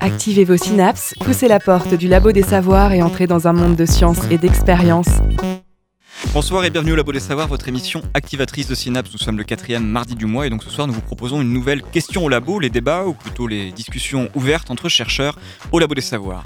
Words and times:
Activez 0.00 0.44
vos 0.44 0.56
synapses, 0.56 1.14
poussez 1.24 1.48
la 1.48 1.58
porte 1.58 1.94
du 1.94 2.08
labo 2.08 2.32
des 2.32 2.42
savoirs 2.42 2.92
et 2.92 3.02
entrez 3.02 3.26
dans 3.26 3.48
un 3.48 3.52
monde 3.52 3.76
de 3.76 3.86
science 3.86 4.18
et 4.30 4.38
d'expérience. 4.38 5.08
Bonsoir 6.36 6.66
et 6.66 6.70
bienvenue 6.70 6.92
au 6.92 6.96
Labo 6.96 7.12
des 7.12 7.18
Savoirs, 7.18 7.48
votre 7.48 7.66
émission 7.66 8.02
activatrice 8.12 8.68
de 8.68 8.74
Synapse. 8.74 9.10
Nous 9.10 9.18
sommes 9.18 9.38
le 9.38 9.44
quatrième 9.44 9.86
mardi 9.86 10.14
du 10.14 10.26
mois 10.26 10.46
et 10.46 10.50
donc 10.50 10.62
ce 10.62 10.68
soir 10.68 10.86
nous 10.86 10.92
vous 10.92 11.00
proposons 11.00 11.40
une 11.40 11.50
nouvelle 11.50 11.80
question 11.80 12.26
au 12.26 12.28
labo, 12.28 12.60
les 12.60 12.68
débats 12.68 13.06
ou 13.06 13.14
plutôt 13.14 13.46
les 13.46 13.72
discussions 13.72 14.28
ouvertes 14.34 14.70
entre 14.70 14.90
chercheurs 14.90 15.38
au 15.72 15.78
Labo 15.78 15.94
des 15.94 16.02
Savoirs. 16.02 16.44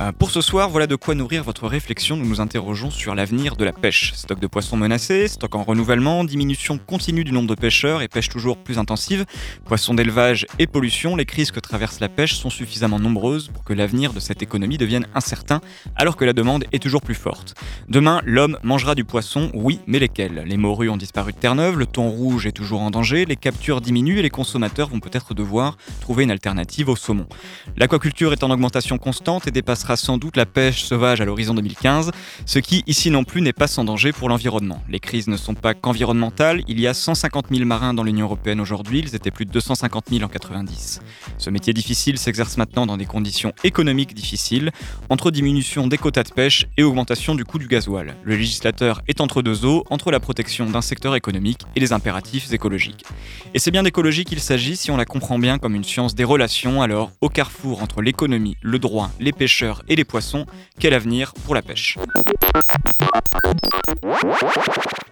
Euh, 0.00 0.12
pour 0.12 0.30
ce 0.30 0.42
soir, 0.42 0.68
voilà 0.68 0.86
de 0.86 0.94
quoi 0.94 1.16
nourrir 1.16 1.42
votre 1.42 1.66
réflexion. 1.66 2.16
Nous 2.16 2.24
nous 2.24 2.40
interrogeons 2.40 2.92
sur 2.92 3.16
l'avenir 3.16 3.56
de 3.56 3.64
la 3.64 3.72
pêche. 3.72 4.12
Stock 4.14 4.38
de 4.38 4.46
poissons 4.46 4.76
menacés, 4.76 5.26
stock 5.26 5.56
en 5.56 5.64
renouvellement, 5.64 6.22
diminution 6.22 6.78
continue 6.78 7.24
du 7.24 7.32
nombre 7.32 7.48
de 7.48 7.56
pêcheurs 7.56 8.00
et 8.00 8.06
pêche 8.06 8.28
toujours 8.28 8.56
plus 8.56 8.78
intensive, 8.78 9.24
poissons 9.64 9.94
d'élevage 9.94 10.46
et 10.60 10.68
pollution. 10.68 11.16
Les 11.16 11.26
crises 11.26 11.50
que 11.50 11.58
traverse 11.58 11.98
la 11.98 12.08
pêche 12.08 12.34
sont 12.34 12.50
suffisamment 12.50 13.00
nombreuses 13.00 13.48
pour 13.48 13.64
que 13.64 13.72
l'avenir 13.72 14.12
de 14.12 14.20
cette 14.20 14.40
économie 14.40 14.78
devienne 14.78 15.08
incertain 15.16 15.60
alors 15.96 16.14
que 16.14 16.24
la 16.24 16.32
demande 16.32 16.64
est 16.70 16.80
toujours 16.80 17.02
plus 17.02 17.16
forte. 17.16 17.54
Demain, 17.88 18.22
l'homme 18.24 18.56
mangera 18.62 18.94
du 18.94 19.02
poisson 19.02 19.31
oui, 19.54 19.80
mais 19.86 19.98
lesquels? 19.98 20.44
Les 20.46 20.56
morues 20.56 20.88
ont 20.88 20.96
disparu 20.96 21.32
de 21.32 21.36
Terre-Neuve, 21.38 21.78
le 21.78 21.86
thon 21.86 22.08
rouge 22.08 22.46
est 22.46 22.52
toujours 22.52 22.80
en 22.80 22.90
danger, 22.90 23.24
les 23.24 23.36
captures 23.36 23.80
diminuent 23.80 24.18
et 24.18 24.22
les 24.22 24.30
consommateurs 24.30 24.88
vont 24.88 25.00
peut-être 25.00 25.34
devoir 25.34 25.76
trouver 26.00 26.24
une 26.24 26.30
alternative 26.30 26.88
au 26.88 26.96
saumon. 26.96 27.26
L'aquaculture 27.76 28.32
est 28.32 28.44
en 28.44 28.50
augmentation 28.50 28.98
constante 28.98 29.46
et 29.46 29.50
dépassera 29.50 29.96
sans 29.96 30.18
doute 30.18 30.36
la 30.36 30.46
pêche 30.46 30.82
sauvage 30.84 31.20
à 31.20 31.24
l'horizon 31.24 31.54
2015, 31.54 32.10
ce 32.44 32.58
qui, 32.58 32.82
ici 32.86 33.10
non 33.10 33.24
plus, 33.24 33.40
n'est 33.40 33.52
pas 33.52 33.66
sans 33.66 33.84
danger 33.84 34.12
pour 34.12 34.28
l'environnement. 34.28 34.82
Les 34.88 35.00
crises 35.00 35.28
ne 35.28 35.36
sont 35.36 35.54
pas 35.54 35.74
qu'environnementales, 35.74 36.62
il 36.68 36.78
y 36.78 36.86
a 36.86 36.94
150 36.94 37.46
000 37.50 37.64
marins 37.64 37.94
dans 37.94 38.02
l'Union 38.02 38.26
Européenne 38.26 38.60
aujourd'hui, 38.60 39.00
ils 39.00 39.14
étaient 39.14 39.30
plus 39.30 39.46
de 39.46 39.52
250 39.52 40.06
000 40.10 40.22
en 40.24 40.28
90. 40.28 41.00
Ce 41.38 41.50
métier 41.50 41.72
difficile 41.72 42.18
s'exerce 42.18 42.56
maintenant 42.56 42.86
dans 42.86 42.96
des 42.96 43.06
conditions 43.06 43.52
économiques 43.64 44.14
difficiles, 44.14 44.70
entre 45.08 45.30
diminution 45.30 45.86
des 45.86 45.98
quotas 45.98 46.24
de 46.24 46.30
pêche 46.30 46.66
et 46.76 46.82
augmentation 46.82 47.34
du 47.34 47.44
coût 47.44 47.58
du 47.58 47.66
gasoil. 47.66 48.14
Le 48.24 48.36
législateur 48.36 49.00
est 49.08 49.21
entre 49.22 49.40
deux 49.42 49.64
eaux, 49.64 49.84
entre 49.88 50.10
la 50.10 50.20
protection 50.20 50.68
d'un 50.68 50.82
secteur 50.82 51.14
économique 51.16 51.62
et 51.76 51.80
les 51.80 51.92
impératifs 51.92 52.52
écologiques. 52.52 53.04
Et 53.54 53.58
c'est 53.58 53.70
bien 53.70 53.82
d'écologie 53.82 54.24
qu'il 54.24 54.40
s'agit 54.40 54.76
si 54.76 54.90
on 54.90 54.96
la 54.96 55.04
comprend 55.04 55.38
bien 55.38 55.58
comme 55.58 55.74
une 55.74 55.84
science 55.84 56.14
des 56.14 56.24
relations, 56.24 56.82
alors 56.82 57.10
au 57.20 57.28
carrefour 57.28 57.82
entre 57.82 58.02
l'économie, 58.02 58.56
le 58.60 58.78
droit, 58.78 59.10
les 59.20 59.32
pêcheurs 59.32 59.82
et 59.88 59.96
les 59.96 60.04
poissons, 60.04 60.46
quel 60.78 60.94
avenir 60.94 61.32
pour 61.44 61.54
la 61.54 61.62
pêche? 61.62 61.96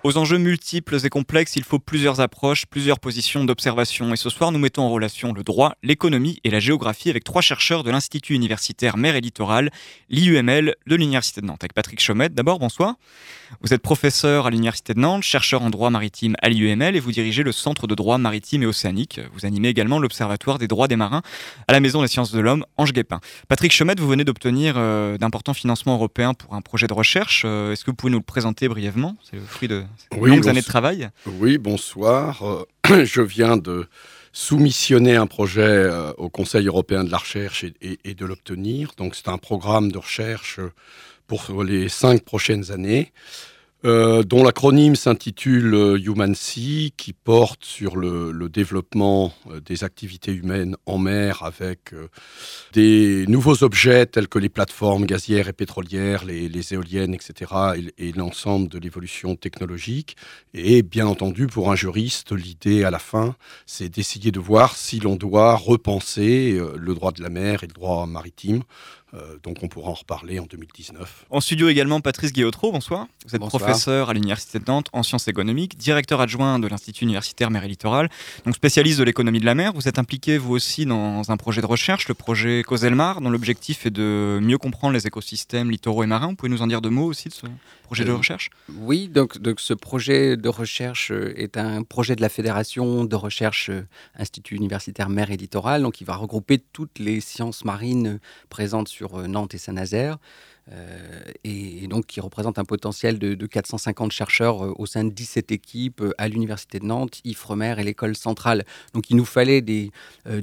Aux 0.02 0.16
enjeux 0.16 0.38
multiples 0.38 0.96
et 1.04 1.10
complexes, 1.10 1.56
il 1.56 1.62
faut 1.62 1.78
plusieurs 1.78 2.20
approches, 2.20 2.64
plusieurs 2.64 2.98
positions 2.98 3.44
d'observation. 3.44 4.14
Et 4.14 4.16
ce 4.16 4.30
soir, 4.30 4.50
nous 4.50 4.58
mettons 4.58 4.82
en 4.82 4.90
relation 4.90 5.34
le 5.34 5.42
droit, 5.42 5.74
l'économie 5.82 6.40
et 6.42 6.50
la 6.50 6.58
géographie 6.58 7.10
avec 7.10 7.22
trois 7.22 7.42
chercheurs 7.42 7.84
de 7.84 7.90
l'Institut 7.90 8.34
universitaire 8.34 8.96
mer 8.96 9.14
et 9.14 9.20
littoral, 9.20 9.70
l'IUML 10.08 10.74
de 10.86 10.96
l'Université 10.96 11.42
de 11.42 11.46
Nantes. 11.46 11.62
Avec 11.62 11.74
Patrick 11.74 12.00
Chomette, 12.02 12.34
d'abord, 12.34 12.58
bonsoir. 12.58 12.94
Vous 13.62 13.74
êtes 13.74 13.82
professeur 13.82 14.46
à 14.46 14.50
l'Université 14.50 14.94
de 14.94 15.00
Nantes, 15.00 15.22
chercheur 15.22 15.62
en 15.62 15.70
droit 15.70 15.90
maritime 15.90 16.34
à 16.40 16.48
l'IUML 16.48 16.94
et 16.94 17.00
vous 17.00 17.10
dirigez 17.10 17.42
le 17.42 17.52
Centre 17.52 17.86
de 17.86 17.94
droit 17.94 18.16
maritime 18.16 18.62
et 18.62 18.66
océanique. 18.66 19.20
Vous 19.34 19.44
animez 19.44 19.68
également 19.68 19.98
l'Observatoire 19.98 20.58
des 20.58 20.68
droits 20.68 20.88
des 20.88 20.96
marins 20.96 21.22
à 21.66 21.72
la 21.72 21.80
Maison 21.80 22.00
des 22.00 22.08
sciences 22.08 22.32
de 22.32 22.40
l'homme, 22.40 22.64
Ange 22.76 22.92
Guépin. 22.92 23.20
Patrick 23.48 23.72
Chomette, 23.72 23.98
vous 23.98 24.08
venez 24.08 24.24
d'obtenir 24.24 24.74
euh, 24.76 25.18
d'importants 25.18 25.54
financements 25.54 25.94
européens 25.94 26.32
pour 26.32 26.54
un 26.54 26.60
projet 26.60 26.86
de 26.86 26.94
recherche. 26.94 27.42
Euh, 27.44 27.72
est-ce 27.72 27.84
que 27.84 27.90
vous 27.90 27.96
pouvez 27.96 28.12
nous 28.12 28.18
le 28.18 28.24
présenter 28.24 28.68
brièvement? 28.68 29.16
C'est 29.28 29.36
le 29.36 29.42
fruit 29.42 29.68
de 29.68 29.82
oui, 30.16 30.30
longues 30.30 30.48
années 30.48 30.60
de 30.60 30.66
travail. 30.66 31.10
Oui, 31.26 31.58
bonsoir. 31.58 32.42
Euh, 32.44 33.04
je 33.04 33.20
viens 33.20 33.56
de 33.56 33.88
soumissionner 34.32 35.16
un 35.16 35.26
projet 35.26 35.90
au 36.16 36.28
Conseil 36.28 36.68
européen 36.68 37.02
de 37.02 37.10
la 37.10 37.18
recherche 37.18 37.64
et 37.64 38.14
de 38.14 38.24
l'obtenir. 38.24 38.92
Donc 38.96 39.16
c'est 39.16 39.26
un 39.26 39.38
programme 39.38 39.90
de 39.90 39.98
recherche 39.98 40.60
pour 41.30 41.62
les 41.62 41.88
cinq 41.88 42.24
prochaines 42.24 42.72
années. 42.72 43.12
Euh, 43.86 44.22
dont 44.24 44.44
l'acronyme 44.44 44.94
s'intitule 44.94 45.72
euh, 45.72 45.98
Human 45.98 46.34
Sea, 46.34 46.92
qui 46.98 47.14
porte 47.14 47.64
sur 47.64 47.96
le, 47.96 48.48
développement 48.50 49.32
euh, 49.48 49.60
des 49.60 49.84
activités 49.84 50.32
humaines 50.32 50.76
en 50.84 50.98
mer 50.98 51.42
avec 51.42 51.94
des 52.74 53.24
nouveaux 53.26 53.62
objets 53.64 54.04
tels 54.04 54.28
que 54.28 54.38
les 54.38 54.50
plateformes 54.50 55.06
gazières 55.06 55.48
et 55.48 55.54
pétrolières, 55.54 56.26
les, 56.26 56.74
éoliennes, 56.74 57.14
etc., 57.14 57.52
et, 57.96 58.12
l'ensemble 58.12 58.68
de 58.68 58.78
l'évolution 58.78 59.34
technologique. 59.34 60.16
Et 60.52 60.82
bien 60.82 61.06
entendu, 61.06 61.46
pour 61.46 61.72
un 61.72 61.76
juriste, 61.76 62.32
l'idée 62.32 62.84
à 62.84 62.90
la 62.90 62.98
fin, 62.98 63.34
c'est 63.64 63.88
d'essayer 63.88 64.30
de 64.30 64.40
voir 64.40 64.76
si 64.76 65.00
l'on 65.00 65.16
doit 65.16 65.54
repenser 65.56 66.60
le 66.76 66.94
droit 66.94 67.12
de 67.12 67.22
la 67.22 67.30
mer 67.30 67.62
et 67.62 67.66
le 67.66 67.72
droit 67.72 68.04
maritime 68.06 68.62
euh, 69.14 69.36
donc 69.42 69.62
on 69.62 69.68
pourra 69.68 69.90
en 69.90 69.94
reparler 69.94 70.38
en 70.38 70.46
2019. 70.46 71.26
En 71.30 71.40
studio 71.40 71.68
également 71.68 72.00
Patrice 72.00 72.32
Guillotreau, 72.32 72.70
bonsoir. 72.70 73.06
Vous 73.26 73.34
êtes 73.34 73.40
professeur 73.40 74.10
à 74.10 74.14
l'Université 74.14 74.58
de 74.58 74.64
Nantes 74.66 74.88
en 74.92 75.02
sciences 75.02 75.26
économiques, 75.26 75.76
directeur 75.76 76.20
adjoint 76.20 76.58
de 76.58 76.68
l'Institut 76.68 77.04
universitaire 77.04 77.50
mer 77.50 77.64
et 77.64 77.68
littoral, 77.68 78.08
donc 78.44 78.54
spécialiste 78.54 78.98
de 78.98 79.04
l'économie 79.04 79.40
de 79.40 79.46
la 79.46 79.54
mer. 79.54 79.72
Vous 79.72 79.88
êtes 79.88 79.98
impliqué 79.98 80.38
vous 80.38 80.52
aussi 80.52 80.86
dans 80.86 81.30
un 81.30 81.36
projet 81.36 81.60
de 81.60 81.66
recherche, 81.66 82.08
le 82.08 82.14
projet 82.14 82.62
Causelmar, 82.62 83.20
dont 83.20 83.30
l'objectif 83.30 83.86
est 83.86 83.90
de 83.90 84.38
mieux 84.40 84.58
comprendre 84.58 84.94
les 84.94 85.06
écosystèmes 85.06 85.70
littoraux 85.70 86.04
et 86.04 86.06
marins. 86.06 86.28
Vous 86.28 86.36
pouvez 86.36 86.50
nous 86.50 86.62
en 86.62 86.66
dire 86.66 86.80
deux 86.80 86.90
mots 86.90 87.06
aussi 87.06 87.28
de 87.28 87.34
ce 87.34 87.46
projet 87.82 88.04
de 88.04 88.10
euh, 88.10 88.16
recherche? 88.16 88.50
Oui, 88.76 89.08
donc, 89.08 89.38
donc 89.38 89.58
ce 89.58 89.74
projet 89.74 90.36
de 90.36 90.48
recherche 90.48 91.10
euh, 91.10 91.34
est 91.36 91.56
un 91.56 91.82
projet 91.82 92.14
de 92.14 92.20
la 92.20 92.28
Fédération 92.28 93.04
de 93.04 93.16
recherche 93.16 93.70
Institut 94.16 94.54
universitaire 94.54 95.08
mer 95.08 95.30
et 95.32 95.36
littoral, 95.36 95.82
donc 95.82 96.00
il 96.00 96.04
va 96.04 96.14
regrouper 96.14 96.58
toutes 96.58 96.98
les 97.00 97.20
sciences 97.20 97.64
marines 97.64 98.20
présentes 98.48 98.88
sur 98.88 98.99
sur 99.00 99.18
euh, 99.18 99.26
Nantes 99.26 99.54
et 99.54 99.58
Saint-Nazaire. 99.58 100.18
Euh, 100.72 101.20
et, 101.42 101.86
donc 101.88 102.06
qui 102.06 102.20
représente 102.20 102.58
un 102.58 102.64
potentiel 102.64 103.18
de, 103.18 103.46
450 103.46 104.12
chercheurs 104.12 104.64
euh, 104.64 104.74
au 104.78 104.86
sein 104.86 105.04
de 105.04 105.10
17 105.10 105.50
équipes 105.50 106.04
à 106.18 106.28
l'Université 106.28 106.78
de 106.78 106.84
Nantes, 106.84 107.20
Ifremer 107.24 107.74
et 107.78 107.82
l'école 107.82 108.14
centrale. 108.14 108.64
Donc 108.94 109.10
il 109.10 109.16
nous 109.16 109.24
fallait 109.24 109.60
des, 109.60 109.90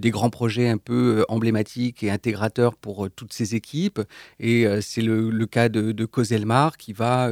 grands 0.06 0.30
projets 0.30 0.68
un 0.68 0.78
peu 0.78 1.26
emblématiques 1.30 2.04
et 2.04 2.12
intégrateurs 2.12 2.76
pour 2.76 3.10
toutes 3.16 3.34
ces 3.34 3.56
équipes. 3.56 4.02
Et 4.40 4.66
c'est 4.82 5.02
le, 5.02 5.46
cas 5.46 5.70
de, 5.70 6.06
Coselmar 6.06 6.78
qui 6.78 6.94
va 6.94 7.30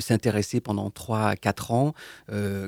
s'intéresser 0.00 0.60
pendant 0.60 0.90
3 0.90 1.28
à 1.28 1.36
4 1.36 1.72
ans, 1.72 1.94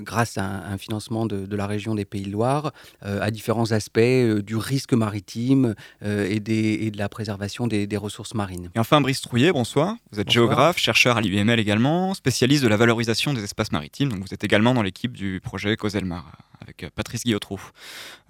grâce 0.00 0.38
à 0.38 0.44
un, 0.44 0.78
financement 0.78 1.26
de, 1.26 1.56
la 1.56 1.66
région 1.66 1.94
des 1.94 2.04
Pays 2.04 2.22
de 2.22 2.30
Loire, 2.30 2.72
à 3.02 3.30
différents 3.30 3.72
aspects 3.72 4.00
du 4.00 4.56
risque 4.56 4.94
maritime 4.94 5.74
et, 6.04 6.40
de 6.40 6.98
la 6.98 7.08
préservation 7.08 7.66
des, 7.66 7.96
ressources 7.96 8.34
marines. 8.34 8.70
Et 8.74 8.78
enfin, 8.78 9.00
Trouillet, 9.20 9.52
bonsoir. 9.52 9.96
Vous 10.10 10.20
êtes 10.20 10.30
géographe, 10.30 10.78
chercheur 10.78 11.16
à 11.16 11.20
l'IUML 11.20 11.58
également, 11.60 12.14
spécialiste 12.14 12.62
de 12.62 12.68
la 12.68 12.76
valorisation 12.76 13.32
des 13.32 13.44
espaces 13.44 13.72
maritimes. 13.72 14.08
Donc 14.08 14.20
vous 14.20 14.32
êtes 14.32 14.44
également 14.44 14.74
dans 14.74 14.82
l'équipe 14.82 15.12
du 15.12 15.40
projet 15.42 15.76
Causelmar 15.76 16.24
avec 16.60 16.84
euh, 16.84 16.90
Patrice 16.94 17.24
Guillotrou. 17.24 17.60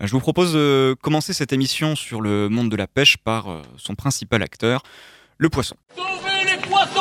Euh, 0.00 0.06
je 0.06 0.12
vous 0.12 0.20
propose 0.20 0.54
de 0.54 0.96
commencer 1.00 1.32
cette 1.32 1.52
émission 1.52 1.94
sur 1.94 2.20
le 2.20 2.48
monde 2.48 2.70
de 2.70 2.76
la 2.76 2.86
pêche 2.86 3.16
par 3.16 3.50
euh, 3.50 3.62
son 3.76 3.94
principal 3.94 4.42
acteur, 4.42 4.82
le 5.38 5.48
poisson. 5.50 5.76
Sauvez 5.96 6.44
les 6.44 6.58
poissons 6.58 7.00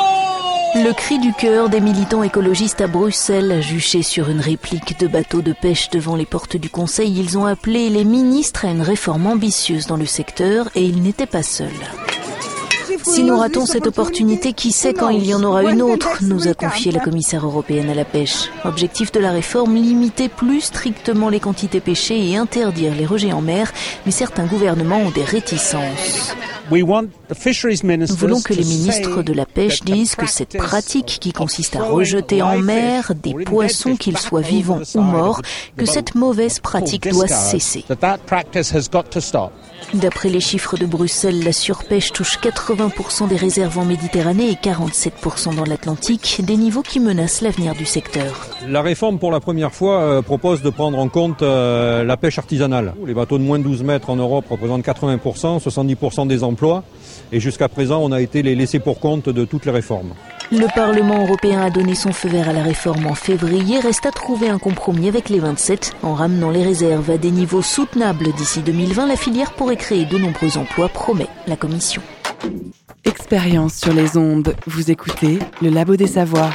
le 0.74 0.94
cri 0.94 1.18
du 1.18 1.34
cœur 1.34 1.68
des 1.68 1.82
militants 1.82 2.22
écologistes 2.22 2.80
à 2.80 2.86
Bruxelles, 2.86 3.62
juchés 3.62 4.02
sur 4.02 4.30
une 4.30 4.40
réplique 4.40 4.98
de 4.98 5.06
bateau 5.06 5.42
de 5.42 5.52
pêche 5.52 5.90
devant 5.90 6.16
les 6.16 6.24
portes 6.24 6.56
du 6.56 6.70
Conseil, 6.70 7.14
ils 7.14 7.36
ont 7.36 7.44
appelé 7.44 7.90
les 7.90 8.04
ministres 8.04 8.64
à 8.64 8.70
une 8.70 8.80
réforme 8.80 9.26
ambitieuse 9.26 9.86
dans 9.86 9.98
le 9.98 10.06
secteur 10.06 10.70
et 10.74 10.82
ils 10.82 11.02
n'étaient 11.02 11.26
pas 11.26 11.42
seuls. 11.42 11.68
Si 13.04 13.24
nous 13.24 13.36
ratons 13.36 13.66
cette 13.66 13.86
opportunité, 13.86 14.52
qui 14.52 14.72
sait 14.72 14.94
quand 14.94 15.08
il 15.08 15.26
y 15.26 15.34
en 15.34 15.42
aura 15.42 15.64
une 15.64 15.82
autre, 15.82 16.18
nous 16.22 16.48
a 16.48 16.54
confié 16.54 16.92
la 16.92 17.00
commissaire 17.00 17.44
européenne 17.44 17.90
à 17.90 17.94
la 17.94 18.04
pêche. 18.04 18.50
Objectif 18.64 19.12
de 19.12 19.20
la 19.20 19.30
réforme, 19.32 19.74
limiter 19.74 20.28
plus 20.28 20.60
strictement 20.60 21.28
les 21.28 21.40
quantités 21.40 21.80
pêchées 21.80 22.30
et 22.30 22.36
interdire 22.36 22.94
les 22.94 23.06
rejets 23.06 23.32
en 23.32 23.40
mer, 23.40 23.72
mais 24.06 24.12
certains 24.12 24.46
gouvernements 24.46 25.00
ont 25.00 25.10
des 25.10 25.24
réticences. 25.24 26.34
Nous 26.72 28.16
voulons 28.16 28.40
que 28.40 28.54
les 28.54 28.64
ministres 28.64 29.22
de 29.22 29.32
la 29.32 29.44
pêche 29.44 29.82
disent 29.82 30.14
que 30.14 30.26
cette 30.26 30.56
pratique 30.56 31.18
qui 31.20 31.32
consiste 31.32 31.76
à 31.76 31.84
rejeter 31.84 32.40
en 32.40 32.58
mer 32.58 33.12
des 33.14 33.34
poissons, 33.44 33.96
qu'ils 33.96 34.18
soient 34.18 34.40
vivants 34.40 34.80
ou 34.94 35.00
morts, 35.00 35.42
que 35.76 35.86
cette 35.86 36.14
mauvaise 36.14 36.60
pratique 36.60 37.08
doit 37.08 37.28
cesser. 37.28 37.84
D'après 39.94 40.28
les 40.30 40.40
chiffres 40.40 40.76
de 40.78 40.86
Bruxelles, 40.86 41.44
la 41.44 41.52
surpêche 41.52 42.12
touche 42.12 42.38
80% 42.38 43.28
des 43.28 43.36
réserves 43.36 43.78
en 43.78 43.84
Méditerranée 43.84 44.50
et 44.50 44.54
47% 44.54 45.54
dans 45.54 45.64
l'Atlantique, 45.64 46.40
des 46.42 46.56
niveaux 46.56 46.82
qui 46.82 47.00
menacent 47.00 47.42
l'avenir 47.42 47.74
du 47.74 47.84
secteur. 47.84 48.46
La 48.68 48.80
réforme, 48.80 49.18
pour 49.18 49.32
la 49.32 49.40
première 49.40 49.72
fois, 49.72 50.00
euh, 50.00 50.22
propose 50.22 50.62
de 50.62 50.70
prendre 50.70 50.98
en 50.98 51.08
compte 51.08 51.42
euh, 51.42 52.04
la 52.04 52.16
pêche 52.16 52.38
artisanale. 52.38 52.94
Les 53.04 53.12
bateaux 53.12 53.38
de 53.38 53.42
moins 53.42 53.58
de 53.58 53.64
12 53.64 53.82
mètres 53.82 54.08
en 54.08 54.16
Europe 54.16 54.46
représentent 54.48 54.84
80%, 54.84 55.60
70% 55.60 56.26
des 56.26 56.44
emplois 56.44 56.61
Et 57.32 57.40
jusqu'à 57.40 57.68
présent, 57.68 58.00
on 58.02 58.12
a 58.12 58.20
été 58.20 58.42
les 58.42 58.54
laissés 58.54 58.78
pour 58.78 59.00
compte 59.00 59.28
de 59.28 59.44
toutes 59.44 59.64
les 59.64 59.72
réformes. 59.72 60.14
Le 60.50 60.66
Parlement 60.74 61.22
européen 61.22 61.62
a 61.62 61.70
donné 61.70 61.94
son 61.94 62.12
feu 62.12 62.28
vert 62.28 62.48
à 62.48 62.52
la 62.52 62.62
réforme 62.62 63.06
en 63.06 63.14
février. 63.14 63.80
Reste 63.80 64.04
à 64.04 64.10
trouver 64.10 64.48
un 64.48 64.58
compromis 64.58 65.08
avec 65.08 65.30
les 65.30 65.38
27. 65.38 65.94
En 66.02 66.14
ramenant 66.14 66.50
les 66.50 66.62
réserves 66.62 67.10
à 67.10 67.16
des 67.16 67.30
niveaux 67.30 67.62
soutenables 67.62 68.32
d'ici 68.32 68.60
2020, 68.60 69.06
la 69.06 69.16
filière 69.16 69.52
pourrait 69.52 69.76
créer 69.76 70.04
de 70.04 70.18
nombreux 70.18 70.58
emplois, 70.58 70.88
promet 70.88 71.28
la 71.46 71.56
Commission. 71.56 72.02
Expérience 73.04 73.74
sur 73.74 73.94
les 73.94 74.16
ondes. 74.18 74.54
Vous 74.66 74.90
écoutez 74.90 75.38
le 75.62 75.70
Labo 75.70 75.96
des 75.96 76.06
Savoirs. 76.06 76.54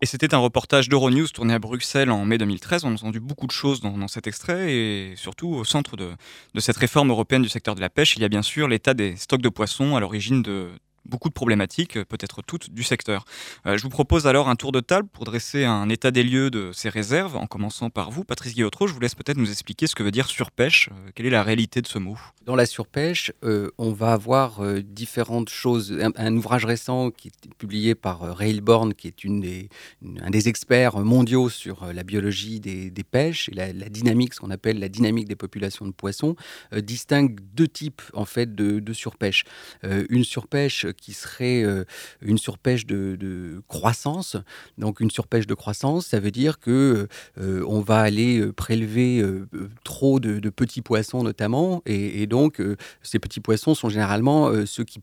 Et 0.00 0.06
c'était 0.06 0.32
un 0.32 0.38
reportage 0.38 0.88
d'Euronews 0.88 1.26
tourné 1.28 1.54
à 1.54 1.58
Bruxelles 1.58 2.10
en 2.10 2.24
mai 2.24 2.38
2013. 2.38 2.84
On 2.84 2.90
a 2.90 2.92
entendu 2.92 3.18
beaucoup 3.18 3.46
de 3.48 3.52
choses 3.52 3.80
dans, 3.80 4.06
cet 4.06 4.28
extrait 4.28 4.72
et 4.72 5.16
surtout 5.16 5.48
au 5.48 5.64
centre 5.64 5.96
de, 5.96 6.10
de, 6.54 6.60
cette 6.60 6.76
réforme 6.76 7.10
européenne 7.10 7.42
du 7.42 7.48
secteur 7.48 7.74
de 7.74 7.80
la 7.80 7.90
pêche, 7.90 8.16
il 8.16 8.22
y 8.22 8.24
a 8.24 8.28
bien 8.28 8.42
sûr 8.42 8.68
l'état 8.68 8.94
des 8.94 9.16
stocks 9.16 9.42
de 9.42 9.48
poissons 9.48 9.96
à 9.96 10.00
l'origine 10.00 10.42
de, 10.42 10.70
beaucoup 11.08 11.28
de 11.28 11.34
problématiques, 11.34 11.96
euh, 11.96 12.04
peut-être 12.04 12.42
toutes, 12.42 12.70
du 12.70 12.82
secteur. 12.82 13.24
Euh, 13.66 13.76
je 13.76 13.82
vous 13.82 13.88
propose 13.88 14.26
alors 14.26 14.48
un 14.48 14.56
tour 14.56 14.72
de 14.72 14.80
table 14.80 15.08
pour 15.12 15.24
dresser 15.24 15.64
un 15.64 15.88
état 15.88 16.10
des 16.10 16.22
lieux 16.22 16.50
de 16.50 16.70
ces 16.72 16.88
réserves, 16.88 17.36
en 17.36 17.46
commençant 17.46 17.90
par 17.90 18.10
vous, 18.10 18.24
Patrice 18.24 18.54
Guillotreau. 18.54 18.86
Je 18.86 18.92
vous 18.92 19.00
laisse 19.00 19.14
peut-être 19.14 19.38
nous 19.38 19.50
expliquer 19.50 19.86
ce 19.86 19.94
que 19.94 20.02
veut 20.02 20.10
dire 20.10 20.28
surpêche. 20.28 20.90
Euh, 20.92 21.10
quelle 21.14 21.26
est 21.26 21.30
la 21.30 21.42
réalité 21.42 21.80
de 21.80 21.86
ce 21.86 21.98
mot? 21.98 22.18
Dans 22.44 22.56
la 22.56 22.66
surpêche, 22.66 23.30
on 23.76 23.92
va 23.92 24.12
avoir 24.12 24.62
différentes 24.82 25.50
choses. 25.50 25.94
Un, 26.16 26.34
ouvrage 26.34 26.64
récent 26.64 27.10
qui 27.10 27.28
est 27.28 27.54
publié 27.58 27.94
par 27.94 28.20
Ray 28.20 28.62
qui 28.96 29.06
est 29.06 29.22
une 29.22 29.40
des, 29.40 29.68
un 30.22 30.30
des 30.30 30.48
experts 30.48 30.98
mondiaux 31.00 31.50
sur 31.50 31.92
la 31.92 32.02
biologie 32.04 32.58
des, 32.58 32.90
pêches 33.04 33.50
et 33.50 33.54
la, 33.54 33.72
dynamique, 33.72 34.32
ce 34.32 34.40
qu'on 34.40 34.50
appelle 34.50 34.78
la 34.78 34.88
dynamique 34.88 35.28
des 35.28 35.36
populations 35.36 35.86
de 35.86 35.90
poissons, 35.90 36.36
distingue 36.74 37.38
deux 37.52 37.68
types 37.68 38.00
en 38.14 38.24
fait 38.24 38.54
de, 38.54 38.80
de 38.80 38.92
surpêche. 38.94 39.44
une 39.82 40.24
surpêche 40.24 40.86
qui 41.00 41.12
serait 41.12 41.62
euh, 41.62 41.84
une 42.20 42.38
surpêche 42.38 42.86
de, 42.86 43.62
croissance. 43.68 44.36
Donc 44.76 45.00
une 45.00 45.10
surpêche 45.10 45.46
de 45.46 45.54
croissance, 45.54 46.06
ça 46.06 46.20
veut 46.20 46.30
dire 46.30 46.58
que 46.58 47.08
euh, 47.40 47.64
on 47.66 47.80
va 47.80 48.00
aller 48.00 48.40
euh, 48.40 48.52
prélever 48.52 49.24
trop 49.84 50.20
de, 50.20 50.48
petits 50.50 50.82
poissons 50.82 51.22
notamment, 51.22 51.82
et, 51.86 52.26
donc 52.26 52.60
ces 53.02 53.18
petits 53.18 53.40
poissons 53.40 53.74
sont 53.74 53.88
généralement 53.88 54.50
ceux 54.66 54.84
qui 54.84 55.00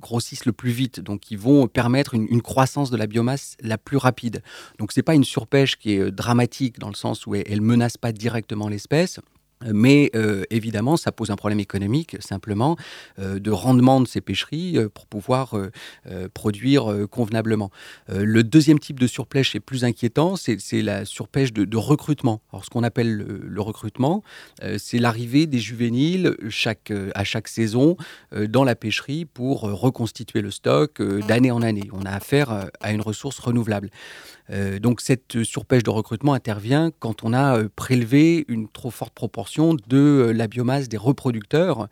grossissent 0.00 0.46
le 0.46 0.52
plus 0.52 0.70
vite, 0.70 1.00
donc 1.00 1.20
qui 1.20 1.36
vont 1.36 1.68
permettre 1.68 2.14
une, 2.14 2.26
une, 2.30 2.42
croissance 2.42 2.90
de 2.90 2.96
la 2.96 3.06
biomasse 3.06 3.56
la 3.60 3.78
plus 3.78 3.96
rapide. 3.96 4.42
Donc 4.78 4.92
c'est 4.92 5.02
pas 5.02 5.14
une 5.14 5.24
surpêche 5.24 5.76
qui 5.76 5.92
est 5.92 6.10
dramatique 6.10 6.78
dans 6.78 6.88
le 6.88 6.94
sens 6.94 7.26
où 7.26 7.34
elle, 7.34 7.60
ne 7.60 7.66
menace 7.66 7.96
pas 7.96 8.12
directement 8.12 8.68
l'espèce, 8.68 9.20
mais 9.64 10.10
euh, 10.14 10.44
évidemment, 10.50 10.96
ça 10.96 11.12
pose 11.12 11.30
un 11.30 11.36
problème 11.36 11.60
économique, 11.60 12.16
simplement, 12.20 12.76
euh, 13.18 13.38
de 13.38 13.50
rendement 13.50 14.00
de 14.00 14.06
ces 14.06 14.20
pêcheries 14.20 14.78
euh, 14.78 14.88
pour 14.88 15.06
pouvoir 15.06 15.54
produire 16.34 17.06
convenablement. 17.10 17.70
le 18.08 18.42
deuxième 18.42 18.78
type 18.78 18.98
de 18.98 19.06
surpêche 19.06 19.54
est 19.54 19.60
plus 19.60 19.84
inquiétant, 19.84 20.36
c'est 20.36 20.82
la 20.82 21.04
surpêche 21.04 21.52
de, 21.52 21.76
recrutement. 21.76 22.40
Alors, 22.52 22.64
ce 22.64 22.70
qu'on 22.70 22.82
appelle 22.82 23.16
le, 23.16 23.60
recrutement, 23.60 24.22
c'est 24.78 24.98
l'arrivée 24.98 25.46
des 25.46 25.58
juvéniles 25.58 26.36
chaque, 26.48 26.92
à 27.14 27.24
chaque 27.24 27.48
saison 27.48 27.96
dans 28.32 28.64
la 28.64 28.74
pêcherie 28.74 29.24
pour 29.24 29.62
reconstituer 29.62 30.40
le 30.40 30.50
stock 30.50 31.02
d'année 31.26 31.50
en 31.50 31.62
année. 31.62 31.88
On 31.92 32.04
a 32.04 32.10
affaire 32.10 32.68
à 32.80 32.92
une 32.92 33.02
ressource 33.02 33.38
renouvelable. 33.38 33.90
Euh, 34.50 34.78
donc 34.78 35.00
cette 35.00 35.42
surpêche 35.44 35.82
de 35.82 35.90
recrutement 35.90 36.34
intervient 36.34 36.90
quand 36.98 37.24
on 37.24 37.32
a 37.32 37.58
euh, 37.58 37.68
prélevé 37.74 38.44
une 38.48 38.68
trop 38.68 38.90
forte 38.90 39.12
proportion 39.12 39.74
de 39.74 39.96
euh, 39.96 40.32
la 40.32 40.46
biomasse 40.46 40.88
des 40.88 40.96
reproducteurs 40.96 41.88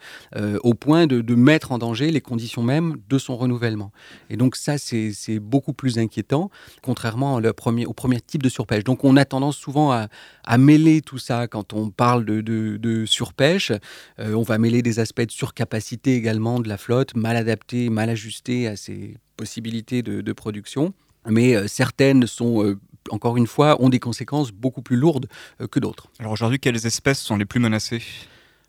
au 0.62 0.74
point 0.74 1.06
de, 1.06 1.34
mettre 1.34 1.72
en 1.72 1.78
danger 1.78 2.10
les 2.10 2.20
conditions 2.20 2.62
mêmes 2.62 2.96
de 3.08 3.18
son 3.18 3.36
renouvellement. 3.36 3.92
Et 4.30 4.36
donc 4.36 4.56
ça, 4.56 4.78
c'est 4.78 5.38
beaucoup 5.38 5.72
plus 5.72 5.98
inquiétant, 5.98 6.50
contrairement 6.82 7.36
au 7.36 7.52
premier 7.92 8.20
type 8.20 8.42
de 8.42 8.48
surpêche. 8.48 8.84
Donc 8.84 9.04
on 9.04 9.16
a 9.16 9.24
tendance 9.24 9.56
souvent 9.56 9.92
à, 9.92 10.58
mêler 10.58 11.02
tout 11.02 11.18
ça 11.18 11.46
quand 11.46 11.72
on 11.72 11.90
parle 11.90 12.24
de, 12.24 13.04
surpêche. 13.06 13.72
on 14.18 14.42
va 14.42 14.58
mêler 14.58 14.82
des 14.82 14.98
aspects 14.98 15.26
de 15.26 15.30
surcapacité 15.30 16.14
également 16.14 16.60
de 16.60 16.68
la 16.68 16.78
flotte, 16.78 17.14
mal 17.14 17.36
adaptée, 17.36 17.90
mal 17.90 18.10
ajustée 18.10 18.66
à 18.66 18.76
ses 18.76 19.16
possibilités 19.36 20.02
de 20.02 20.32
production 20.32 20.94
mais 21.28 21.54
euh, 21.54 21.68
certaines 21.68 22.26
sont 22.26 22.64
euh, 22.64 22.78
encore 23.10 23.36
une 23.36 23.46
fois, 23.46 23.80
ont 23.80 23.88
des 23.88 24.00
conséquences 24.00 24.50
beaucoup 24.50 24.82
plus 24.82 24.96
lourdes 24.96 25.28
euh, 25.60 25.66
que 25.66 25.80
d'autres. 25.80 26.08
Alors 26.18 26.32
aujourd'hui, 26.32 26.58
quelles 26.58 26.86
espèces 26.86 27.20
sont 27.20 27.36
les 27.36 27.44
plus 27.44 27.60
menacées? 27.60 28.02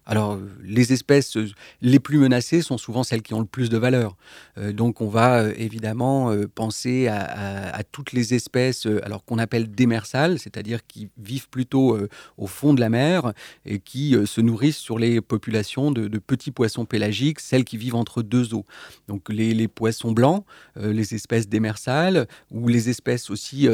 Alors, 0.08 0.36
euh, 0.36 0.50
les 0.64 0.94
espèces 0.94 1.36
euh, 1.36 1.50
les 1.82 2.00
plus 2.00 2.18
menacées 2.18 2.62
sont 2.62 2.78
souvent 2.78 3.04
celles 3.04 3.22
qui 3.22 3.34
ont 3.34 3.42
le 3.42 3.46
plus 3.46 3.70
de 3.70 3.78
valeur. 3.78 4.16
Euh, 4.58 4.72
donc, 4.72 5.02
on 5.02 5.10
va 5.10 5.50
évidemment 5.58 6.34
penser 6.56 7.08
à, 7.08 7.84
toutes 7.92 8.14
les 8.14 8.34
espèces 8.34 8.86
alors 9.04 9.26
qu'on 9.26 9.38
appelle 9.38 9.70
démersales, 9.70 10.40
c'est-à-dire 10.40 10.86
qui 10.88 11.10
vivent 11.18 11.50
plutôt 11.50 11.98
au 12.38 12.48
fond 12.48 12.74
de 12.74 12.80
la 12.80 12.90
mer 12.90 13.34
et 13.66 13.80
qui 13.80 14.16
se 14.26 14.40
nourrissent 14.40 14.78
sur 14.78 14.98
les 14.98 15.20
populations 15.20 15.92
de, 15.92 16.18
petits 16.18 16.52
poissons 16.52 16.86
pélagiques, 16.86 17.40
celles 17.42 17.66
qui 17.66 17.76
vivent 17.76 17.96
entre 17.96 18.22
deux 18.22 18.54
eaux. 18.54 18.66
Donc, 19.10 19.28
les, 19.30 19.68
poissons 19.68 20.12
blancs, 20.12 20.46
les 20.80 21.14
espèces 21.14 21.50
démersales 21.50 22.28
ou 22.52 22.68
les 22.68 22.90
espèces 22.90 23.30
aussi 23.30 23.68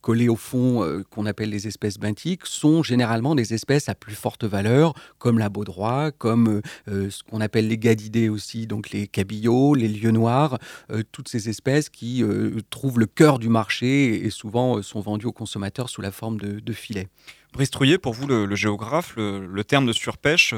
collées 0.00 0.28
au 0.28 0.36
fond 0.36 1.02
qu'on 1.10 1.26
appelle 1.26 1.50
les 1.50 1.66
espèces 1.66 1.98
benthiques 1.98 2.46
sont 2.46 2.82
généralement 2.82 3.34
des 3.34 3.54
espèces 3.54 3.88
à 3.88 3.94
plus 3.94 4.14
forte 4.14 4.44
valeur, 4.44 4.94
comme 5.18 5.38
la 5.38 5.48
droit, 5.64 6.10
comme 6.10 6.48
euh, 6.48 6.62
euh, 6.88 7.10
ce 7.10 7.22
qu'on 7.22 7.40
appelle 7.40 7.68
les 7.68 7.78
gadidés 7.78 8.28
aussi, 8.28 8.66
donc 8.66 8.90
les 8.90 9.06
cabillots, 9.06 9.74
les 9.74 9.88
lieux 9.88 10.10
noirs, 10.10 10.58
euh, 10.90 11.02
toutes 11.12 11.28
ces 11.28 11.48
espèces 11.48 11.88
qui 11.88 12.22
trouvent 12.70 12.98
le 12.98 13.06
cœur 13.06 13.38
du 13.38 13.48
marché 13.48 14.24
et 14.24 14.30
souvent 14.30 14.82
sont 14.82 15.00
vendues 15.00 15.26
aux 15.26 15.32
consommateurs 15.32 15.88
sous 15.88 16.00
la 16.00 16.10
forme 16.10 16.38
de, 16.38 16.72
filets. 16.72 17.08
Brice 17.52 17.70
Trouillet, 17.70 17.98
pour 17.98 18.14
vous, 18.14 18.26
le, 18.26 18.54
géographe, 18.54 19.14
le, 19.16 19.62
terme 19.64 19.86
de 19.86 19.92
surpêche, 19.92 20.54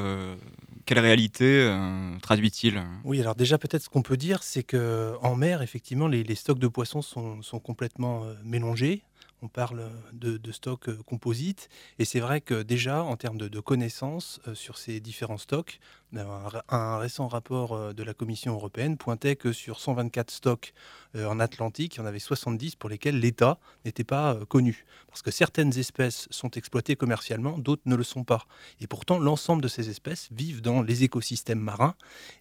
quelle 0.86 0.98
réalité 0.98 1.74
traduit-il? 2.22 2.82
Oui, 3.04 3.20
alors 3.20 3.34
déjà 3.34 3.58
peut-être 3.58 3.82
ce 3.82 3.88
qu'on 3.88 4.02
peut 4.02 4.16
dire, 4.16 4.42
c'est 4.42 4.62
que 4.62 5.14
en 5.22 5.36
mer, 5.36 5.62
effectivement, 5.62 6.08
les, 6.08 6.34
stocks 6.34 6.58
de 6.58 6.68
poissons 6.68 7.02
sont, 7.02 7.42
sont 7.42 7.58
complètement 7.58 8.24
mélangés 8.44 9.04
on 9.42 9.48
parle 9.48 9.90
de, 10.12 10.52
stocks 10.52 10.88
euh, 10.88 10.98
composites. 11.04 11.68
Et 11.98 12.04
c'est 12.04 12.20
vrai 12.20 12.40
que 12.40 12.62
déjà, 12.62 13.02
en 13.02 13.16
termes 13.16 13.38
de, 13.38 13.60
connaissances 13.60 14.40
euh, 14.46 14.54
sur 14.54 14.78
ces 14.78 15.00
différents 15.00 15.38
stocks, 15.38 15.78
ben, 16.12 16.26
un, 16.68 16.98
récent 16.98 17.28
rapport 17.28 17.72
euh, 17.72 17.92
de 17.92 18.02
la 18.02 18.14
Commission 18.14 18.54
européenne 18.54 18.96
pointait 18.96 19.36
que 19.36 19.52
sur 19.52 19.80
124 19.80 20.30
stocks 20.30 20.72
en 21.18 21.40
Atlantique, 21.40 21.94
il 21.94 21.98
y 22.00 22.02
en 22.02 22.04
avait 22.06 22.18
70 22.18 22.76
pour 22.76 22.90
lesquels 22.90 23.18
l'État 23.18 23.58
n'était 23.86 24.04
pas 24.04 24.36
connu. 24.50 24.84
Parce 25.08 25.22
que 25.22 25.30
certaines 25.30 25.78
espèces 25.78 26.28
sont 26.30 26.50
exploitées 26.50 26.94
commercialement, 26.94 27.56
d'autres 27.56 27.84
ne 27.86 27.96
le 27.96 28.02
sont 28.02 28.22
pas. 28.22 28.44
Et 28.80 28.86
pourtant, 28.86 29.18
l'ensemble 29.18 29.62
de 29.62 29.68
ces 29.68 29.88
espèces 29.88 30.28
vivent 30.30 30.60
dans 30.60 30.82
les 30.82 31.04
écosystèmes 31.04 31.60
marins. 31.60 31.94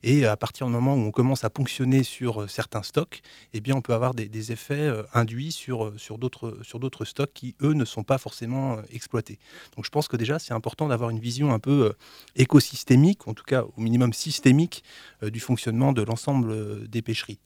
Et 0.03 0.25
à 0.25 0.35
partir 0.35 0.67
du 0.67 0.73
moment 0.73 0.93
où 0.95 0.99
on 0.99 1.11
commence 1.11 1.45
à 1.45 1.49
ponctionner 1.49 2.03
sur 2.03 2.49
certains 2.49 2.83
stocks, 2.83 3.21
eh 3.53 3.61
bien, 3.61 3.77
on 3.77 3.81
peut 3.81 3.93
avoir 3.93 4.13
des, 4.13 4.51
effets 4.51 4.91
induits 5.13 5.53
sur, 5.53 5.93
sur 5.97 6.17
d'autres 6.17 7.05
stocks 7.05 7.31
qui, 7.33 7.55
eux, 7.61 7.73
ne 7.73 7.85
sont 7.85 8.03
pas 8.03 8.17
forcément 8.17 8.77
euh, 8.77 8.81
exploités. 8.91 9.39
Donc 9.75 9.85
je 9.85 9.89
pense 9.89 10.07
que 10.07 10.17
déjà, 10.17 10.39
c'est 10.39 10.53
important 10.53 10.87
d'avoir 10.87 11.09
une 11.09 11.19
vision 11.19 11.53
un 11.53 11.59
peu 11.59 11.85
euh, 11.85 11.93
écosystémique, 12.35 13.27
en 13.27 13.33
tout 13.33 13.43
cas 13.43 13.54
au 13.63 13.81
minimum 13.81 14.13
systémique, 14.13 14.83
euh, 15.23 15.29
du 15.29 15.39
fonctionnement 15.39 15.93
de 15.93 16.01
l'ensemble 16.01 16.87
des 16.87 17.01
pêcheries. 17.01 17.39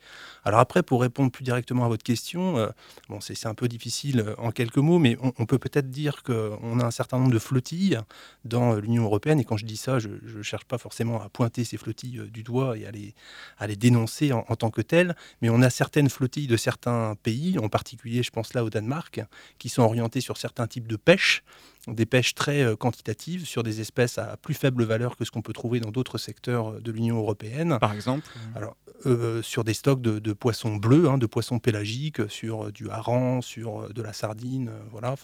Alors 0.44 0.60
après, 0.60 0.84
pour 0.84 1.02
répondre 1.02 1.32
plus 1.32 1.44
directement 1.44 1.86
à 1.86 1.88
votre 1.88 2.04
question, 2.04 2.70
bon, 3.10 3.20
c'est 3.20 3.46
un 3.46 3.54
peu 3.54 3.68
difficile 3.68 4.34
en 4.38 4.52
quelques 4.52 4.78
mots, 4.78 5.00
mais 5.00 5.18
on, 5.22 5.46
peut 5.46 5.58
peut-être 5.60 5.90
dire 5.90 6.24
qu'on 6.24 6.80
a 6.80 6.86
un 6.86 6.92
certain 6.92 7.20
nombre 7.20 7.32
de 7.32 7.40
flottilles 7.40 8.00
dans 8.46 8.76
l'Union 8.76 9.04
européenne, 9.04 9.40
et 9.40 9.44
quand 9.44 9.58
je 9.58 9.66
dis 9.66 9.78
ça, 9.78 10.00
je 10.00 10.10
ne 10.10 10.42
cherche 10.42 10.66
pas 10.66 10.78
forcément 10.78 11.22
à 11.22 11.30
pointer 11.30 11.64
ces 11.64 11.78
flottilles 11.78 12.22
du 12.32 12.44
doigt 12.44 12.78
et 12.78 12.86
à 12.86 13.68
les, 13.68 13.76
dénoncer 13.76 14.32
en, 14.32 14.46
en 14.48 14.56
tant 14.56 14.72
que 14.72 14.82
telles, 14.82 15.16
mais 15.42 15.50
on 15.50 15.62
a 15.62 15.70
certaines 15.70 16.10
flottilles 16.10 16.48
de 16.48 16.58
certains 16.58 17.16
pays, 17.22 17.60
en 17.60 17.70
particulier, 17.70 18.24
je 18.24 18.32
pense 18.32 18.54
là 18.54 18.64
au 18.64 18.70
Danemark, 18.70 19.22
qui 19.58 19.70
sont 19.70 19.84
orientés 19.84 20.22
sur 20.22 20.38
certains 20.38 20.68
types 20.68 20.88
de 20.88 20.96
pêche, 20.96 21.44
des 21.88 22.06
pêches 22.06 22.36
très 22.36 22.62
euh, 22.62 22.76
quantitatives 22.76 23.46
sur 23.46 23.64
des 23.64 23.82
espèces 23.82 24.18
à 24.18 24.38
plus 24.38 24.54
faible 24.54 24.84
valeur 24.84 25.16
que 25.16 25.26
ce 25.26 25.32
qu'on 25.32 25.42
peut 25.42 25.54
trouver 25.54 25.80
dans 25.80 25.92
d'autres 25.92 26.18
secteurs 26.18 26.74
euh, 26.74 26.80
de 26.80 26.92
l'Union 26.92 27.18
européenne. 27.18 27.78
Par 27.80 27.94
exemple 27.94 28.28
Alors, 28.56 28.76
euh, 29.06 29.42
sur 29.42 29.64
des 29.64 29.74
stocks 29.74 30.02
de, 30.02 30.34
poissons 30.34 30.76
bleus, 30.76 31.10
hein, 31.10 31.18
de 31.18 31.26
poissons 31.26 31.60
pélagiques, 31.60 32.30
sur 32.30 32.72
du 32.72 32.90
hareng, 32.90 33.42
sur 33.42 33.94
de 33.94 34.02
la 34.02 34.12
sardine, 34.12 34.72
voilà. 34.92 35.16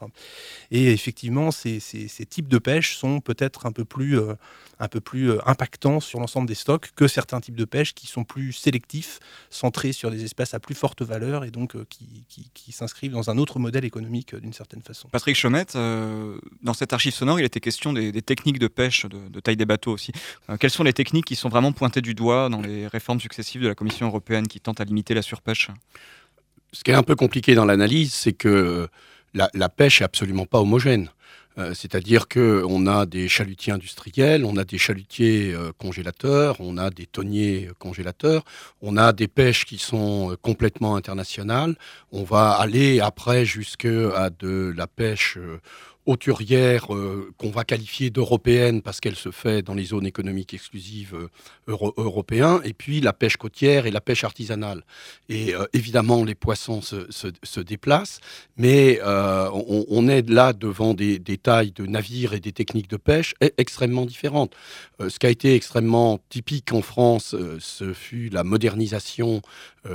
Et 0.72 0.92
effectivement, 0.92 1.52
ces, 1.52 1.80
types 2.30 2.48
de 2.48 2.58
pêche 2.58 2.96
sont 2.96 3.20
peut-être 3.20 3.66
un 3.66 3.72
peu 3.72 3.84
plus, 3.84 4.18
un 4.80 4.88
peu 4.88 5.02
plus 5.02 5.32
impactants 5.46 6.00
sur 6.00 6.20
l'ensemble 6.20 6.48
des 6.48 6.56
stocks 6.56 6.92
que 6.96 7.08
certains 7.08 7.42
types 7.42 7.56
de 7.56 7.66
pêche 7.66 7.94
qui 7.94 8.08
sont 8.08 8.24
plus 8.24 8.54
sélectifs, 8.54 9.20
centrés 9.50 9.92
sur 9.92 10.10
des 10.10 10.24
espèces 10.24 10.54
à 10.54 10.60
plus 10.60 10.76
forte 10.76 11.02
valeur 11.02 11.44
et 11.44 11.52
donc 11.52 11.76
qui, 11.88 12.26
qui, 12.54 12.72
s'inscrivent 12.72 13.12
dans 13.12 13.30
un 13.30 13.38
autre 13.38 13.60
modèle 13.60 13.86
économique 13.86 14.36
d'une 14.36 14.54
certaine 14.54 14.82
façon. 14.82 15.10
Patrick 15.10 15.36
Chomette, 15.36 15.78
dans 16.62 16.74
cette 16.74 16.94
archive 16.94 17.14
sonore, 17.14 17.40
il 17.40 17.46
était 17.46 17.60
question 17.60 17.94
des, 17.94 18.22
techniques 18.22 18.60
de 18.60 18.68
pêche, 18.68 19.06
de, 19.06 19.40
taille 19.40 19.58
des 19.58 19.66
bateaux 19.66 19.92
aussi. 19.92 20.12
quelles 20.60 20.72
sont 20.72 20.84
les 20.84 20.94
techniques 20.94 21.26
qui 21.26 21.36
sont 21.36 21.50
vraiment 21.50 21.72
pointées 21.72 22.02
du 22.02 22.14
doigt 22.14 22.50
dans 22.50 22.62
les 22.62 22.88
réformes 22.88 23.20
successives 23.20 23.62
de 23.62 23.68
la 23.68 23.76
Commission 23.76 24.08
européenne 24.08 24.48
qui 24.48 24.60
tentent 24.60 24.82
à 24.82 24.86
limiter 24.86 25.14
la 25.14 25.22
surpêche? 25.22 25.70
Ce 26.72 26.84
qui 26.84 26.92
est 26.92 26.96
un 26.96 27.04
peu 27.04 27.16
compliqué 27.16 27.56
dans 27.56 27.66
l'analyse, 27.66 28.14
c'est 28.14 28.34
que 28.34 28.90
la, 29.34 29.70
pêche 29.70 30.02
est 30.02 30.06
absolument 30.06 30.46
pas 30.46 30.60
homogène. 30.60 31.10
Euh, 31.58 31.74
c'est-à-dire 31.74 32.28
qu'on 32.28 32.86
a 32.86 33.06
des 33.06 33.30
chalutiers 33.30 33.72
industriels, 33.72 34.44
on 34.44 34.58
a 34.58 34.66
des 34.66 34.78
chalutiers 34.78 35.54
euh, 35.54 35.72
congélateurs, 35.78 36.58
on 36.60 36.78
a 36.78 36.90
des 36.90 37.06
tonniers 37.06 37.70
congélateurs, 37.80 38.44
on 38.82 38.98
a 38.98 39.14
des 39.14 39.30
pêches 39.30 39.64
qui 39.64 39.78
sont 39.78 40.32
euh, 40.32 40.36
complètement 40.36 40.98
internationales. 40.98 41.76
On 42.12 42.24
va 42.24 42.52
aller 42.52 43.00
après 43.00 43.46
jusqu'à 43.46 44.30
de 44.38 44.74
la 44.76 44.88
pêche 44.88 45.38
hauturière 46.06 46.94
euh, 46.94 47.34
qu'on 47.38 47.50
va 47.50 47.64
qualifier 47.64 48.10
d'européenne 48.10 48.82
parce 48.82 49.00
qu'elle 49.00 49.16
se 49.16 49.32
fait 49.32 49.62
dans 49.62 49.74
les 49.74 49.86
zones 49.86 50.06
économiques 50.06 50.54
exclusives 50.54 51.16
euh, 51.16 51.92
européennes, 51.98 52.60
et 52.64 52.74
puis 52.74 53.02
la 53.02 53.14
pêche 53.14 53.38
côtière 53.38 53.86
et 53.86 53.92
la 53.92 54.02
pêche 54.02 54.24
artisanale. 54.24 54.84
Et 55.30 55.56
euh, 55.56 55.66
évidemment, 55.74 56.24
les 56.24 56.36
poissons 56.36 56.82
se, 56.82 57.08
se, 57.10 57.60
déplacent, 57.60 58.20
mais 58.58 59.00
on, 59.04 59.86
on, 59.88 60.08
est 60.08 60.30
là 60.30 60.54
devant 60.54 60.94
des, 60.94 61.18
des, 61.20 61.38
tailles 61.38 61.72
de 61.72 61.86
navires 61.86 62.34
et 62.34 62.40
des 62.40 62.52
techniques 62.52 62.90
de 62.90 62.98
pêche 62.98 63.34
e-, 63.42 63.50
extrêmement 63.58 64.06
différentes. 64.06 64.54
ce 65.00 65.18
qui 65.18 65.26
a 65.26 65.30
été 65.30 65.56
extrêmement 65.56 66.20
typique 66.30 66.72
en 66.74 66.82
France, 66.82 67.36
ce 67.60 67.94
fut 67.94 68.30
la 68.30 68.44
modernisation 68.44 69.42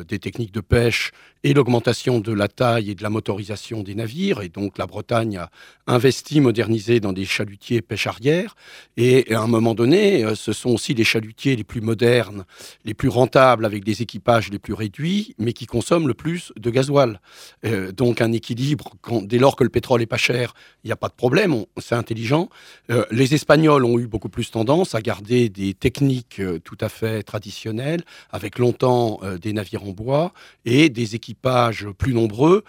des 0.07 0.19
techniques 0.19 0.53
de 0.53 0.61
pêche 0.61 1.13
et 1.43 1.55
l'augmentation 1.55 2.21
de 2.21 2.33
la 2.33 2.49
taille 2.49 2.91
et 2.91 2.95
de 2.95 3.03
la 3.03 3.11
motorisation 3.11 3.83
des 3.83 3.95
navires. 3.95 4.43
Et 4.43 4.49
donc 4.49 4.79
la 4.79 4.87
Bretagne 4.87 5.39
a 5.39 5.51
investi, 5.87 6.41
modernisé 6.41 7.01
dans 7.01 7.13
des 7.13 7.25
chalutiers 7.25 7.83
pêche 7.83 8.07
arrière. 8.07 8.55
Et 8.97 9.33
à 9.35 9.41
un 9.41 9.47
moment 9.47 9.75
donné, 9.75 10.25
euh, 10.25 10.35
ce 10.35 10.53
sont 10.53 10.71
aussi 10.71 10.95
les 10.95 11.05
chalutiers 11.05 11.57
les 11.57 11.65
plus 11.65 11.81
modernes, 11.81 12.45
les 12.85 12.95
plus 12.95 13.09
rentables, 13.09 13.65
avec 13.65 13.85
des 13.85 14.03
équipages 14.03 14.51
les 14.51 14.59
plus 14.59 14.75
réduits, 14.75 15.35
mais 15.39 15.53
qui 15.53 15.67
consomment 15.67 16.09
le 16.09 16.15
plus 16.15 16.53
de 16.57 16.71
gasoil. 16.71 17.21
Euh, 17.65 17.93
donc 17.93 18.21
un 18.21 18.33
équilibre, 18.33 18.93
dès 19.23 19.39
lors 19.39 19.57
que 19.57 19.65
le 19.65 19.71
pétrole 19.71 20.03
est 20.03 20.07
pas 20.07 20.17
cher, 20.17 20.55
il 20.85 20.89
n'y 20.89 20.93
a 20.93 20.97
pas 20.97 21.09
de 21.09 21.15
problème, 21.15 21.65
c'est 21.79 21.95
intelligent. 21.95 22.49
Euh, 22.91 23.05
les 23.11 23.35
Espagnols 23.35 23.85
ont 23.85 23.99
eu 23.99 24.07
beaucoup 24.07 24.29
plus 24.29 24.51
tendance 24.51 24.95
à 24.95 25.01
garder 25.01 25.49
des 25.49 25.75
techniques 25.75 26.41
tout 26.65 26.79
à 26.81 26.89
fait 26.89 27.23
traditionnelles, 27.23 28.03
avec 28.31 28.59
longtemps 28.59 29.21
des 29.41 29.53
navires 29.53 29.80
en 29.83 29.93
bois 29.93 30.33
et 30.65 30.89
des 30.89 31.15
équipages 31.15 31.87
plus 31.99 32.15
nombreux, 32.15 32.65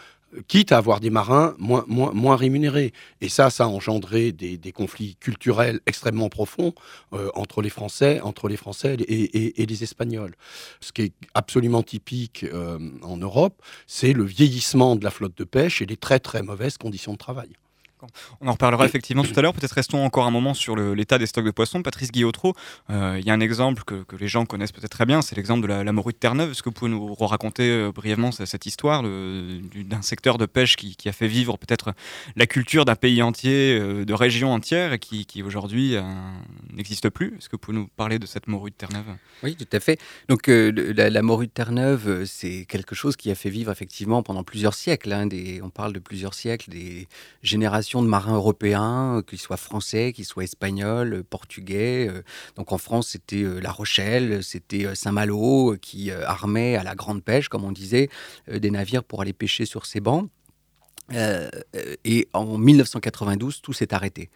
quitte 0.48 0.72
à 0.72 0.78
avoir 0.78 1.00
des 1.00 1.10
marins 1.10 1.56
moins, 1.58 1.84
moins, 1.88 2.12
moins 2.14 2.36
rémunérés. 2.36 2.94
Et 3.20 3.30
ça, 3.30 3.50
ça 3.50 3.66
a 3.66 3.68
engendré 3.68 4.32
des, 4.32 4.72
conflits 4.72 5.16
culturels 5.20 5.82
extrêmement 5.86 6.30
profonds 6.30 6.74
euh, 7.14 7.30
entre 7.36 7.62
les 7.62 7.70
Français, 7.70 8.22
entre 8.22 8.48
les 8.48 8.58
Français 8.58 8.96
et, 9.08 9.66
les 9.66 9.84
Espagnols. 9.84 10.36
Ce 10.80 10.92
qui 10.92 11.04
est 11.04 11.14
absolument 11.34 11.84
typique 11.84 12.44
euh, 12.44 12.80
en 13.02 13.18
Europe, 13.18 13.62
c'est 13.88 14.14
le 14.14 14.24
vieillissement 14.24 14.96
de 14.96 15.04
la 15.04 15.12
flotte 15.12 15.38
de 15.38 15.44
pêche 15.44 15.82
et 15.82 15.86
les 15.86 15.98
très 15.98 16.20
très 16.20 16.42
mauvaises 16.42 16.78
conditions 16.78 17.14
de 17.14 17.18
travail. 17.18 17.50
On 18.42 18.48
en 18.48 18.54
reparlera 18.54 18.86
effectivement 18.86 19.24
tout 19.24 19.38
à 19.38 19.42
l'heure. 19.42 19.54
Peut-être 19.54 19.74
restons 19.74 20.04
encore 20.04 20.26
un 20.26 20.32
moment 20.32 20.54
sur 20.54 20.76
l'état 20.76 21.18
des 21.18 21.26
stocks 21.26 21.46
de 21.46 21.52
poissons. 21.52 21.82
Patrice 21.84 22.12
Guillotreau, 22.12 22.56
euh, 22.90 23.18
il 23.20 23.26
y 23.26 23.30
a 23.30 23.34
un 23.34 23.40
exemple 23.40 23.84
que, 23.84 24.04
les 24.20 24.28
gens 24.28 24.46
connaissent 24.46 24.72
peut-être 24.72 24.92
très 24.92 25.06
bien, 25.06 25.22
c'est 25.22 25.36
l'exemple 25.36 25.62
de 25.62 25.68
la, 25.68 25.92
morue 25.92 26.14
de 26.14 26.18
Terre-Neuve. 26.18 26.52
Est-ce 26.52 26.64
que 26.64 26.70
vous 26.70 26.74
pouvez 26.74 26.92
nous 26.92 27.14
raconter 27.16 27.70
euh, 27.70 27.92
brièvement 27.92 28.32
cette, 28.32 28.66
histoire 28.66 29.04
d'un 29.04 30.02
secteur 30.02 30.38
de 30.38 30.46
pêche 30.46 30.76
qui, 30.76 31.10
a 31.10 31.12
fait 31.12 31.28
vivre 31.28 31.58
peut-être 31.58 31.94
la 32.36 32.46
culture 32.46 32.86
d'un 32.86 32.96
pays 32.96 33.22
entier, 33.22 33.78
euh, 33.80 34.06
de 34.06 34.14
régions 34.14 34.54
entières, 34.54 34.94
et 34.94 35.00
qui, 35.00 35.44
aujourd'hui 35.44 35.96
n'existe 36.72 37.10
plus? 37.10 37.36
Est-ce 37.38 37.50
que 37.50 37.56
vous 37.56 37.60
pouvez 37.60 37.78
nous 37.78 37.88
parler 37.88 38.20
de 38.20 38.26
cette 38.26 38.48
morue 38.48 38.72
de 38.72 38.76
Terre-Neuve? 38.76 39.16
Oui, 39.44 39.56
tout 39.56 39.68
à 39.72 39.80
fait. 39.80 40.00
Donc 40.30 40.48
la, 40.48 41.22
morue 41.22 41.48
de 41.48 41.52
Terre-Neuve, 41.52 42.26
c'est 42.26 42.66
quelque 42.68 42.96
chose 42.96 43.16
qui 43.16 43.32
a 43.32 43.36
fait 43.36 43.50
vivre 43.50 43.72
effectivement 43.72 44.24
pendant 44.24 44.44
plusieurs 44.44 44.74
siècles. 44.74 45.12
Hein, 45.12 45.28
on 45.64 45.70
parle 45.70 45.94
de 45.94 46.00
plusieurs 46.00 46.34
siècles, 46.34 46.70
des 46.72 47.08
générations 47.44 47.91
de 48.02 48.08
marins 48.08 48.36
européens, 48.36 49.18
euh, 49.18 49.22
qu'ils 49.22 49.40
soient 49.40 49.58
français, 49.58 50.14
qu'ils 50.14 50.26
soient 50.26 50.46
espagnols, 50.46 51.14
euh, 51.14 51.24
portugais. 51.24 52.08
Euh. 52.10 52.22
Donc 52.56 52.72
en 52.72 52.78
France, 52.78 53.10
c'était 53.10 53.44
La 53.62 53.72
Rochelle, 53.72 54.44
c'était 54.44 54.96
Saint-Malo 54.96 55.76
qui 55.82 56.12
armait 56.12 56.76
à 56.76 56.84
la 56.84 56.96
grande 56.96 57.24
pêche, 57.24 57.50
comme 57.50 57.64
on 57.64 57.72
disait, 57.72 58.10
des 58.48 58.72
navires 58.72 59.04
pour 59.04 59.22
aller 59.22 59.34
pêcher 59.34 59.66
sur 59.66 59.86
ces 59.86 60.00
bancs. 60.00 60.30
Et 62.04 62.28
en 62.34 62.58
1992, 62.58 63.62
tout 63.62 63.74
s'est 63.74 63.94
arrêté. 63.94 64.30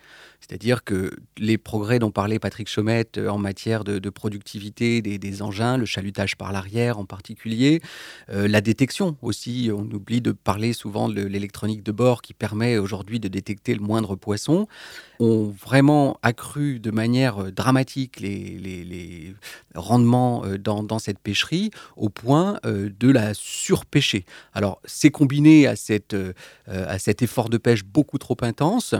C'est-à-dire 0.47 0.83
que 0.83 1.11
les 1.37 1.57
progrès 1.57 1.97
dont 1.97 2.11
parlait 2.11 2.37
Patrick 2.37 2.69
Chaumette 2.69 3.17
euh, 3.17 3.29
en 3.29 3.39
matière 3.39 3.83
de, 3.83 4.09
productivité 4.09 5.01
des, 5.01 5.41
engins, 5.41 5.77
le 5.77 5.85
chalutage 5.85 6.35
par 6.35 6.51
l'arrière 6.51 6.99
en 6.99 7.05
particulier, 7.05 7.81
euh, 8.29 8.47
la 8.47 8.61
détection 8.61 9.17
aussi, 9.21 9.71
on 9.73 9.81
oublie 9.81 10.21
de 10.21 10.31
parler 10.31 10.73
souvent 10.73 11.09
de 11.09 11.21
l'électronique 11.21 11.83
de 11.83 11.91
bord 11.91 12.21
qui 12.21 12.33
permet 12.33 12.77
aujourd'hui 12.77 13.19
de 13.19 13.27
détecter 13.27 13.73
le 13.73 13.81
moindre 13.81 14.15
poisson, 14.15 14.67
ont 15.19 15.53
vraiment 15.59 16.19
accru 16.21 16.79
de 16.79 16.91
manière 16.91 17.45
euh, 17.45 17.51
dramatique 17.51 18.19
les, 18.19 19.33
rendements 19.73 20.43
dans, 20.59 20.99
cette 20.99 21.19
pêcherie 21.19 21.71
au 21.97 22.07
point 22.09 22.59
de 22.63 23.11
la 23.11 23.33
surpêcher. 23.33 24.25
Alors 24.53 24.79
c'est 24.85 25.11
combiné 25.11 25.67
à, 25.67 25.75
cette, 25.75 26.15
à 26.67 26.99
cet 26.99 27.21
effort 27.21 27.49
de 27.49 27.57
pêche 27.57 27.83
beaucoup 27.83 28.17
trop 28.17 28.37
intense. 28.41 28.95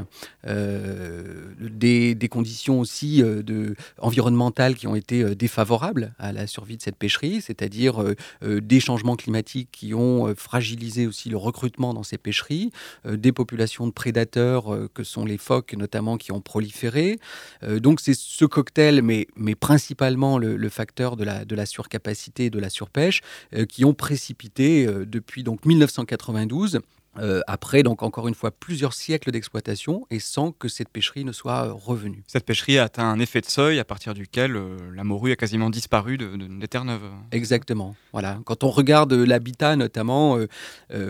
Euh, 0.48 1.54
des, 1.60 2.28
conditions 2.30 2.80
aussi 2.80 3.22
euh, 3.22 3.74
environnementales 4.00 4.76
qui 4.76 4.88
ont 4.88 4.96
été 4.96 5.22
euh, 5.22 5.36
défavorables 5.36 6.14
à 6.18 6.34
la 6.34 6.48
survie 6.48 6.76
de 6.78 6.82
cette 6.82 6.98
pêcherie, 6.98 7.42
c'est-à-dire 7.42 8.04
des 8.42 8.80
changements 8.80 9.16
climatiques 9.16 9.70
qui 9.72 9.94
ont 9.94 10.34
fragilisé 10.36 11.08
aussi 11.08 11.30
le 11.30 11.38
recrutement 11.38 11.94
dans 11.94 12.04
ces 12.04 12.18
pêcheries, 12.18 12.72
des 13.06 13.32
populations 13.32 13.88
de 13.88 13.92
prédateurs 13.92 14.66
que 14.94 15.04
sont 15.04 15.26
les 15.26 15.38
phoques 15.38 15.74
notamment 15.74 16.18
qui 16.18 16.32
ont 16.32 16.42
proliféré. 16.42 17.20
donc 17.64 18.02
c'est 18.02 18.16
ce 18.16 18.46
cocktail, 18.46 19.02
mais, 19.02 19.28
mais 19.36 19.56
principalement 19.56 20.38
le, 20.38 20.70
facteur 20.70 21.16
de 21.16 21.24
la, 21.24 21.46
de 21.46 21.56
la 21.56 21.66
surcapacité 21.66 22.46
et 22.46 22.50
de 22.50 22.60
la 22.60 22.70
surpêche, 22.70 23.22
qui 23.70 23.86
ont 23.86 23.94
précipité 23.94 24.88
depuis 25.06 25.44
donc 25.44 25.66
1992 25.66 26.80
euh, 27.20 27.42
après, 27.48 27.84
donc 27.84 28.04
encore 28.04 28.28
une 28.28 28.36
fois, 28.36 28.52
plusieurs 28.52 28.94
siècles 28.94 29.32
d'exploitation 29.32 30.06
et 30.10 30.20
sans 30.20 30.52
que 30.52 30.68
cette 30.68 30.90
pêcherie 30.90 31.24
ne 31.24 31.32
soit 31.32 31.68
euh, 31.68 31.74
revenue. 31.74 32.24
Cette 32.28 32.46
pêcherie 32.46 32.78
a 32.78 32.84
atteint 32.84 33.10
un 33.10 33.20
effet 33.20 33.42
de 33.42 33.46
seuil 33.46 33.80
à 33.80 33.86
partir 33.86 34.14
duquel 34.14 34.56
euh, 34.56 34.78
la 34.94 35.04
morue 35.04 35.32
a 35.32 35.36
quasiment 35.36 35.70
disparu 35.70 36.18
de, 36.18 36.36
des 36.36 36.68
terres 36.68 36.86
neuves. 36.86 37.10
Exactement. 37.32 37.96
Voilà. 38.12 38.40
Quand 38.46 38.64
on 38.64 38.70
regarde 38.70 39.14
l'habitat 39.14 39.76
notamment, 39.76 40.38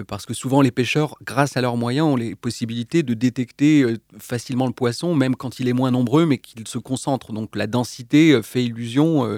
parce 0.08 0.26
que 0.26 0.34
souvent 0.34 0.62
les 0.62 0.72
pêcheurs, 0.72 1.16
grâce 1.24 1.56
à 1.56 1.62
leurs 1.62 1.78
moyens, 1.78 2.08
ont 2.08 2.16
les 2.16 2.36
possibilités 2.36 3.04
de 3.04 3.14
détecter 3.14 3.86
facilement 4.18 4.66
le 4.66 4.74
poisson, 4.74 5.14
même 5.14 5.36
quand 5.36 5.60
il 5.60 5.68
est 5.68 5.74
moins 5.74 5.92
nombreux, 5.92 6.26
mais 6.26 6.38
qu'il 6.38 6.68
se 6.68 6.78
concentre. 6.78 7.32
Donc 7.32 7.56
la 7.56 7.68
densité 7.68 8.42
fait 8.42 8.64
illusion 8.64 9.38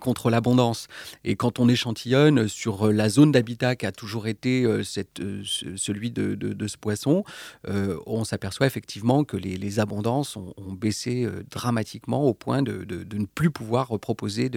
contre 0.00 0.28
l'abondance. 0.28 0.88
Et 1.24 1.36
quand 1.36 1.58
on 1.58 1.68
échantillonne 1.68 2.48
sur 2.48 2.92
la 2.92 3.08
zone 3.08 3.32
d'habitat 3.32 3.76
qui 3.76 3.86
a 3.86 3.92
toujours 3.92 4.26
été 4.26 4.66
cette 4.84 5.22
celui 5.82 6.10
de, 6.10 6.66
ce 6.66 6.76
poisson, 6.76 7.24
euh, 7.68 7.98
on 8.06 8.24
s'aperçoit 8.24 8.66
effectivement 8.66 9.24
que 9.24 9.36
les, 9.36 9.80
abondances 9.80 10.36
ont, 10.36 10.72
baissé 10.72 11.24
euh, 11.24 11.42
dramatiquement 11.50 12.24
au 12.24 12.34
point 12.34 12.62
de, 12.62 12.86
ne 12.88 13.24
plus 13.26 13.50
pouvoir 13.50 13.98
proposer 13.98 14.50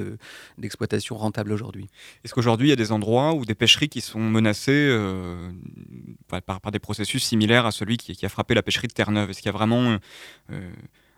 d'exploitation 0.58 1.18
rentable 1.18 1.52
aujourd'hui. 1.52 1.88
Est-ce 2.24 2.34
qu'aujourd'hui, 2.34 2.68
il 2.68 2.70
y 2.70 2.74
a 2.74 2.78
des 2.78 2.92
endroits 2.92 3.34
ou 3.34 3.46
des 3.46 3.56
pêcheries 3.56 3.90
qui 3.90 4.02
sont 4.02 4.20
menacées 4.20 4.72
euh, 4.72 5.52
par, 6.28 6.72
des 6.72 6.80
processus 6.80 7.24
similaires 7.24 7.66
à 7.66 7.72
celui 7.72 7.98
qui, 7.98 8.26
a 8.26 8.30
frappé 8.30 8.54
la 8.54 8.64
pêcherie 8.64 8.88
de 8.88 8.94
Terre-Neuve? 8.94 9.30
Est-ce 9.30 9.40
qu'il 9.40 9.52
y 9.52 9.56
a 9.56 9.58
vraiment 9.58 9.98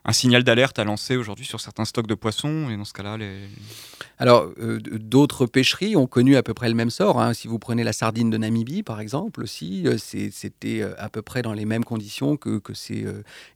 un 0.07 0.13
signal 0.13 0.43
d'alerte 0.43 0.79
à 0.79 0.85
lancer 0.85 1.17
aujourd'hui 1.17 1.45
sur 1.45 1.59
certains 1.59 1.83
stocks 1.83 2.07
de 2.07 2.15
poissons 2.15 2.69
Et 2.69 2.77
dans 2.77 2.85
ce 2.85 2.93
cas-là, 2.93 3.17
les... 3.17 3.41
Alors, 4.19 4.49
euh, 4.59 4.79
d'autres 4.79 5.45
pêcheries 5.45 5.95
ont 5.95 6.07
connu 6.07 6.37
à 6.37 6.43
peu 6.43 6.53
près 6.53 6.69
le 6.69 6.75
même 6.75 6.89
sort. 6.89 7.21
Hein. 7.21 7.33
Si 7.33 7.47
vous 7.47 7.59
prenez 7.59 7.83
la 7.83 7.93
sardine 7.93 8.29
de 8.29 8.37
Namibie, 8.37 8.81
par 8.81 8.99
exemple, 8.99 9.43
aussi, 9.43 9.83
euh, 9.85 9.97
c'était 9.97 10.81
euh, 10.81 10.93
à 10.97 11.09
peu 11.09 11.21
près 11.21 11.43
dans 11.43 11.53
les 11.53 11.65
mêmes 11.65 11.83
conditions 11.83 12.35
que, 12.35 12.57
que 12.57 12.73
s'est 12.73 13.05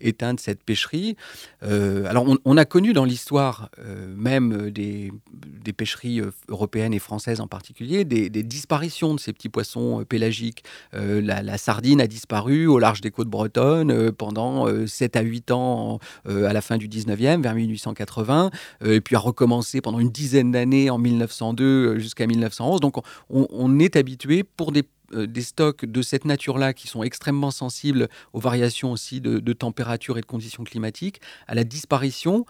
éteinte 0.01 0.39
cette 0.39 0.63
pêcherie. 0.63 1.15
alors, 1.61 2.25
on, 2.45 2.57
a 2.57 2.65
connu 2.65 2.93
dans 2.93 3.05
l'histoire 3.05 3.69
même 4.15 4.69
des, 4.69 5.11
des, 5.33 5.73
pêcheries 5.73 6.21
européennes 6.47 6.93
et 6.93 6.99
françaises 6.99 7.39
en 7.39 7.47
particulier 7.47 8.03
des, 8.05 8.29
disparitions 8.43 9.13
de 9.13 9.19
ces 9.19 9.33
petits 9.33 9.49
poissons 9.49 10.03
pélagiques. 10.07 10.63
La, 10.93 11.57
sardine 11.57 12.01
a 12.01 12.07
disparu 12.07 12.67
au 12.67 12.79
large 12.79 13.01
des 13.01 13.11
côtes 13.11 13.29
bretonnes 13.29 14.11
pendant 14.11 14.67
7 14.85 15.15
à 15.15 15.21
8 15.21 15.51
ans 15.51 15.99
à 16.45 16.53
la 16.53 16.61
fin 16.61 16.77
du 16.77 16.87
19e, 16.87 17.41
vers 17.41 17.55
1880, 17.55 18.51
et 18.85 19.01
puis 19.01 19.15
a 19.15 19.19
recommencé 19.19 19.81
pendant 19.81 19.99
une 19.99 20.11
dizaine 20.11 20.51
d'années 20.51 20.89
en 20.89 20.97
1902 20.97 21.63
euh, 21.63 21.99
jusqu'à 21.99 22.27
1911. 22.27 22.79
Donc 22.79 22.95
on, 23.29 23.79
est 23.79 23.95
habitué 23.95 24.43
pour 24.43 24.71
des 24.71 24.83
des 25.13 25.41
stocks 25.41 25.85
de 25.85 26.01
cette 26.01 26.25
nature-là 26.25 26.73
qui 26.73 26.87
sont 26.87 27.03
extrêmement 27.03 27.51
sensibles 27.51 28.07
aux 28.33 28.39
variations 28.39 28.91
aussi 28.91 29.21
de, 29.21 29.53
température 29.53 30.17
et 30.17 30.21
de 30.21 30.25
conditions 30.25 30.63
climatiques, 30.63 31.21
à 31.47 31.55
la 31.55 31.63
disparition 31.63 32.45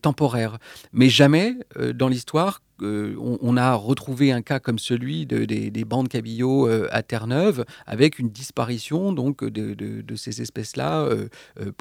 temporaire. 0.00 0.58
Mais 0.92 1.08
jamais 1.08 1.56
dans 1.94 2.08
l'histoire 2.08 2.60
on, 2.80 3.56
a 3.56 3.74
retrouvé 3.74 4.32
un 4.32 4.42
cas 4.42 4.58
comme 4.58 4.78
celui 4.78 5.26
des, 5.26 5.84
bandes 5.84 6.08
cabillots 6.08 6.66
à 6.90 7.02
Terre-Neuve, 7.02 7.64
avec 7.86 8.18
une 8.18 8.30
disparition 8.30 9.12
donc 9.12 9.44
de, 9.44 10.16
ces 10.16 10.42
espèces-là 10.42 11.08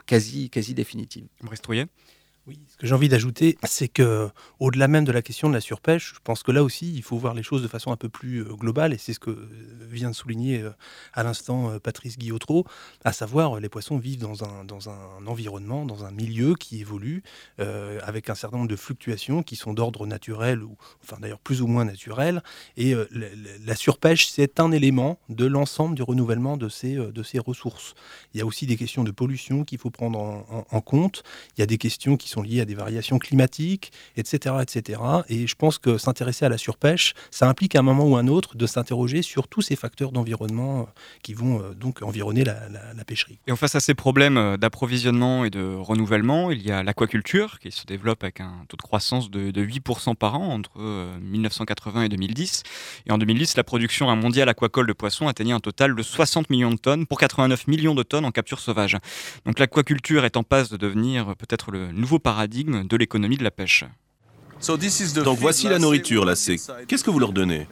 quasi, 0.06 0.50
quasi 0.50 0.74
définitive. 0.74 1.28
Brice 1.42 1.62
oui, 2.48 2.60
ce 2.68 2.76
que 2.78 2.88
j'ai 2.88 2.96
envie 2.96 3.08
d'ajouter, 3.08 3.56
c'est 3.64 3.88
que 3.88 4.28
au-delà 4.60 4.88
même 4.88 5.06
de 5.06 5.12
la 5.12 5.22
question 5.22 5.48
de 5.48 5.54
la 5.54 5.62
surpêche, 5.62 6.14
je 6.16 6.20
pense 6.24 6.42
que 6.42 6.52
là 6.52 6.64
aussi, 6.64 6.92
il 6.92 7.04
faut 7.04 7.18
voir 7.18 7.36
les 7.36 7.44
choses 7.44 7.62
de 7.62 7.68
façon 7.68 7.92
un 7.92 7.98
peu 7.98 8.10
plus 8.10 8.40
euh, 8.40 8.56
globale, 8.56 8.94
et 8.94 8.98
c'est 8.98 9.14
ce 9.14 9.20
que 9.20 9.30
euh, 9.30 9.48
vient 9.88 10.10
de 10.10 10.16
souligner 10.16 10.62
euh, 10.62 10.72
à 11.14 11.22
l'instant 11.22 11.78
Patrice 11.78 12.18
Guillotreau, 12.18 12.66
à 13.06 13.14
savoir 13.14 13.60
les 13.60 13.70
poissons 13.70 14.00
vivent 14.00 14.22
dans 14.22 14.44
un, 14.44 14.66
dans 14.66 14.90
un 14.90 15.28
environnement, 15.28 15.86
dans 15.86 16.04
un 16.04 16.10
milieu 16.10 16.56
qui 16.56 16.82
évolue, 16.82 17.24
avec 17.58 18.30
un 18.30 18.36
certain 18.36 18.58
nombre 18.58 18.70
de 18.70 18.76
fluctuations 18.76 19.44
qui 19.44 19.56
sont 19.56 19.74
d'ordre 19.74 20.08
naturel, 20.08 20.64
ou 20.64 20.76
enfin 21.04 21.18
d'ailleurs 21.20 21.40
plus 21.40 21.62
ou 21.62 21.68
moins 21.68 21.86
naturel, 21.86 22.42
et 22.78 22.96
la, 23.66 23.76
surpêche, 23.76 24.28
c'est 24.30 24.60
un 24.60 24.72
élément 24.72 25.20
de 25.30 25.46
l'ensemble 25.46 25.96
du 25.96 26.04
renouvellement 26.04 26.58
de 26.58 26.70
ces, 26.70 26.96
de 26.96 27.24
ces 27.24 27.40
ressources. 27.40 27.94
Il 28.34 28.40
y 28.40 28.42
a 28.42 28.46
aussi 28.46 28.66
des 28.66 28.78
questions 28.78 29.04
de 29.04 29.12
pollution 29.12 29.64
qu'il 29.64 29.78
faut 29.78 29.90
prendre 29.90 30.20
en, 30.20 30.66
en 30.70 30.82
compte, 30.82 31.24
il 31.58 31.62
y 31.62 31.64
a 31.64 31.68
des 31.68 31.78
questions 31.78 32.18
qui 32.18 32.30
sont 32.32 32.42
liées 32.42 32.62
à 32.62 32.66
des 32.66 32.76
variations 32.76 33.20
climatiques, 33.20 33.92
etc. 34.18 34.56
etc. 34.62 35.02
Et 35.30 35.48
je 35.48 35.56
pense 35.56 35.78
que 35.78 35.98
s'intéresser 35.98 36.46
à 36.46 36.50
la 36.50 36.58
surpêche, 36.58 37.14
ça 37.30 37.48
implique 37.48 37.76
à 37.76 37.80
un 37.80 37.84
moment 37.84 38.06
ou 38.06 38.16
un 38.16 38.28
autre 38.28 38.56
de 38.56 38.66
s'interroger 38.66 39.22
sur 39.22 39.48
tous 39.48 39.62
ces 39.62 39.76
facteurs 39.76 40.12
d'environnement 40.12 40.82
euh, 40.82 40.84
qui 41.24 41.34
vont 41.34 41.62
euh, 41.62 41.74
donc 41.74 42.02
environner 42.02 42.44
la, 42.44 42.56
pêcherie. 43.06 43.40
Et 43.48 43.52
en 43.52 43.56
face 43.56 43.76
à 43.76 43.80
ces 43.80 43.94
problèmes 43.94 44.38
euh, 44.38 44.58
d'approvisionnement 44.58 45.44
et 45.44 45.50
de 45.50 45.76
renouvellement, 45.76 46.52
il 46.52 46.62
y 46.62 46.72
a 46.72 46.84
l'aquaculture 46.84 47.60
qui 47.60 47.72
se 47.72 47.86
développe 47.86 48.24
avec 48.24 48.40
un 48.40 48.66
taux 48.68 48.78
de 48.78 48.82
croissance 48.82 49.30
de, 49.30 49.52
8% 49.52 50.16
par 50.16 50.36
an 50.36 50.54
entre 50.54 50.80
1980 51.22 52.04
et 52.04 52.10
2010. 52.10 52.64
Et 53.06 53.12
en 53.12 53.18
2010, 53.18 53.58
la 53.58 53.64
production 53.64 54.14
mondiale 54.16 54.50
aquacole 54.50 54.88
de 54.88 54.94
poissons 54.94 55.28
atteignait 55.28 55.54
un 55.54 55.60
total 55.60 55.96
de 55.96 56.02
60 56.02 56.50
millions 56.50 56.72
de 56.72 56.78
tonnes 56.78 57.06
pour 57.06 57.20
89 57.20 57.68
millions 57.68 57.96
de 57.96 58.04
tonnes 58.04 58.26
en 58.26 58.32
capture 58.32 58.60
sauvage. 58.60 58.98
Donc 59.46 59.60
l'aquaculture 59.60 60.26
est 60.26 60.38
en 60.38 60.44
passe 60.44 60.70
de 60.70 60.78
devenir 60.78 61.36
peut-être 61.36 61.72
le 61.72 61.92
nouveau 61.92 62.20
paradigme 62.22 62.88
de 62.88 62.98
l'économie 62.98 63.38
de 63.38 63.44
la 63.44 63.52
pêche. 63.52 63.86
Donc 65.24 65.40
voici 65.40 65.68
la 65.68 65.80
nourriture 65.80 66.24
lacée. 66.26 66.58
Qu'est-ce 66.88 67.04
que 67.04 67.10
vous 67.10 67.20
leur 67.20 67.34
donnez 67.34 67.68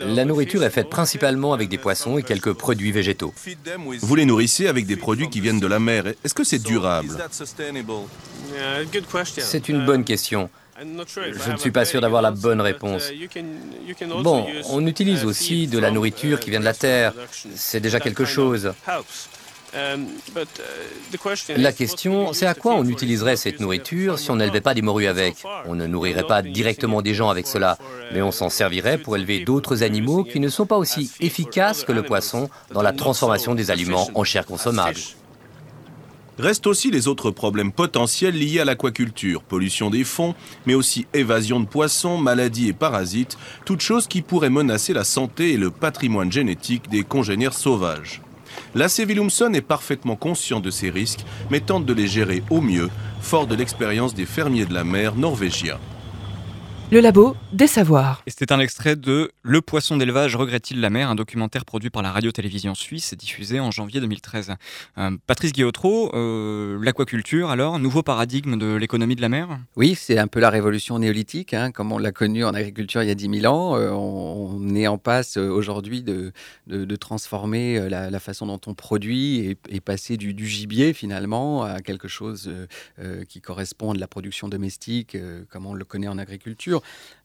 La 0.00 0.24
nourriture 0.24 0.64
est 0.64 0.70
faite 0.70 0.90
principalement 0.90 1.52
avec 1.52 1.68
des 1.68 1.78
poissons 1.78 2.18
et 2.18 2.22
quelques 2.22 2.52
produits 2.52 2.92
végétaux. 2.92 3.32
Vous 4.00 4.14
les 4.16 4.26
nourrissez 4.26 4.66
avec 4.66 4.86
des 4.86 4.96
produits 4.96 5.28
qui 5.30 5.40
viennent 5.40 5.60
de 5.60 5.66
la 5.66 5.78
mer. 5.78 6.06
Est-ce 6.24 6.34
que 6.34 6.44
c'est 6.44 6.62
durable 6.62 7.16
C'est 9.38 9.68
une 9.68 9.84
bonne 9.84 10.04
question. 10.04 10.50
Je 10.80 11.52
ne 11.52 11.56
suis 11.56 11.70
pas 11.70 11.84
sûr 11.84 12.00
d'avoir 12.00 12.22
la 12.22 12.32
bonne 12.32 12.60
réponse. 12.60 13.10
Bon, 14.22 14.46
on 14.70 14.84
utilise 14.86 15.24
aussi 15.24 15.68
de 15.68 15.78
la 15.78 15.92
nourriture 15.92 16.40
qui 16.40 16.50
vient 16.50 16.60
de 16.60 16.64
la 16.64 16.74
terre. 16.74 17.12
C'est 17.54 17.80
déjà 17.80 18.00
quelque 18.00 18.24
chose. 18.24 18.72
La 21.56 21.72
question, 21.72 22.32
c'est 22.32 22.46
à 22.46 22.54
quoi 22.54 22.74
on 22.74 22.84
utiliserait 22.84 23.36
cette 23.36 23.60
nourriture 23.60 24.18
si 24.18 24.30
on 24.30 24.36
n'élevait 24.36 24.60
pas 24.60 24.74
des 24.74 24.82
morues 24.82 25.06
avec? 25.06 25.36
On 25.66 25.74
ne 25.74 25.86
nourrirait 25.86 26.26
pas 26.26 26.42
directement 26.42 27.02
des 27.02 27.14
gens 27.14 27.28
avec 27.28 27.46
cela, 27.46 27.78
mais 28.12 28.22
on 28.22 28.30
s'en 28.30 28.50
servirait 28.50 28.98
pour 28.98 29.16
élever 29.16 29.44
d'autres 29.44 29.82
animaux 29.82 30.24
qui 30.24 30.40
ne 30.40 30.48
sont 30.48 30.66
pas 30.66 30.76
aussi 30.76 31.10
efficaces 31.20 31.84
que 31.84 31.92
le 31.92 32.02
poisson 32.02 32.48
dans 32.72 32.82
la 32.82 32.92
transformation 32.92 33.54
des 33.54 33.70
aliments 33.70 34.08
en 34.14 34.24
chair 34.24 34.46
consommable. 34.46 34.98
Restent 36.36 36.66
aussi 36.66 36.90
les 36.90 37.06
autres 37.06 37.30
problèmes 37.30 37.70
potentiels 37.70 38.36
liés 38.36 38.58
à 38.58 38.64
l'aquaculture, 38.64 39.42
pollution 39.42 39.88
des 39.88 40.02
fonds, 40.02 40.34
mais 40.66 40.74
aussi 40.74 41.06
évasion 41.14 41.60
de 41.60 41.66
poissons, 41.66 42.18
maladies 42.18 42.68
et 42.68 42.72
parasites, 42.72 43.38
toutes 43.64 43.82
choses 43.82 44.08
qui 44.08 44.20
pourraient 44.20 44.50
menacer 44.50 44.92
la 44.92 45.04
santé 45.04 45.52
et 45.52 45.56
le 45.56 45.70
patrimoine 45.70 46.32
génétique 46.32 46.90
des 46.90 47.04
congénères 47.04 47.54
sauvages. 47.54 48.20
Lasse 48.74 49.00
Willumson 49.00 49.52
est 49.54 49.60
parfaitement 49.60 50.16
conscient 50.16 50.60
de 50.60 50.70
ces 50.70 50.90
risques, 50.90 51.24
mais 51.50 51.60
tente 51.60 51.86
de 51.86 51.92
les 51.92 52.06
gérer 52.06 52.42
au 52.50 52.60
mieux, 52.60 52.90
fort 53.20 53.46
de 53.46 53.54
l'expérience 53.54 54.14
des 54.14 54.26
fermiers 54.26 54.66
de 54.66 54.74
la 54.74 54.84
mer 54.84 55.14
norvégiens. 55.14 55.78
Le 56.92 57.00
labo 57.00 57.34
des 57.52 57.66
savoirs. 57.66 58.22
Et 58.26 58.30
c'était 58.30 58.52
un 58.52 58.60
extrait 58.60 58.94
de 58.94 59.30
Le 59.42 59.62
poisson 59.62 59.96
d'élevage 59.96 60.36
regrette-t-il 60.36 60.80
la 60.80 60.90
mer, 60.90 61.08
un 61.08 61.14
documentaire 61.14 61.64
produit 61.64 61.88
par 61.88 62.02
la 62.02 62.12
radio-télévision 62.12 62.74
suisse 62.74 63.12
et 63.14 63.16
diffusé 63.16 63.58
en 63.58 63.70
janvier 63.70 64.00
2013. 64.00 64.52
Euh, 64.98 65.16
Patrice 65.26 65.52
Guillotreau, 65.52 66.14
euh, 66.14 66.78
l'aquaculture 66.82 67.48
alors, 67.48 67.78
nouveau 67.78 68.02
paradigme 68.02 68.58
de 68.58 68.74
l'économie 68.74 69.16
de 69.16 69.22
la 69.22 69.30
mer? 69.30 69.58
Oui, 69.76 69.94
c'est 69.94 70.18
un 70.18 70.26
peu 70.26 70.40
la 70.40 70.50
révolution 70.50 70.98
néolithique, 70.98 71.54
hein, 71.54 71.72
comme 71.72 71.90
on 71.90 71.98
l'a 71.98 72.12
connu 72.12 72.44
en 72.44 72.52
agriculture 72.52 73.02
il 73.02 73.08
y 73.08 73.12
a 73.12 73.14
10 73.14 73.40
000 73.40 73.52
ans. 73.52 73.76
Euh, 73.76 73.90
on, 73.90 74.74
est 74.74 74.86
en 74.86 74.98
passe 74.98 75.36
aujourd'hui 75.36 76.02
de, 76.02 76.32
de, 76.66 76.96
transformer 76.96 77.88
la, 77.88 78.20
façon 78.20 78.46
dont 78.46 78.60
on 78.66 78.74
produit 78.74 79.56
et, 79.68 79.80
passer 79.80 80.16
du, 80.16 80.34
du, 80.34 80.46
gibier 80.46 80.92
finalement 80.92 81.62
à 81.62 81.80
quelque 81.80 82.08
chose 82.08 82.50
qui 83.28 83.40
correspond 83.40 83.92
à 83.92 83.94
de 83.94 84.00
la 84.00 84.08
production 84.08 84.48
domestique, 84.48 85.16
comme 85.50 85.66
on 85.66 85.74
le 85.74 85.84
connaît 85.84 86.08
en 86.08 86.18
agriculture. 86.18 86.73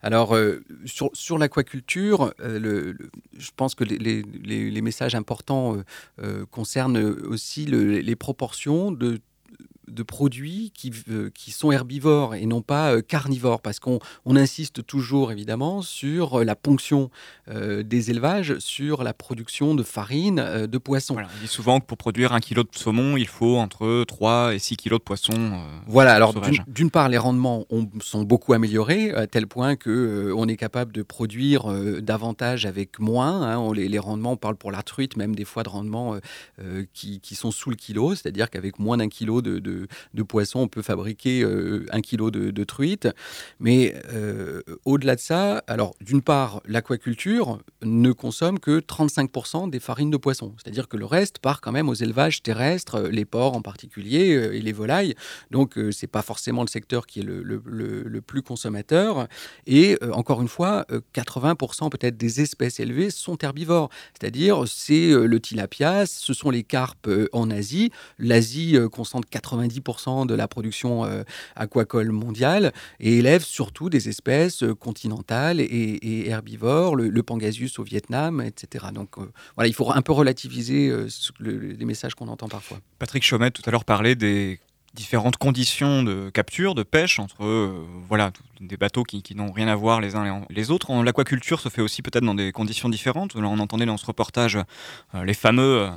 Alors, 0.01 0.35
euh, 0.35 0.63
sur, 0.85 1.38
l'aquaculture, 1.38 2.33
euh, 2.39 2.93
je 3.38 3.49
pense 3.55 3.75
que 3.75 3.83
les, 3.83 4.81
messages 4.81 5.15
importants 5.15 5.77
euh, 6.21 6.45
concernent 6.51 6.97
aussi 6.97 7.65
les 7.65 8.15
proportions 8.15 8.91
de 8.91 9.19
de 9.89 10.04
produits 10.04 10.71
qui, 10.73 10.91
euh, 11.10 11.30
qui, 11.34 11.52
sont 11.52 11.71
herbivores 11.71 12.36
et 12.36 12.45
non 12.45 12.62
pas 12.62 12.93
euh, 12.93 13.02
carnivores, 13.02 13.62
parce 13.62 13.80
qu'on 13.80 13.99
on 14.25 14.36
insiste 14.36 14.86
toujours 14.86 15.32
évidemment 15.32 15.82
sur 15.82 16.39
euh, 16.39 16.43
la 16.43 16.56
ponction 16.56 17.10
des 17.49 18.12
élevages, 18.12 18.60
sur 18.60 19.04
la 19.04 19.12
production 19.12 19.73
de 19.73 19.82
farine 19.82 20.67
de 20.67 20.78
poissons. 20.78 21.15
on 21.17 21.41
dit 21.41 21.47
souvent 21.47 21.80
que 21.80 21.86
pour 21.86 21.97
produire 21.97 22.32
un 22.32 22.39
kilo 22.39 22.62
de 22.62 22.69
saumon, 22.71 23.17
il 23.17 23.28
faut 23.28 23.58
entre 23.58 24.04
3 24.04 24.54
et 24.54 24.60
6 24.60 24.78
kilos 24.78 24.99
de 24.99 25.04
poissons. 25.04 25.60
voilà, 25.88 26.13
alors 26.13 26.36
d'une 26.67 26.91
part, 26.91 27.10
les 27.10 27.17
rendements 27.17 27.65
ont, 27.71 27.89
sont 28.02 28.21
beaucoup 28.21 28.54
améliorés, 28.54 29.12
à 29.13 29.25
tel 29.25 29.47
point 29.47 29.75
qu'on 29.75 30.32
on 30.38 30.47
est 30.47 30.58
capable 30.58 30.91
de 30.91 31.02
produire 31.02 31.65
davantage 32.04 32.67
avec 32.67 32.99
moins. 32.99 33.41
Hein. 33.41 33.73
les, 33.73 33.89
les, 33.89 33.99
rendements, 33.99 34.34
on 34.34 34.38
parle 34.38 34.56
pour 34.56 34.71
la 34.71 34.84
truite, 34.84 35.17
même 35.17 35.36
des 35.36 35.45
fois 35.45 35.63
de 35.63 35.69
rendements 35.69 36.17
qui, 36.93 37.19
qui, 37.19 37.34
sont 37.34 37.49
sous 37.49 37.71
le 37.71 37.75
kilo, 37.75 38.13
c'est-à-dire 38.13 38.52
qu'avec 38.52 38.78
moins 38.78 38.97
d'un 38.97 39.10
kilo 39.10 39.41
de 39.41 39.49
de, 39.58 39.78
poissons, 40.29 40.59
on 40.59 40.67
peut 40.67 40.81
fabriquer 40.81 41.41
euh, 41.41 41.85
un 41.91 42.01
kilo 42.01 42.31
de, 42.31 42.63
truite. 42.63 43.07
Mais 43.59 43.95
euh, 44.13 44.61
au-delà 44.85 45.15
de 45.15 45.19
ça, 45.19 45.63
alors 45.67 45.95
d'une 46.01 46.21
part, 46.21 46.61
l'aquaculture 46.65 47.59
ne 47.83 48.11
consomme 48.11 48.59
que 48.59 48.79
35% 48.79 49.69
des 49.69 49.79
farines 49.79 50.11
de 50.11 50.17
poissons. 50.17 50.53
C'est-à-dire 50.61 50.87
que 50.87 50.97
le 50.97 51.05
reste 51.05 51.39
part 51.39 51.61
quand 51.61 51.71
même 51.71 51.89
aux 51.89 51.95
élevages 51.95 52.43
terrestres, 52.43 52.95
euh, 52.95 53.09
les 53.09 53.25
porcs 53.25 53.55
en 53.55 53.61
particulier 53.61 54.49
et 54.53 54.61
les 54.61 54.71
volailles. 54.71 55.15
Donc 55.51 55.79
c'est 55.91 56.07
pas 56.07 56.21
forcément 56.21 56.61
le 56.61 56.67
secteur 56.67 57.07
qui 57.07 57.21
est 57.21 57.23
le, 57.23 58.21
plus 58.21 58.41
consommateur. 58.41 59.27
Et 59.65 59.97
encore 60.11 60.41
une 60.41 60.47
fois, 60.47 60.85
80% 61.15 61.89
peut-être 61.89 62.17
des 62.17 62.41
espèces 62.41 62.79
élevées 62.79 63.09
sont 63.09 63.37
herbivores. 63.37 63.89
C'est-à-dire 64.13 64.63
c'est 64.67 65.09
le 65.09 65.39
tilapia, 65.39 66.05
ce 66.05 66.33
sont 66.33 66.49
les 66.49 66.63
carpes 66.63 67.09
en 67.31 67.49
Asie. 67.49 67.91
L'Asie 68.19 68.77
concentre 68.91 69.27
90 69.29 69.68
10% 69.69 70.25
de 70.25 70.34
la 70.34 70.47
production 70.47 71.05
euh, 71.05 71.23
aquacole 71.55 72.12
mondiale 72.12 72.73
et 72.99 73.17
élève 73.17 73.43
surtout 73.43 73.89
des 73.89 74.10
espèces 74.10 74.63
euh, 74.63 74.75
continentales 74.75 75.60
et, 75.60 76.27
herbivores, 76.27 76.95
le, 76.95 77.23
pangasius 77.23 77.79
au 77.79 77.84
Vietnam, 77.84 78.41
etc. 78.41 78.88
Donc 78.93 79.17
euh, 79.17 79.32
voilà, 79.55 79.67
il 79.67 79.73
faut 79.73 79.91
un 79.91 80.01
peu 80.01 80.12
relativiser 80.13 80.93
les 81.39 81.86
messages 81.86 82.15
qu'on 82.15 82.27
entend 82.27 82.47
parfois. 82.47 82.79
Patrick 82.97 83.23
Chaumet 83.23 83.51
tout 83.51 83.62
à 83.65 83.71
l'heure 83.71 83.86
parlait 83.86 84.15
des 84.15 84.60
différentes 84.93 85.38
conditions 85.38 86.04
de 86.04 86.30
capture, 86.30 86.75
de 86.75 86.84
pêche 86.84 87.19
entre 87.19 87.43
euh, 87.43 87.86
voilà, 88.08 88.32
des 88.60 88.78
bateaux 88.78 89.04
qui, 89.04 89.23
n'ont 89.36 89.52
rien 89.52 89.67
à 89.67 89.75
voir 89.75 90.02
les 90.02 90.15
uns 90.15 90.41
les 90.49 90.71
autres. 90.71 90.91
L'aquaculture 91.04 91.60
se 91.60 91.69
fait 91.69 91.82
aussi 91.82 92.02
peut-être 92.02 92.23
dans 92.23 92.36
des 92.36 92.52
conditions 92.52 92.89
différentes. 92.89 93.36
Là, 93.36 93.47
on 93.47 93.60
entendait 93.60 93.86
dans 93.86 93.97
ce 93.97 94.06
reportage 94.06 94.58
euh, 95.15 95.23
les 95.23 95.34
fameux 95.34 95.84
euh, 95.84 95.89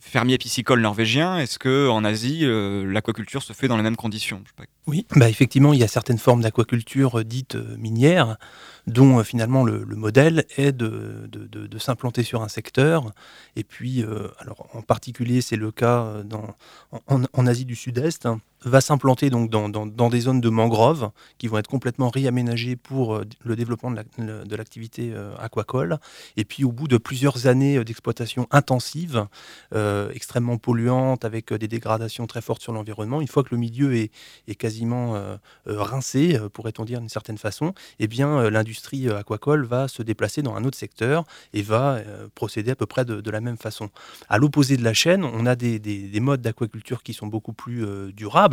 fermiers 0.00 0.38
piscicoles 0.38 0.80
norvégiens. 0.80 1.38
Est-ce 1.38 1.58
qu'en 1.58 2.04
Asie, 2.04 2.44
l'aquaculture 2.46 3.42
se 3.42 3.52
fait 3.52 3.68
dans 3.68 3.76
les 3.76 3.82
mêmes 3.82 3.96
conditions? 3.96 4.42
Oui, 4.86 5.06
bah 5.16 5.28
effectivement, 5.28 5.72
il 5.72 5.80
y 5.80 5.84
a 5.84 5.88
certaines 5.88 6.18
formes 6.18 6.42
d'aquaculture 6.42 7.24
dites 7.24 7.56
minières 7.78 8.36
dont 8.86 9.22
finalement 9.24 9.64
le, 9.64 9.84
modèle 9.84 10.44
est 10.56 10.72
de, 10.72 11.28
s'implanter 11.78 12.22
sur 12.22 12.42
un 12.42 12.48
secteur. 12.48 13.12
Et 13.56 13.64
puis, 13.64 14.04
alors 14.38 14.68
en 14.74 14.82
particulier, 14.82 15.40
c'est 15.40 15.56
le 15.56 15.72
cas 15.72 16.22
en, 17.08 17.22
en 17.32 17.46
Asie 17.46 17.64
du 17.64 17.74
Sud-Est 17.74 18.26
Hein. 18.26 18.40
Va 18.64 18.80
s'implanter 18.80 19.30
donc 19.30 19.50
dans, 19.50 20.10
des 20.10 20.20
zones 20.20 20.40
de 20.40 20.48
mangroves 20.48 21.10
qui 21.38 21.46
vont 21.46 21.58
être 21.58 21.68
complètement 21.68 22.08
réaménagées 22.08 22.76
pour 22.76 23.14
euh, 23.14 23.24
le 23.44 23.56
développement 23.56 23.90
de 23.90 24.56
l'activité 24.56 25.12
euh, 25.14 25.34
aquacole. 25.38 25.98
Et 26.36 26.44
puis 26.44 26.64
au 26.64 26.72
bout 26.72 26.88
de 26.88 26.96
plusieurs 26.96 27.46
années 27.46 27.76
euh, 27.76 27.84
d'exploitation 27.84 28.46
intensive, 28.50 29.26
extrêmement 30.14 30.58
polluante, 30.58 31.24
avec 31.24 31.52
des 31.52 31.68
dégradations 31.68 32.26
très 32.26 32.40
fortes 32.40 32.62
sur 32.62 32.72
l'environnement, 32.72 33.20
une 33.20 33.28
fois 33.28 33.42
que 33.42 33.50
le 33.50 33.58
milieu 33.58 33.94
est, 33.94 34.10
quasiment 34.56 35.20
rincé, 35.66 36.38
pourrait-on 36.52 36.84
dire 36.84 37.00
d'une 37.00 37.08
certaine 37.08 37.38
façon, 37.38 37.74
eh 37.98 38.06
bien 38.06 38.48
l'industrie 38.50 39.08
aquacole 39.10 39.64
va 39.64 39.88
se 39.88 40.02
déplacer 40.02 40.42
dans 40.42 40.54
un 40.54 40.64
autre 40.64 40.78
secteur 40.78 41.24
et 41.52 41.62
va 41.62 42.00
procéder 42.34 42.70
à 42.70 42.76
peu 42.76 42.86
près 42.86 43.04
de, 43.04 43.30
la 43.30 43.40
même 43.40 43.58
façon. 43.58 43.90
À 44.28 44.38
l'opposé 44.38 44.76
de 44.76 44.84
la 44.84 44.94
chaîne, 44.94 45.24
on 45.24 45.46
a 45.46 45.56
des, 45.56 45.78
des 45.78 46.20
modes 46.20 46.40
d'aquaculture 46.40 47.02
qui 47.02 47.12
sont 47.12 47.26
beaucoup 47.26 47.52
plus 47.52 47.84
durables 48.12 48.45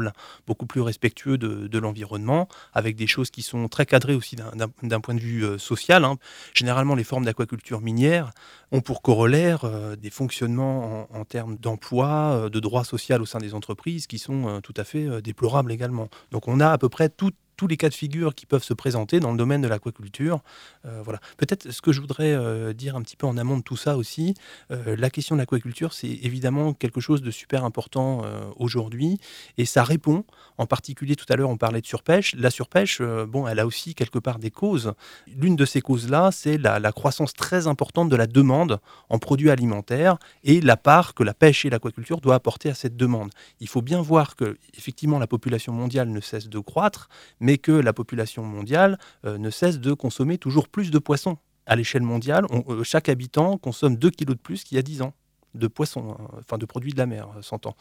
beaucoup 0.48 0.66
plus 0.66 0.82
respectueux 0.82 1.38
de, 1.38 1.78
l'environnement, 1.78 2.48
avec 2.74 2.96
des 2.96 3.08
choses 3.08 3.30
qui 3.30 3.42
sont 3.42 3.68
très 3.68 3.86
cadrées 3.86 4.16
aussi 4.16 4.36
d'un 4.36 5.00
point 5.02 5.16
de 5.16 5.20
vue 5.20 5.44
euh, 5.44 5.58
social. 5.58 6.06
Hein. 6.06 6.18
Généralement, 6.54 6.96
les 6.96 7.04
formes 7.04 7.26
d'aquaculture 7.26 7.82
minière 7.82 8.32
ont 8.72 8.82
pour 8.82 9.02
corollaire 9.02 9.66
euh, 9.66 9.96
des 9.96 10.10
fonctionnements 10.10 11.08
en, 11.14 11.26
termes 11.26 11.58
d'emploi, 11.58 12.08
euh, 12.08 12.50
de 12.50 12.60
droit 12.60 12.84
social 12.84 13.22
au 13.22 13.26
sein 13.26 13.40
des 13.40 13.54
entreprises 13.54 14.08
qui 14.08 14.20
sont 14.20 14.62
tout 14.62 14.74
à 14.78 14.84
fait 14.84 15.22
déplorables 15.22 15.72
également. 15.72 16.10
Donc 16.32 16.48
on 16.48 16.60
a 16.60 16.70
à 16.70 16.78
peu 16.78 16.90
près 16.90 17.10
tout, 17.10 17.32
tous 17.56 17.68
les 17.68 17.78
cas 17.78 17.90
de 17.90 17.94
figure 17.94 18.36
qui 18.36 18.46
peuvent 18.46 18.64
se 18.64 18.74
présenter 18.74 19.20
dans 19.20 19.32
le 19.32 19.38
domaine 19.38 19.62
de 19.62 19.68
l'aquaculture. 19.68 20.42
Euh, 20.86 21.02
voilà. 21.04 21.20
Peut-être 21.38 21.72
ce 21.72 21.82
que 21.82 21.92
je 21.92 22.02
voudrais 22.02 22.34
euh, 22.34 22.74
dire 22.74 22.96
un 22.96 23.02
petit 23.02 23.16
peu 23.16 23.28
en 23.28 23.38
amont 23.38 23.58
de 23.58 23.64
tout 23.64 23.78
ça 23.78 23.98
aussi, 23.98 24.34
euh, 24.72 24.96
la 24.98 25.10
question 25.10 25.36
de 25.36 25.42
l'aquaculture, 25.42 25.94
c'est 25.94 26.08
évidemment 26.08 26.74
quelque 26.74 27.00
chose 27.00 27.22
de 27.22 27.32
super 27.32 27.64
important 27.64 28.24
aujourd'hui 28.58 29.20
et 29.58 29.66
ça 29.66 29.84
répond, 29.84 30.26
en 30.58 30.66
particulier 30.66 31.16
tout 31.16 31.26
à 31.30 31.36
l'heure 31.36 31.50
on 31.50 31.58
parlait 31.58 31.82
de 31.82 31.86
surpêche. 31.86 32.36
La 32.36 32.50
surpêche, 32.50 33.02
bon, 33.02 33.48
elle 33.48 33.60
a 33.60 33.66
aussi 33.66 33.96
quelque 33.96 34.20
part 34.20 34.40
des 34.40 34.52
causes. 34.52 34.94
L'une 35.28 35.56
de 35.56 35.66
ces 35.66 35.82
causes-là, 35.82 36.32
c'est 36.32 36.58
la, 36.58 36.80
la, 36.80 36.92
croissance 36.92 37.34
très 37.34 37.68
importante 37.68 38.10
de 38.10 38.16
la 38.16 38.28
demande 38.28 38.80
en 39.10 39.20
produits 39.20 39.50
alimentaires 39.50 40.18
et 40.44 40.62
la 40.62 40.78
part 40.78 41.14
que 41.14 41.24
la 41.24 41.34
pêche 41.34 41.66
et 41.66 41.70
l'aquaculture 41.70 42.22
doivent 42.22 42.36
apporter 42.36 42.70
à 42.70 42.74
cette 42.74 42.96
demande. 42.96 43.30
Il 43.60 43.68
faut 43.68 43.82
bien 43.82 44.02
voir 44.02 44.36
que 44.36 44.58
effectivement 44.78 45.20
la 45.20 45.28
population 45.28 45.74
mondiale 45.74 46.10
ne 46.10 46.22
cesse 46.22 46.50
de 46.50 46.60
croître, 46.60 47.10
mais 47.44 47.58
que 47.58 47.74
la 47.74 47.92
population 47.92 48.44
mondiale 48.44 48.98
euh, 49.26 49.38
ne 49.38 49.50
cesse 49.50 49.80
de 49.80 49.94
consommer 49.94 50.38
toujours 50.38 50.70
plus 50.70 50.90
de 50.90 50.98
poissons. 50.98 51.38
À 51.66 51.76
l'échelle 51.76 52.02
mondiale, 52.02 52.46
euh, 52.70 52.84
chaque 52.84 53.10
habitant 53.10 53.58
consomme 53.58 53.98
2 53.98 54.10
kilos 54.10 54.38
de 54.38 54.42
plus 54.42 54.64
qu'il 54.64 54.78
y 54.78 54.80
a 54.80 54.82
10 54.82 55.02
ans 55.02 55.14
de 55.54 55.68
poissons, 55.68 56.16
hein, 56.18 56.28
enfin 56.40 56.58
de 56.58 56.66
produits 56.66 56.94
de 56.94 56.98
la 56.98 57.06
mer, 57.06 57.28
euh, 57.38 57.42
s'entend. 57.42 57.76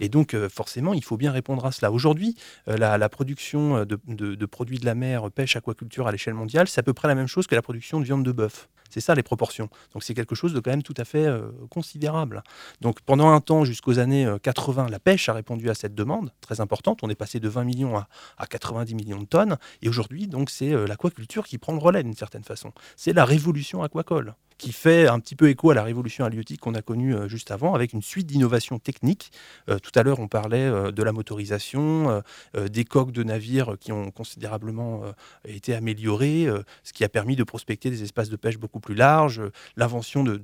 Et 0.00 0.10
donc, 0.10 0.36
forcément, 0.48 0.92
il 0.92 1.02
faut 1.02 1.16
bien 1.16 1.32
répondre 1.32 1.64
à 1.64 1.72
cela. 1.72 1.90
Aujourd'hui, 1.90 2.36
la, 2.66 3.08
production 3.08 3.84
de, 3.84 4.46
produits 4.46 4.78
de 4.78 4.84
la 4.84 4.94
mer, 4.94 5.30
pêche, 5.30 5.56
aquaculture 5.56 6.06
à 6.06 6.12
l'échelle 6.12 6.34
mondiale, 6.34 6.68
c'est 6.68 6.80
à 6.80 6.82
peu 6.82 6.92
près 6.92 7.08
la 7.08 7.14
même 7.14 7.26
chose 7.26 7.46
que 7.46 7.54
la 7.54 7.62
production 7.62 8.00
de 8.00 8.04
viande 8.04 8.22
de 8.22 8.32
bœuf. 8.32 8.68
C'est 8.90 9.00
ça 9.00 9.14
les 9.14 9.22
proportions. 9.22 9.68
Donc 9.92 10.02
c'est 10.02 10.14
quelque 10.14 10.34
chose 10.34 10.52
de 10.52 10.60
quand 10.60 10.70
même 10.70 10.82
tout 10.82 10.94
à 10.96 11.04
fait 11.04 11.26
euh, 11.26 11.48
considérable. 11.70 12.42
Donc 12.80 13.00
pendant 13.00 13.30
un 13.30 13.40
temps, 13.40 13.64
jusqu'aux 13.64 13.98
années 13.98 14.28
80, 14.42 14.86
euh, 14.86 14.88
la 14.88 14.98
pêche 14.98 15.28
a 15.28 15.32
répondu 15.32 15.70
à 15.70 15.74
cette 15.74 15.94
demande 15.94 16.32
très 16.40 16.60
importante. 16.60 17.00
On 17.02 17.10
est 17.10 17.14
passé 17.14 17.40
de 17.40 17.48
20 17.48 17.64
millions 17.64 17.96
à, 17.96 18.46
90 18.46 18.94
millions 18.94 19.20
de 19.20 19.26
tonnes. 19.26 19.56
Et 19.82 19.88
aujourd'hui, 19.88 20.26
donc 20.26 20.50
c'est 20.50 20.72
euh, 20.72 20.86
l'aquaculture 20.86 21.46
qui 21.46 21.58
prend 21.58 21.72
le 21.72 21.78
relais 21.78 22.02
d'une 22.02 22.16
certaine 22.16 22.44
façon. 22.44 22.72
C'est 22.96 23.12
la 23.12 23.24
révolution 23.24 23.82
aquacole 23.82 24.34
qui 24.58 24.72
fait 24.72 25.06
un 25.06 25.20
petit 25.20 25.36
peu 25.36 25.50
écho 25.50 25.70
à 25.70 25.74
la 25.74 25.82
révolution 25.82 26.24
halieutique 26.24 26.60
qu'on 26.60 26.72
a 26.72 26.80
connue 26.80 27.14
juste 27.28 27.50
avant, 27.50 27.74
avec 27.74 27.92
une 27.92 28.00
suite 28.00 28.26
d'innovations 28.26 28.78
techniques. 28.78 29.30
tout 29.66 29.90
à 29.94 30.02
l'heure, 30.02 30.18
on 30.18 30.28
parlait 30.28 30.92
de 30.92 31.02
la 31.02 31.12
motorisation, 31.12 32.22
des 32.54 32.84
coques 32.86 33.12
de 33.12 33.22
navires 33.22 33.76
qui 33.78 33.92
ont 33.92 34.10
considérablement 34.10 35.02
été 35.46 35.74
améliorées, 35.74 36.48
ce 36.84 36.94
qui 36.94 37.04
a 37.04 37.10
permis 37.10 37.36
de 37.36 37.44
prospecter 37.44 37.90
des 37.90 38.02
espaces 38.02 38.30
de 38.30 38.36
pêche 38.36 38.56
beaucoup 38.56 38.75
plus 38.80 38.94
large, 38.94 39.42
l'invention 39.76 40.24
de, 40.24 40.36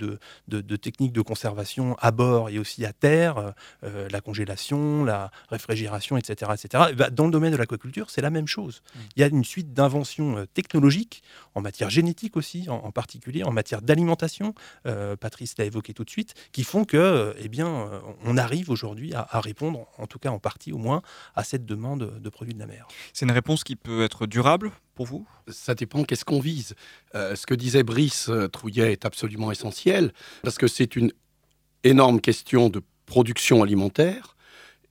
de, 0.49 0.77
techniques 0.77 1.13
de 1.13 1.21
conservation 1.21 1.97
à 2.01 2.11
bord 2.11 2.49
et 2.49 2.59
aussi 2.59 2.85
à 2.85 2.93
terre, 2.93 3.55
euh, 3.85 4.09
la 4.11 4.21
congélation, 4.21 5.05
la 5.05 5.31
réfrigération, 5.49 6.17
etc. 6.17 6.53
etc. 6.55 6.85
Bah, 6.97 7.11
dans 7.11 7.27
le 7.27 7.31
domaine 7.31 7.53
de 7.53 7.57
l'aquaculture, 7.57 8.11
c'est 8.11 8.21
la 8.21 8.31
même 8.31 8.47
chose. 8.47 8.83
Mmh. 8.83 8.99
Il 9.17 9.21
y 9.21 9.23
a 9.23 9.29
une 9.29 9.45
suite 9.45 9.73
d'inventions 9.73 10.39
euh, 10.39 10.47
technologiques, 10.47 11.23
en 11.55 11.61
matière 11.61 11.91
génétique 11.91 12.37
aussi, 12.37 12.69
en, 12.69 12.91
particulier, 12.93 13.45
en 13.45 13.53
matière 13.53 13.83
d'alimentation, 13.83 14.55
euh, 14.87 15.17
Patrice 15.17 15.55
l'a 15.59 15.65
évoqué 15.65 15.93
tout 15.93 16.05
de 16.05 16.11
suite, 16.11 16.35
qui 16.53 16.65
font 16.65 16.85
que, 16.85 17.35
eh 17.39 17.49
bien, 17.49 17.91
on 18.25 18.37
arrive 18.39 18.71
aujourd'hui 18.71 19.15
à, 19.15 19.27
à, 19.31 19.41
répondre, 19.41 19.87
en 19.99 20.07
tout 20.07 20.19
cas 20.19 20.31
en 20.31 20.39
partie 20.39 20.73
au 20.73 20.79
moins, 20.79 21.03
à 21.35 21.45
cette 21.45 21.67
demande 21.67 22.19
de 22.21 22.29
produits 22.31 22.55
de 22.55 22.59
la 22.59 22.67
mer. 22.67 22.89
C'est 23.13 23.27
une 23.27 23.33
réponse 23.33 23.65
qui 23.65 23.77
peut 23.77 24.03
être 24.03 24.27
durable? 24.27 24.73
Pour 24.95 25.07
vous? 25.07 25.27
Ça 25.49 25.75
dépend 25.75 26.05
qu'est-ce 26.05 26.25
qu'on 26.25 26.41
vise. 26.41 26.75
Euh, 27.15 27.35
ce 27.37 27.47
que 27.47 27.55
disait 27.55 27.83
Brice 27.83 28.29
euh, 28.29 28.49
Trouillet 28.49 28.93
est 28.93 29.05
absolument 29.05 29.51
essentiel, 29.51 30.13
parce 30.43 30.59
que 30.59 30.67
c'est 30.67 30.97
une 30.97 31.13
énorme 31.85 32.21
question 32.21 32.69
de 32.69 32.83
production 33.07 33.63
alimentaire. 33.63 34.37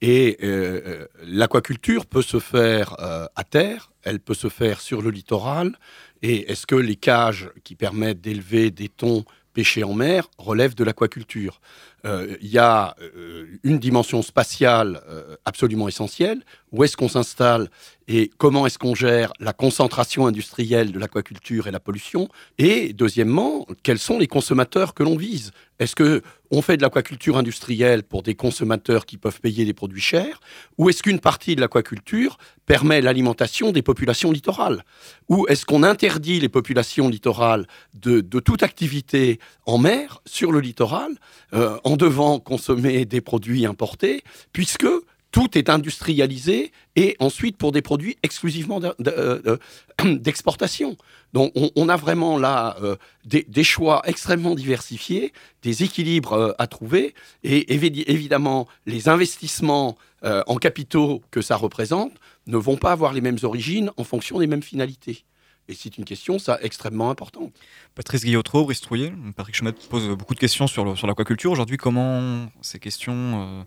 Et 0.01 0.37
euh, 0.41 1.05
l'aquaculture 1.23 2.07
peut 2.07 2.23
se 2.23 2.39
faire 2.39 2.95
à 3.35 3.43
terre, 3.43 3.91
elle 4.01 4.19
peut 4.19 4.33
se 4.33 4.49
faire 4.49 4.81
sur 4.81 5.03
le 5.03 5.11
littoral. 5.11 5.77
Et 6.23 6.51
est-ce 6.51 6.65
que 6.65 6.75
les 6.75 6.95
cages 6.95 7.51
qui 7.63 7.75
permettent 7.75 8.19
d'élever 8.19 8.71
des 8.71 8.89
thons 8.89 9.25
pêchés 9.53 9.83
en 9.83 9.93
mer 9.93 10.27
relèvent 10.39 10.73
de 10.73 10.83
l'aquaculture? 10.83 11.61
Il 12.03 12.47
y 12.49 12.57
a 12.57 12.95
une 13.63 13.79
dimension 13.79 14.21
spatiale 14.21 15.01
absolument 15.45 15.87
essentielle. 15.87 16.41
Où 16.71 16.83
est-ce 16.83 16.97
qu'on 16.97 17.09
s'installe 17.09 17.69
et 18.13 18.29
comment 18.37 18.65
est-ce 18.65 18.77
qu'on 18.77 18.95
gère 18.95 19.31
la 19.39 19.53
concentration 19.53 20.27
industrielle 20.27 20.91
de 20.91 20.99
l'aquaculture 20.99 21.67
et 21.67 21.71
la 21.71 21.79
pollution? 21.79 22.27
Et 22.57 22.91
deuxièmement, 22.91 23.65
quels 23.83 23.99
sont 23.99 24.19
les 24.19 24.27
consommateurs 24.27 24.93
que 24.93 25.03
l'on 25.03 25.15
vise? 25.15 25.51
Est-ce 25.79 25.95
que 25.95 26.21
on 26.51 26.61
fait 26.61 26.75
de 26.75 26.81
l'aquaculture 26.81 27.37
industrielle 27.37 28.03
pour 28.03 28.23
des 28.23 28.35
consommateurs 28.35 29.05
qui 29.05 29.17
peuvent 29.17 29.39
payer 29.39 29.63
des 29.63 29.73
produits 29.73 30.01
chers? 30.01 30.41
Ou 30.77 30.89
est-ce 30.89 31.01
qu'une 31.01 31.21
partie 31.21 31.55
de 31.55 31.61
l'aquaculture 31.61 32.37
permet 32.65 32.99
l'alimentation 32.99 33.71
des 33.71 33.81
populations 33.81 34.31
littorales? 34.31 34.83
Ou 35.29 35.47
est-ce 35.47 35.65
qu'on 35.65 35.83
interdit 35.83 36.41
les 36.41 36.49
populations 36.49 37.07
littorales 37.07 37.65
de, 37.93 38.21
toute 38.39 38.63
activité 38.63 39.39
en 39.65 39.77
mer 39.77 40.21
sur 40.25 40.51
le 40.51 40.59
littoral? 40.59 41.13
Euh, 41.53 41.77
devant 41.97 42.39
consommer 42.39 43.05
des 43.05 43.21
produits 43.21 43.65
importés, 43.65 44.23
puisque 44.53 44.87
tout 45.31 45.57
est 45.57 45.69
industrialisé 45.69 46.71
et 46.95 47.15
ensuite 47.19 47.57
pour 47.57 47.71
des 47.71 47.81
produits 47.81 48.17
exclusivement 48.21 48.81
euh, 49.07 49.57
d'exportation. 50.03 50.97
Donc 51.33 51.53
on, 51.55 51.89
a 51.89 51.95
vraiment 51.95 52.37
là 52.37 52.75
euh, 52.81 52.97
des, 53.25 53.63
choix 53.63 54.01
extrêmement 54.05 54.55
diversifiés, 54.55 55.31
des 55.61 55.83
équilibres 55.83 56.33
euh, 56.33 56.51
à 56.59 56.67
trouver 56.67 57.13
et 57.43 57.73
évidemment 57.73 58.67
les 58.85 59.09
investissements 59.09 59.97
en 60.23 60.57
capitaux 60.57 61.23
que 61.31 61.41
ça 61.41 61.55
représente 61.55 62.11
ne 62.45 62.57
vont 62.57 62.77
pas 62.77 62.91
avoir 62.91 63.11
les 63.11 63.21
mêmes 63.21 63.39
origines 63.41 63.89
en 63.97 64.03
fonction 64.03 64.37
des 64.37 64.45
mêmes 64.45 64.61
finalités. 64.61 65.23
Et 65.71 65.75
c'est 65.75 65.97
une 65.97 66.03
question, 66.03 66.37
ça, 66.37 66.59
extrêmement 66.61 67.09
importante. 67.09 67.53
Patrice 67.95 68.25
Guillotreau, 68.25 68.65
Brice 68.65 68.81
Trouillet, 68.81 69.13
Patrick 69.37 69.55
Chemet 69.55 69.71
pose 69.89 70.09
beaucoup 70.09 70.35
de 70.35 70.39
questions 70.39 70.67
sur 70.67 70.85
l'aquaculture. 70.85 71.51
Sur 71.51 71.53
Aujourd'hui, 71.53 71.77
comment 71.77 72.51
ces 72.61 72.77
questions 72.77 73.65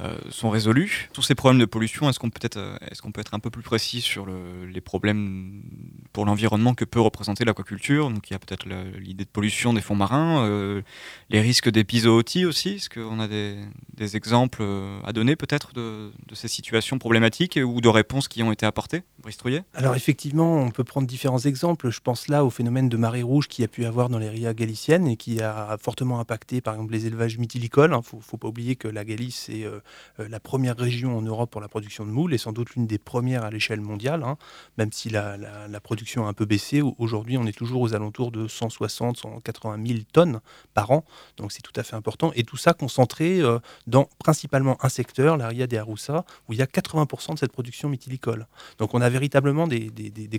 euh, 0.00 0.16
sont 0.30 0.50
résolus. 0.50 1.10
Tous 1.12 1.22
ces 1.22 1.34
problèmes 1.34 1.60
de 1.60 1.66
pollution, 1.66 2.08
est-ce 2.08 2.18
qu'on 2.18 2.30
peut, 2.30 2.40
être, 2.42 2.56
euh, 2.56 2.76
est 2.90 2.98
qu'on 3.00 3.12
peut 3.12 3.20
être 3.20 3.34
un 3.34 3.38
peu 3.38 3.50
plus 3.50 3.62
précis 3.62 4.00
sur 4.00 4.26
les 4.26 4.80
problèmes 4.80 5.62
pour 6.12 6.24
l'environnement 6.24 6.74
que 6.74 6.84
peut 6.84 7.00
représenter 7.00 7.44
l'aquaculture? 7.44 8.10
Donc 8.10 8.28
il 8.28 8.32
y 8.32 8.36
a 8.36 8.38
peut-être 8.38 8.66
l'idée 8.98 9.24
de 9.24 9.30
pollution 9.30 9.74
des 9.74 9.80
fonds 9.80 9.94
marins, 9.94 10.44
euh, 10.44 10.82
les 11.30 11.40
risques 11.40 11.70
d'épizootie 11.70 12.46
aussi. 12.46 12.70
Est-ce 12.70 12.88
qu'on 12.88 13.20
a 13.20 13.28
des, 13.28 13.58
exemples 14.16 14.64
à 15.04 15.12
donner 15.12 15.36
peut-être 15.36 15.72
de, 15.72 16.10
ces 16.32 16.48
situations 16.48 16.98
problématiques 16.98 17.60
ou 17.64 17.80
de 17.80 17.88
réponses 17.88 18.26
qui 18.26 18.42
ont 18.42 18.50
été 18.50 18.66
apportées? 18.66 19.02
Brice 19.20 19.36
Trouillet? 19.36 19.62
Alors 19.74 19.94
effectivement, 19.94 20.56
on 20.56 20.70
peut 20.70 20.84
prendre 20.84 21.06
différents 21.06 21.38
exemples. 21.46 21.90
Je 21.90 22.00
pense 22.00 22.28
là 22.28 22.44
au 22.44 22.50
phénomène 22.50 22.88
de 22.88 22.96
marée 22.96 23.22
rouge 23.22 23.48
qui 23.48 23.64
a 23.64 23.68
pu 23.68 23.84
avoir 23.84 24.08
dans 24.08 24.18
les 24.18 24.28
rias 24.28 24.54
galiciennes 24.54 25.06
et 25.06 25.16
qui 25.16 25.40
a 25.40 25.76
fortement 25.80 26.20
impacté 26.20 26.60
par 26.60 26.74
exemple 26.74 26.92
les 26.92 27.06
élevages 27.06 27.38
mytilicoles. 27.38 27.90
Il 27.90 28.16
ne 28.16 28.22
faut, 28.22 28.36
pas 28.36 28.48
oublier 28.48 28.76
que 28.76 28.88
la 28.88 29.04
Galice 29.04 29.48
est 29.48 29.64
euh, 29.64 29.80
la 30.18 30.40
première 30.40 30.76
région 30.76 31.16
en 31.16 31.22
Europe 31.22 31.50
pour 31.50 31.60
la 31.60 31.68
production 31.68 32.04
de 32.04 32.10
moules 32.10 32.34
et 32.34 32.38
sans 32.38 32.52
doute 32.52 32.74
l'une 32.74 32.86
des 32.86 32.98
premières 32.98 33.44
à 33.44 33.50
l'échelle 33.50 33.80
mondiale, 33.80 34.22
hein. 34.22 34.36
même 34.78 34.92
si 34.92 35.10
la, 35.10 35.38
production 35.82 36.26
a 36.26 36.28
un 36.28 36.32
peu 36.32 36.44
baissé. 36.44 36.82
Aujourd'hui, 36.98 37.36
on 37.38 37.46
est 37.46 37.56
toujours 37.56 37.80
aux 37.80 37.94
alentours 37.94 38.30
de 38.30 38.46
160, 38.46 39.16
180 39.16 39.86
000 39.86 40.00
tonnes 40.12 40.40
par 40.74 40.90
an, 40.90 41.04
donc 41.36 41.52
c'est 41.52 41.62
tout 41.62 41.72
à 41.76 41.82
fait 41.82 41.96
important. 41.96 42.32
Et 42.34 42.44
tout 42.44 42.56
ça 42.56 42.72
concentré 42.72 43.40
euh, 43.40 43.58
dans 43.86 44.08
principalement 44.18 44.76
un 44.84 44.88
secteur, 44.88 45.36
l'Aria 45.36 45.66
des 45.66 45.78
Aroussa, 45.78 46.24
où 46.48 46.52
il 46.52 46.58
y 46.58 46.62
a 46.62 46.66
80% 46.66 47.34
de 47.34 47.38
cette 47.38 47.52
production 47.52 47.88
mythilicole. 47.88 48.46
Donc 48.78 48.94
on 48.94 49.00
a 49.00 49.08
véritablement 49.08 49.66
des, 49.66 49.90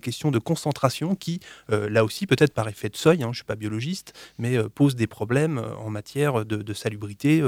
questions 0.02 0.32
de 0.32 0.40
concentration 0.40 0.83
qui, 1.20 1.40
là 1.70 2.04
aussi, 2.04 2.28
peut-être 2.28 2.54
par 2.54 2.68
effet 2.68 2.90
de 2.90 2.96
seuil, 2.96 3.24
hein, 3.24 3.28
je 3.28 3.30
ne 3.30 3.34
suis 3.36 3.44
pas 3.44 3.56
biologiste, 3.56 4.14
mais 4.38 4.58
pose 4.70 4.96
des 4.96 5.08
problèmes 5.08 5.62
en 5.80 5.90
matière 5.90 6.46
de, 6.46 6.74
salubrité 6.74 7.44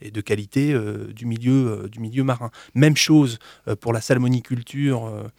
et 0.00 0.10
de 0.10 0.20
qualité 0.20 0.74
du 1.14 1.26
milieu 1.26 2.24
marin. 2.24 2.50
Même 2.74 2.96
chose 2.96 3.38
pour 3.80 3.92
la 3.92 4.00
salmoniculture 4.00 5.30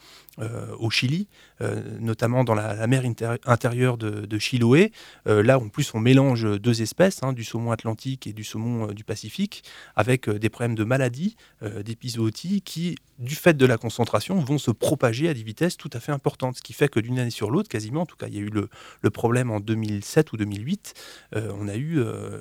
au 0.79 0.89
Chili. 0.89 1.27
Euh, 1.61 1.81
notamment 1.99 2.45
dans 2.45 2.53
la, 2.53 2.87
mer 2.87 3.03
intérieure 3.45 3.97
de, 3.97 4.39
Chiloé. 4.39 4.93
Euh, 5.27 5.43
là, 5.43 5.59
en 5.59 5.67
plus, 5.67 5.93
on 5.93 5.99
mélange 5.99 6.59
deux 6.59 6.81
espèces, 6.81 7.21
hein, 7.21 7.33
du 7.33 7.43
saumon 7.43 7.71
atlantique 7.71 8.27
et 8.27 8.33
du 8.33 8.45
saumon 8.45 8.89
euh, 8.89 8.93
du 8.93 9.03
Pacifique, 9.03 9.63
avec 9.97 10.29
des 10.29 10.49
problèmes 10.49 10.75
de 10.75 10.83
maladie, 10.83 11.35
d'épizootie, 11.83 12.61
qui, 12.61 12.95
du 13.17 13.35
fait 13.35 13.57
de 13.57 13.65
la 13.65 13.77
concentration, 13.77 14.39
vont 14.39 14.57
se 14.57 14.71
propager 14.71 15.27
à 15.27 15.33
des 15.33 15.43
vitesses 15.43 15.75
tout 15.75 15.89
à 15.91 15.99
fait 15.99 16.11
importantes. 16.11 16.57
Ce 16.57 16.61
qui 16.61 16.73
fait 16.73 16.87
que 16.87 16.99
d'une 16.99 17.19
année 17.19 17.29
sur 17.29 17.51
l'autre, 17.51 17.67
quasiment, 17.67 18.01
en 18.01 18.05
tout 18.05 18.15
cas, 18.15 18.27
il 18.27 18.35
y 18.35 18.37
a 18.37 18.41
eu 18.41 18.49
le, 18.49 19.09
problème 19.09 19.51
en 19.51 19.59
2007 19.59 20.31
ou 20.31 20.37
2008, 20.37 20.93
on 21.33 21.67
a 21.67 21.75
eu 21.75 21.99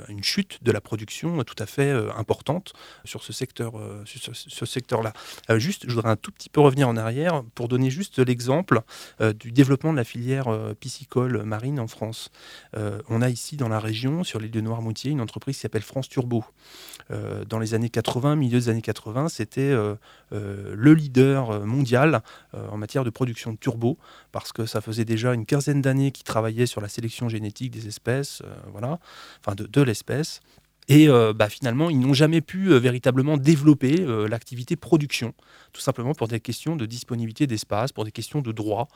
une 0.08 0.22
chute 0.22 0.62
de 0.62 0.70
la 0.70 0.80
production 0.80 1.42
tout 1.42 1.56
à 1.58 1.66
fait 1.66 1.90
importante 2.16 2.74
sur 3.04 3.22
ce 3.22 3.32
secteur, 3.32 3.72
secteur-là. 4.06 5.12
juste, 5.56 5.84
je 5.88 5.94
voudrais 5.94 6.10
un 6.10 6.16
tout 6.16 6.30
petit 6.30 6.50
peu 6.50 6.60
revenir 6.60 6.88
en 6.88 6.96
arrière 6.96 7.42
pour 7.54 7.68
donner 7.68 7.87
juste 7.90 8.18
l'exemple 8.18 8.82
euh, 9.20 9.32
du 9.32 9.52
développement 9.52 9.92
de 9.92 9.96
la 9.96 10.04
filière 10.04 10.48
euh, 10.48 10.74
piscicole 10.74 11.42
marine 11.42 11.80
en 11.80 11.86
France. 11.86 12.30
Euh, 12.76 13.00
on 13.08 13.22
a 13.22 13.28
ici 13.28 13.56
dans 13.56 13.68
la 13.68 13.80
région, 13.80 14.24
sur 14.24 14.40
l'île 14.40 14.50
de 14.50 14.60
Noirmoutier, 14.60 15.10
une 15.10 15.20
entreprise 15.20 15.56
qui 15.56 15.62
s'appelle 15.62 15.82
France 15.82 16.08
Turbo. 16.08 16.44
dans 17.48 17.58
les 17.58 17.74
années 17.74 17.88
80, 17.88 18.36
milieu 18.36 18.58
des 18.58 18.68
années 18.68 18.82
80, 18.82 19.28
c'était 19.28 19.74
le 20.30 20.94
leader 20.94 21.64
mondial 21.64 22.22
en 22.52 22.76
matière 22.76 23.04
de 23.04 23.10
production 23.10 23.52
de 23.52 23.56
turbo, 23.56 23.98
parce 24.30 24.52
que 24.52 24.66
ça 24.66 24.80
faisait 24.80 25.04
déjà 25.04 25.32
une 25.32 25.46
quinzaine 25.46 25.80
d'années 25.80 26.12
qu'ils 26.12 26.24
travaillaient 26.24 26.66
sur 26.66 26.80
la 26.80 26.88
sélection 26.88 27.28
génétique 27.28 27.70
des 27.70 27.88
espèces, 27.88 28.42
voilà, 28.72 28.98
enfin 29.40 29.54
de, 29.54 29.64
de 29.64 29.82
l'espèce. 29.82 30.40
Et 30.88 31.08
euh, 31.08 31.34
bah, 31.34 31.50
finalement, 31.50 31.90
ils 31.90 32.00
n'ont 32.00 32.14
jamais 32.14 32.40
pu 32.40 32.70
euh, 32.72 32.78
véritablement 32.78 33.36
développer 33.36 34.00
euh, 34.00 34.26
l'activité 34.26 34.74
production, 34.74 35.34
tout 35.72 35.82
simplement 35.82 36.14
pour 36.14 36.28
des 36.28 36.40
questions 36.40 36.76
de 36.76 36.86
disponibilité 36.86 37.46
d'espace, 37.46 37.92
pour 37.92 38.04
des 38.04 38.12
questions 38.12 38.40
de 38.40 38.52
droit. 38.52 38.88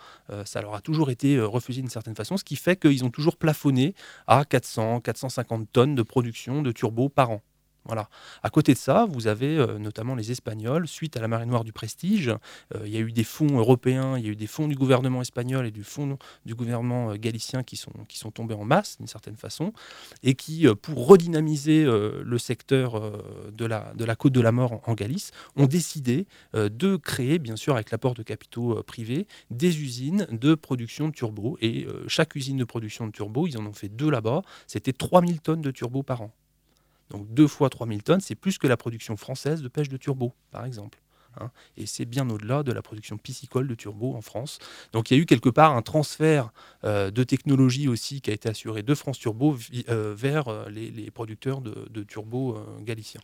ça 0.45 0.63
leur 0.63 0.75
a 0.75 0.81
toujours 0.81 1.11
été 1.11 1.39
refusé 1.41 1.81
d'une 1.83 1.91
certaine 1.91 2.15
façon, 2.15 2.37
ce 2.37 2.45
qui 2.45 2.57
fait 2.57 2.77
qu'ils 2.77 3.05
ont 3.05 3.11
toujours 3.11 3.37
plafonné 3.37 3.95
à 4.27 4.45
400, 4.45 5.01
450 5.01 5.69
tonnes 5.73 5.95
de 5.95 6.03
production 6.03 6.63
de 6.63 6.73
turbos 6.73 7.09
par 7.09 7.31
an. 7.31 7.43
Voilà. 7.85 8.09
À 8.45 8.51
côté 8.51 8.75
de 8.75 8.79
ça, 8.79 9.07
vous 9.07 9.27
avez 9.27 9.59
euh, 9.59 9.79
notamment 9.79 10.15
les 10.15 10.31
Espagnols, 10.31 10.87
suite 10.87 11.17
à 11.17 11.21
la 11.21 11.27
marée 11.27 11.47
noire 11.47 11.65
du 11.65 11.73
Prestige. 11.73 12.29
Euh, 12.75 12.83
il 12.85 12.93
y 12.93 12.97
a 12.97 13.01
eu 13.01 13.11
des 13.11 13.25
fonds 13.25 13.59
européens, 13.59 14.17
il 14.17 14.25
y 14.25 14.29
a 14.29 14.31
eu 14.31 14.37
des 14.37 14.47
fonds 14.47 14.69
du 14.69 14.77
gouvernement 14.77 15.21
espagnol 15.21 15.67
et 15.67 15.73
du 15.73 15.83
fonds 15.83 16.17
du 16.47 16.55
gouvernement 16.55 17.11
euh, 17.11 17.17
galicien 17.17 17.65
qui 17.65 17.77
sont, 17.77 17.91
tombés 18.31 18.55
en 18.55 18.65
masse, 18.65 18.99
d'une 18.99 19.09
certaine 19.09 19.37
façon, 19.37 19.73
et 20.23 20.35
qui, 20.35 20.67
pour 20.81 21.09
redynamiser 21.09 21.85
le 21.85 22.39
secteur 22.39 23.13
de, 23.53 23.65
la, 23.67 23.93
de 23.95 24.05
la 24.05 24.17
côte 24.17 24.33
de 24.33 24.41
la 24.41 24.53
mort 24.53 24.81
en, 24.87 24.95
Galice, 24.95 25.33
ont 25.57 25.67
décidé 25.67 26.27
de 26.55 26.97
créer, 26.97 27.39
bien 27.39 27.57
sûr, 27.57 27.75
avec 27.75 27.91
l'apport 27.91 28.15
de 28.15 28.23
capitaux 28.23 28.83
privés, 28.85 29.27
des 29.51 29.83
usines 29.83 30.27
de 30.31 30.55
production 30.55 31.09
de 31.09 31.13
turbo. 31.13 31.59
Et 31.61 31.87
chaque 32.07 32.35
usine 32.37 32.57
de 32.57 32.65
production 32.65 33.07
de 33.07 33.13
turbo, 33.13 33.47
ils 33.47 33.59
en 33.59 33.67
ont 33.67 33.73
fait 33.73 33.89
deux 33.89 34.11
là-bas, 34.11 34.43
c'était 34.67 34.93
3000 34.93 35.41
tonnes 35.41 35.63
de 35.63 35.71
turbo 35.71 36.03
par 36.03 36.23
an. 36.23 36.33
Donc 37.13 37.33
deux 37.33 37.47
fois 37.47 37.71
3000 37.71 38.03
tonnes, 38.03 38.21
c'est 38.21 38.35
plus 38.35 38.59
que 38.59 38.67
la 38.67 38.77
production 38.77 39.17
française 39.17 39.63
de 39.63 39.69
pêche 39.69 39.89
de 39.89 39.97
turbo, 39.97 40.33
par 40.51 40.65
exemple. 40.65 40.99
Hein. 41.41 41.51
et 41.79 41.87
c'est 41.87 42.05
bien 42.05 42.29
au-delà 42.29 42.63
de 42.63 42.73
la 42.73 42.83
production 42.83 43.17
piscicole 43.17 43.67
de 43.67 43.75
turbo 43.75 44.15
en 44.15 44.21
France. 44.21 44.59
Donc 44.93 45.11
il 45.11 45.17
y 45.17 45.19
a 45.19 45.23
eu 45.23 45.25
quelque 45.25 45.49
part 45.49 45.75
un 45.75 45.81
transfert 45.81 46.53
euh, 46.85 47.11
de 47.11 47.25
technologie 47.25 47.89
aussi 47.89 48.21
qui 48.21 48.31
a 48.31 48.35
été 48.35 48.51
assuré 48.51 48.83
de 48.83 48.95
France 48.95 49.19
Turbo 49.19 49.57
euh, 49.89 50.15
vers 50.15 50.49
euh, 50.49 50.69
les, 50.69 51.11
producteurs 51.11 51.63
de, 51.63 51.87
de 51.89 52.03
turbo 52.03 52.59
galiciens. 52.83 53.23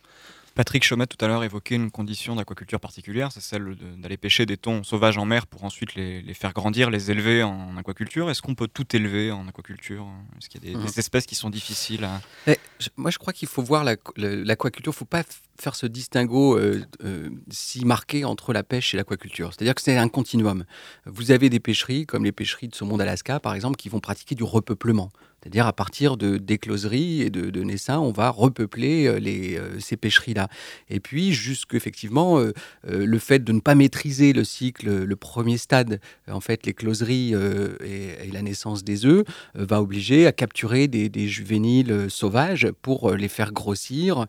Patrick 0.55 0.83
Chomet 0.83 1.07
tout 1.07 1.23
à 1.23 1.27
l'heure 1.27 1.43
évoquait 1.43 1.75
une 1.75 1.91
condition 1.91 2.35
d'aquaculture 2.35 2.79
particulière, 2.79 3.31
c'est 3.31 3.41
celle 3.41 3.75
d'aller 3.97 4.17
pêcher 4.17 4.45
des 4.45 4.57
thons 4.57 4.83
sauvages 4.83 5.17
en 5.17 5.25
mer 5.25 5.47
pour 5.47 5.63
ensuite 5.63 5.95
les, 5.95 6.33
faire 6.33 6.53
grandir, 6.53 6.89
les 6.89 7.11
élever 7.11 7.43
en 7.43 7.77
aquaculture. 7.77 8.29
Est-ce 8.29 8.41
qu'on 8.41 8.55
peut 8.55 8.67
tout 8.67 8.95
élever 8.95 9.31
en 9.31 9.47
aquaculture? 9.47 10.05
Est-ce 10.37 10.49
qu'il 10.49 10.63
y 10.63 10.71
a 10.71 10.77
des, 10.77 10.77
mmh. 10.77 10.99
espèces 10.99 11.25
qui 11.25 11.35
sont 11.35 11.49
difficiles 11.49 12.03
à... 12.03 12.21
Eh, 12.47 12.57
moi, 12.97 13.11
je 13.11 13.17
crois 13.17 13.33
qu'il 13.33 13.47
faut 13.47 13.63
voir 13.63 13.83
l'aquaculture, 13.83 14.91
il 14.91 14.95
ne 14.95 14.99
faut 14.99 15.05
pas 15.05 15.23
faire 15.59 15.75
ce 15.75 15.85
distinguo 15.85 16.57
euh, 16.57 16.81
euh, 17.03 17.29
si 17.49 17.85
marqué 17.85 18.25
entre 18.25 18.53
la 18.53 18.63
pêche 18.63 18.93
et 18.93 18.97
l'aquaculture. 18.97 19.53
C'est-à-dire 19.53 19.75
que 19.75 19.81
c'est 19.81 19.97
un 19.97 20.09
continuum. 20.09 20.65
Vous 21.05 21.31
avez 21.31 21.49
des 21.49 21.59
pêcheries, 21.59 22.05
comme 22.05 22.23
les 22.23 22.31
pêcheries 22.31 22.69
de 22.69 22.75
saumon 22.75 22.97
d'Alaska, 22.97 23.39
par 23.39 23.53
exemple, 23.53 23.77
qui 23.77 23.89
vont 23.89 23.99
pratiquer 23.99 24.35
du 24.35 24.43
repeuplement. 24.43 25.11
C'est-à-dire 25.41 25.67
à 25.67 25.73
partir 25.73 26.17
de 26.17 26.37
d'écloseries 26.37 27.21
et 27.21 27.29
de, 27.29 27.49
de 27.49 27.63
naissins, 27.63 27.99
on 27.99 28.11
va 28.11 28.29
repeupler 28.29 29.07
euh, 29.07 29.19
les, 29.19 29.57
euh, 29.57 29.79
ces 29.79 29.95
pêcheries-là. 29.95 30.49
Et 30.89 30.99
puis, 30.99 31.31
jusqu'effectivement, 31.31 32.39
euh, 32.39 32.51
le 32.85 33.19
fait 33.19 33.39
de 33.39 33.51
ne 33.53 33.59
pas 33.59 33.75
maîtriser 33.75 34.33
le 34.33 34.43
cycle, 34.43 35.03
le 35.03 35.15
premier 35.15 35.57
stade, 35.57 35.99
en 36.29 36.41
fait, 36.41 36.65
l'écloserie 36.65 37.33
et, 37.83 38.31
la 38.31 38.41
naissance 38.41 38.83
des 38.83 39.05
œufs, 39.05 39.23
va 39.55 39.81
obliger 39.81 40.27
à 40.27 40.31
capturer 40.31 40.87
des, 40.87 41.09
des, 41.09 41.27
juvéniles 41.27 42.09
sauvages 42.09 42.67
pour 42.81 43.11
les 43.11 43.27
faire 43.27 43.51
grossir, 43.51 44.25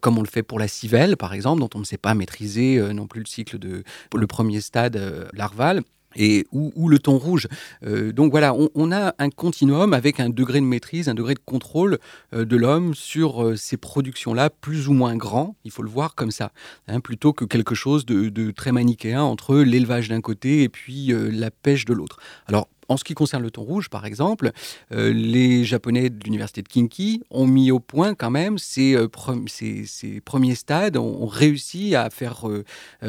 comme 0.00 0.18
on 0.18 0.22
le 0.22 0.28
fait 0.28 0.42
pour 0.42 0.58
la 0.58 0.68
civelle, 0.68 1.16
par 1.16 1.34
exemple, 1.34 1.60
dont 1.60 1.70
on 1.74 1.78
ne 1.78 1.84
sait 1.84 1.98
pas 1.98 2.14
maîtriser 2.14 2.80
non 2.92 3.06
plus 3.06 3.20
le 3.20 3.26
cycle 3.26 3.58
de 3.58 3.84
le 4.14 4.26
premier 4.26 4.60
stade 4.60 5.28
larval 5.32 5.82
et 6.16 6.46
ou, 6.52 6.88
le 6.88 6.98
ton 6.98 7.18
rouge. 7.18 7.48
Euh, 7.84 8.12
donc 8.12 8.30
voilà, 8.30 8.54
on, 8.54 8.92
a 8.92 9.14
un 9.18 9.30
continuum 9.30 9.92
avec 9.92 10.20
un 10.20 10.28
degré 10.28 10.60
de 10.60 10.66
maîtrise, 10.66 11.08
un 11.08 11.14
degré 11.14 11.34
de 11.34 11.40
contrôle 11.44 11.98
euh, 12.34 12.44
de 12.44 12.56
l'homme 12.56 12.94
sur 12.94 13.42
euh, 13.42 13.56
ces 13.56 13.76
productions-là, 13.76 14.50
plus 14.50 14.88
ou 14.88 14.92
moins 14.92 15.16
grand, 15.16 15.56
il 15.64 15.70
faut 15.70 15.82
le 15.82 15.88
voir 15.88 16.14
comme 16.14 16.30
ça, 16.30 16.52
hein, 16.88 17.00
plutôt 17.00 17.32
que 17.32 17.44
quelque 17.44 17.74
chose 17.74 18.06
de, 18.06 18.28
de 18.28 18.50
très 18.50 18.72
manichéen 18.72 19.22
entre 19.22 19.56
l'élevage 19.56 20.08
d'un 20.08 20.20
côté 20.20 20.62
et 20.62 20.68
puis 20.68 21.12
la 21.14 21.50
pêche 21.50 21.84
de 21.84 21.92
l'autre. 21.92 22.18
Alors 22.46 22.68
en 22.88 22.96
ce 22.96 23.04
qui 23.04 23.14
concerne 23.14 23.42
le 23.42 23.50
thon 23.50 23.62
rouge, 23.62 23.88
par 23.88 24.06
exemple, 24.06 24.52
euh, 24.92 25.12
les 25.12 25.64
Japonais 25.64 26.10
de 26.10 26.22
l'université 26.24 26.62
de 26.62 26.68
Kinki 26.68 27.22
ont 27.30 27.46
mis 27.46 27.70
au 27.70 27.80
point 27.80 28.14
quand 28.14 28.30
même 28.30 28.58
ces, 28.58 28.94
euh, 28.94 29.08
premiers 29.08 30.54
stades, 30.54 30.96
ont, 30.96 31.26
réussi 31.26 31.94
à 31.94 32.10
faire 32.10 32.48
euh, 32.48 32.64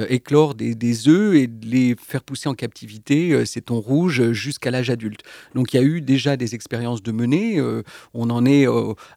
éclore 0.09 0.55
des, 0.55 1.07
œufs 1.07 1.35
et 1.35 1.49
les 1.63 1.95
faire 1.95 2.23
pousser 2.23 2.47
en 2.47 2.53
captivité 2.53 3.45
ces 3.45 3.61
thons 3.61 3.79
rouges 3.79 4.31
jusqu'à 4.31 4.71
l'âge 4.71 4.89
adulte. 4.89 5.21
Donc 5.53 5.73
il 5.73 5.77
y 5.77 5.79
a 5.79 5.83
eu 5.83 6.01
déjà 6.01 6.37
des 6.37 6.55
expériences 6.55 7.03
de 7.03 7.11
mener. 7.11 7.61
on 8.13 8.29
en 8.29 8.45
est 8.45 8.65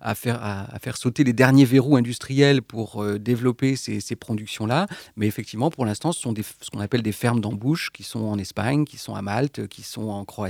à, 0.01 0.15
faire, 0.15 0.97
sauter 0.97 1.25
les 1.25 1.33
derniers 1.33 1.65
verrous 1.65 1.97
industriels 1.97 2.63
pour 2.63 3.05
développer 3.19 3.77
ces, 3.77 4.17
productions-là. 4.17 4.87
Mais 5.17 5.27
effectivement, 5.27 5.71
pour 5.71 5.85
l'instant, 5.87 6.13
ce 6.13 6.21
sont 6.21 6.35
ce 6.37 6.71
qu'on 6.71 6.81
appelle 6.81 7.03
des 7.03 7.13
fermes 7.13 7.41
d'embauche 7.41 7.91
qui 7.93 8.03
sont 8.03 8.25
en 8.25 8.39
Espagne, 8.39 8.85
qui 8.85 8.99
sont 8.99 9.15
à 9.15 9.23
Malte, 9.23 9.69
qui 9.69 9.83
sont 9.83 10.09
en 10.09 10.25
Croatie 10.25 10.48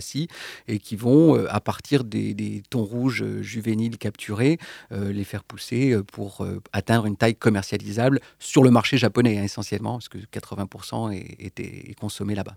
et 0.69 0.79
qui 0.79 0.97
vont, 0.97 1.37
euh, 1.37 1.47
à 1.51 1.61
partir 1.61 2.05
des, 2.05 2.35
des 2.35 2.63
thons 2.71 2.85
rouges 2.85 3.23
euh, 3.23 3.43
juvéniles 3.43 3.99
capturés, 3.99 4.59
euh, 4.93 5.13
les 5.13 5.25
faire 5.25 5.45
pousser 5.45 5.97
pour 6.13 6.47
atteindre 6.73 7.07
une 7.07 7.17
taille 7.17 7.35
commercialisable 7.35 8.21
sur 8.39 8.63
le 8.63 8.71
marché 8.71 8.99
japonais 8.99 9.39
hein, 9.39 9.45
essentiellement, 9.45 9.93
parce 9.93 10.09
que 10.09 10.19
80% 10.19 11.13
est, 11.13 11.61
est, 11.61 11.95
consommé 11.95 12.35
là-bas. 12.35 12.55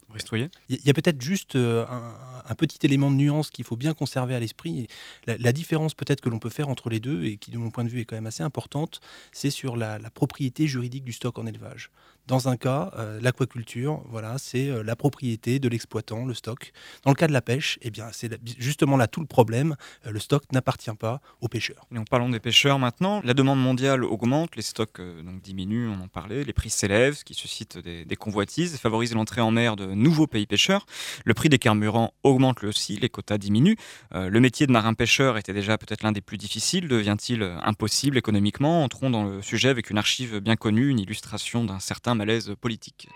Il 0.70 0.80
y 0.84 0.90
a 0.90 0.94
peut-être 0.94 1.22
juste 1.22 1.56
un, 1.56 2.56
petit 2.56 2.80
élément 2.86 3.10
de 3.10 3.16
nuance 3.16 3.50
qu'il 3.50 3.66
faut 3.66 3.76
bien 3.76 3.94
conserver 3.94 4.36
à 4.36 4.40
l'esprit. 4.40 4.88
La, 5.26 5.38
la, 5.38 5.52
différence 5.52 5.94
peut-être 5.94 6.22
que 6.22 6.30
l'on 6.30 6.40
peut 6.40 6.50
faire 6.50 6.70
entre 6.70 6.90
les 6.90 7.00
deux, 7.00 7.24
et 7.26 7.38
qui 7.38 7.52
de 7.52 7.58
mon 7.58 7.72
point 7.72 7.84
de 7.84 7.90
vue 7.90 8.02
est 8.02 8.06
quand 8.06 8.16
même 8.16 8.28
assez 8.28 8.44
importante, 8.44 9.00
c'est 9.32 9.50
sur 9.50 9.78
la, 9.78 10.00
la 10.00 10.10
propriété 10.10 10.68
juridique 10.68 11.04
du 11.04 11.14
stock 11.14 11.38
en 11.40 11.46
élevage. 11.46 11.92
Dans 12.28 12.48
un 12.48 12.56
cas, 12.56 12.92
euh, 12.98 13.20
l'aquaculture, 13.20 14.04
voilà, 14.10 14.38
c'est 14.38 14.70
euh, 14.70 14.84
la 14.84 14.96
propriété 14.96 15.60
de 15.60 15.68
l'exploitant, 15.68 16.26
le 16.26 16.34
stock. 16.34 16.72
Dans 17.04 17.12
le 17.12 17.16
cas 17.16 17.28
de 17.28 17.34
la 17.34 17.42
pêche, 17.42 17.80
eh 17.82 17.90
bien, 17.90 18.08
c'est 18.12 18.30
justement 18.60 18.96
là 18.96 19.08
tout 19.08 19.22
le 19.22 19.26
problème. 19.26 19.76
Euh, 20.06 20.12
le 20.12 20.20
stock 20.20 20.44
n'appartient 20.52 20.94
pas 20.98 21.20
aux 21.42 21.48
pêcheurs. 21.48 21.88
Et 21.94 21.98
en 21.98 22.04
parlant 22.04 22.30
des 22.30 22.40
pêcheurs 22.40 22.80
maintenant, 22.80 23.22
la 23.24 23.34
demande 23.34 23.60
mondiale 23.60 24.04
augmente, 24.04 24.56
les 24.56 24.62
stocks 24.62 25.02
donc 25.02 25.42
diminuent, 25.42 25.90
on 25.90 26.04
en 26.04 26.08
parlait, 26.08 26.44
les 26.44 26.54
prix 26.54 26.70
s'élèvent, 26.70 27.16
ce 27.16 27.24
qui 27.24 27.34
suscite 27.34 27.80
des, 27.80 28.06
des 28.06 28.16
convoitises, 28.16 28.78
favorise 28.78 29.14
l'entrée 29.14 29.42
en 29.42 29.52
mer 29.52 29.76
de 29.76 29.88
nouveaux 29.88 30.28
pays 30.28 30.46
pêcheurs. 30.46 30.86
Le 31.26 31.34
prix 31.34 31.50
des 31.50 31.60
carburants 31.60 32.14
augmente 32.24 32.64
aussi, 32.64 32.98
les 32.98 33.10
quotas 33.10 33.40
diminuent. 33.40 33.76
le 34.14 34.40
métier 34.40 34.68
de 34.68 34.72
marin-pêcheur 34.72 35.38
était 35.38 35.54
déjà 35.54 35.78
peut-être 35.78 36.04
l'un 36.04 36.12
des 36.12 36.22
plus 36.22 36.38
difficiles. 36.38 36.88
Devient-il 36.88 37.44
impossible 37.64 38.18
économiquement? 38.18 38.84
Entrons 38.84 39.10
dans 39.10 39.24
le 39.24 39.42
sujet 39.42 39.70
avec 39.70 39.90
une 39.90 39.98
archive 39.98 40.40
bien 40.40 40.56
connue, 40.56 40.90
une 40.90 41.00
illustration 41.00 41.66
d'un 41.66 41.80
certain 41.80 42.11
malaise 42.16 42.54
politique. 42.60 43.08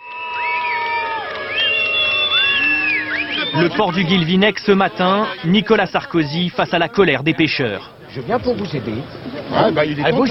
Le 3.58 3.70
port 3.70 3.94
du 3.94 4.04
Guilvinec 4.04 4.60
ce 4.60 4.74
matin, 4.74 5.28
Nicolas 5.46 5.86
Sarkozy 5.86 6.50
face 6.50 6.74
à 6.74 6.80
la 6.80 6.90
colère 6.90 7.24
des 7.24 7.34
pêcheurs. 7.34 7.92
Je 8.10 8.22
viens 8.22 8.40
pour 8.40 8.56
vous 8.56 8.76
aider. 8.76 8.96
bah, 9.50 9.86
il, 9.86 10.00
est 10.00 10.04
temps 10.04 10.24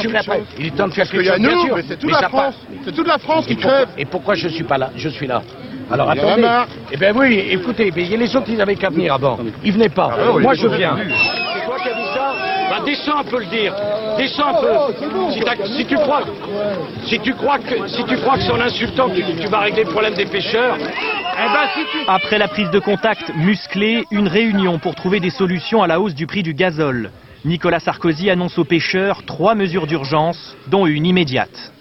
il 0.58 0.66
est 0.66 0.76
temps 0.76 0.88
de 0.88 0.92
faire 0.92 1.08
quelque 1.08 1.24
chose, 1.24 1.38
nous, 1.38 1.76
C'est 1.86 1.98
toute, 1.98 2.10
la 2.10 2.28
France. 2.28 2.54
C'est 2.84 2.94
toute 2.94 3.06
la 3.06 3.18
France 3.18 3.46
qui 3.46 3.56
crève. 3.56 3.88
Et 3.98 4.04
pourquoi 4.04 4.34
je 4.34 4.48
suis 4.48 4.64
pas 4.64 4.78
là 4.78 4.90
Je 4.96 5.08
suis 5.08 5.26
là. 5.26 5.42
Alors 5.90 6.10
attendez. 6.10 6.48
Eh 6.92 6.96
bien 6.96 7.12
oui, 7.14 7.46
écoutez, 7.50 7.92
il 7.94 8.10
y 8.10 8.14
a 8.14 8.16
les 8.16 8.36
autres 8.36 8.46
qui 8.46 8.56
n'avaient 8.56 8.76
qu'à 8.76 8.90
venir 8.90 9.14
avant. 9.14 9.38
Ils 9.62 9.72
venaient 9.72 9.88
pas. 9.88 10.16
Ah 10.18 10.38
Moi 10.38 10.54
je 10.54 10.66
viens. 10.68 10.96
C'est 10.96 11.66
toi 11.66 11.76
qui 11.82 11.88
as 11.88 11.94
dit 11.94 12.08
ça 12.14 12.23
bah, 12.70 12.82
descends 12.84 13.18
un 13.18 13.24
peu 13.24 13.40
le 13.40 13.46
dire. 13.46 13.74
Descends 14.16 14.48
un 14.48 14.60
peu. 14.60 14.94
Si, 15.76 15.86
tu 15.86 15.94
crois, 15.96 16.22
si 17.04 17.18
tu 17.20 17.34
crois 17.34 17.58
que, 17.58 17.88
si 17.88 18.04
tu 18.04 18.16
crois 18.16 18.36
que 18.36 18.42
c'est 18.42 18.52
en 18.52 18.60
insultant 18.60 19.08
que 19.08 19.42
tu, 19.42 19.48
vas 19.48 19.60
régler 19.60 19.84
le 19.84 19.90
problème 19.90 20.14
des 20.14 20.26
pêcheurs, 20.26 20.76
eh 20.78 20.82
ben, 20.82 21.68
si 21.74 21.80
tu... 21.92 21.98
Après 22.06 22.38
la 22.38 22.48
prise 22.48 22.70
de 22.70 22.78
contact 22.78 23.34
musclée, 23.36 24.04
une 24.10 24.28
réunion 24.28 24.78
pour 24.78 24.94
trouver 24.94 25.20
des 25.20 25.30
solutions 25.30 25.82
à 25.82 25.86
la 25.86 26.00
hausse 26.00 26.14
du 26.14 26.26
prix 26.26 26.42
du 26.42 26.54
gazole. 26.54 27.10
Nicolas 27.44 27.80
Sarkozy 27.80 28.30
annonce 28.30 28.58
aux 28.58 28.64
pêcheurs 28.64 29.24
trois 29.24 29.54
mesures 29.54 29.86
d'urgence, 29.86 30.56
dont 30.68 30.86
une 30.86 31.04
immédiate. 31.04 31.72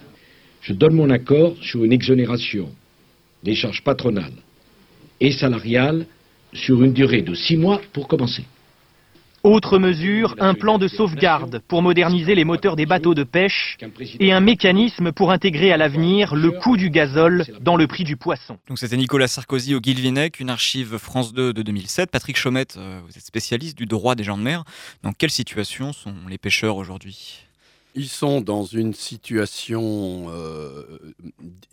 Je 0.62 0.74
donne 0.74 0.93
mon 0.93 1.10
accord 1.10 1.56
sur 1.62 1.84
une 1.84 1.93
exonération 1.93 2.69
des 3.43 3.56
charges 3.56 3.82
patronales 3.84 4.34
et 5.19 5.32
salariales 5.32 6.06
sur 6.54 6.84
une 6.84 6.93
durée 6.93 7.22
de 7.22 7.34
six 7.34 7.58
mois 7.58 7.82
pour 7.93 8.08
commencer. 8.08 8.43
Autre 9.43 9.77
mesure, 9.77 10.36
un 10.39 10.53
plan 10.53 10.77
de 10.77 10.88
sauvegarde 10.88 11.62
pour 11.67 11.82
moderniser 11.82 12.34
les 12.34 12.45
moteurs 12.45 12.77
des 12.77 12.86
bateaux 12.86 13.13
de 13.13 13.25
pêche 13.25 13.77
et 14.21 14.32
un 14.32 14.39
mécanisme 14.39 15.12
pour 15.12 15.32
intégrer 15.32 15.73
à 15.73 15.75
l'avenir 15.75 16.34
le 16.34 16.51
coût 16.51 16.77
du 16.77 16.89
gazole 16.89 17.45
dans 17.60 17.75
le 17.75 17.86
prix 17.86 18.06
du 18.06 18.15
poisson. 18.15 18.58
Donc 18.69 18.79
c'était 18.79 18.95
Nicolas 18.95 19.27
Sarkozy 19.27 19.75
au 19.75 19.82
Guilvinec, 19.82 20.39
une 20.39 20.49
archive 20.49 20.97
France 20.97 21.34
2 21.34 21.51
de 21.51 21.62
2007. 21.62 22.10
Patrick 22.10 22.38
Chaumette, 22.38 22.77
euh, 22.77 23.01
vous 23.06 23.17
êtes 23.17 23.25
spécialiste 23.25 23.77
du 23.77 23.86
droit 23.86 24.15
des 24.15 24.23
gens 24.23 24.38
de 24.38 24.43
mer. 24.43 24.63
Dans 25.01 25.12
quelle 25.12 25.29
situation 25.29 25.91
sont 25.91 26.15
les 26.29 26.38
pêcheurs 26.38 26.77
aujourd'hui? 26.77 27.45
Ils 27.95 28.08
sont 28.08 28.39
dans 28.39 28.63
une 28.63 28.93
situation 28.93 30.27
euh, 30.29 30.84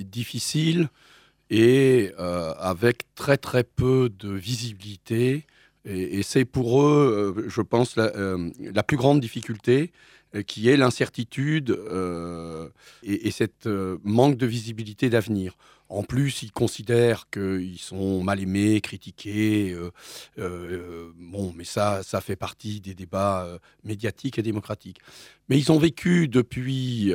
difficile 0.00 0.88
et 1.50 2.10
euh, 2.18 2.52
avec 2.58 3.04
très 3.14 3.36
très 3.36 3.62
peu 3.62 4.10
de 4.18 4.32
visibilité 4.32 5.46
et, 5.84 6.22
c'est 6.22 6.44
pour 6.44 6.82
eux, 6.82 7.34
euh, 7.36 7.48
je 7.48 7.62
pense, 7.62 7.96
la, 7.96 8.14
euh, 8.16 8.50
plus 8.86 8.96
grande 8.96 9.20
difficulté, 9.20 9.92
euh, 10.34 10.42
qui 10.42 10.68
est 10.68 10.76
l'incertitude 10.76 11.78
et, 13.02 13.28
et 13.28 13.30
cette 13.30 13.66
manque 14.04 14.36
de 14.36 14.46
visibilité 14.46 15.10
d'avenir. 15.10 15.56
En 15.90 16.02
plus, 16.02 16.42
ils 16.42 16.52
considèrent 16.52 17.28
qu'ils 17.30 17.78
sont 17.78 18.22
mal 18.22 18.40
aimés, 18.40 18.80
critiqués. 18.80 19.76
bon, 20.36 21.52
mais 21.56 21.64
ça, 21.64 22.02
ça 22.02 22.20
fait 22.20 22.36
partie 22.36 22.80
des 22.80 22.94
débats 22.94 23.46
médiatiques 23.84 24.38
et 24.38 24.42
démocratiques. 24.42 25.00
Mais 25.48 25.58
ils 25.58 25.72
ont 25.72 25.78
vécu 25.78 26.28
depuis 26.28 27.12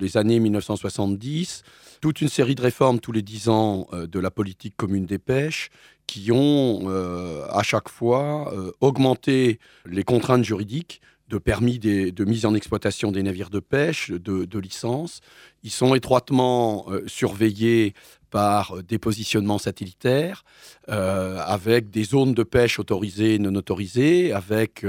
les 0.00 0.16
années 0.16 0.40
1970 0.40 1.62
toute 2.00 2.22
une 2.22 2.28
série 2.28 2.54
de 2.54 2.62
réformes 2.62 3.00
tous 3.00 3.12
les 3.12 3.22
dix 3.22 3.50
ans 3.50 3.86
de 3.92 4.18
la 4.18 4.30
politique 4.30 4.76
commune 4.76 5.04
des 5.04 5.18
pêches 5.18 5.70
qui 6.10 6.32
ont 6.32 6.80
euh, 6.86 7.46
à 7.50 7.62
chaque 7.62 7.88
fois 7.88 8.52
euh, 8.52 8.72
augmenté 8.80 9.60
les 9.86 10.02
contraintes 10.02 10.42
juridiques 10.42 11.00
de 11.30 11.38
permis 11.38 11.78
de 11.78 12.24
mise 12.24 12.44
en 12.44 12.54
exploitation 12.54 13.12
des 13.12 13.22
navires 13.22 13.50
de 13.50 13.60
pêche, 13.60 14.10
de, 14.10 14.44
de 14.44 14.58
licences. 14.58 15.20
Ils 15.62 15.70
sont 15.70 15.94
étroitement 15.94 16.86
euh, 16.88 17.04
surveillés 17.06 17.94
par 18.30 18.82
des 18.84 18.98
positionnements 18.98 19.58
satellitaires, 19.58 20.44
avec 20.86 21.90
des 21.90 22.04
zones 22.04 22.32
de 22.32 22.44
pêche 22.44 22.78
autorisées 22.78 23.34
et 23.34 23.38
non 23.40 23.56
autorisées, 23.56 24.32
avec 24.32 24.86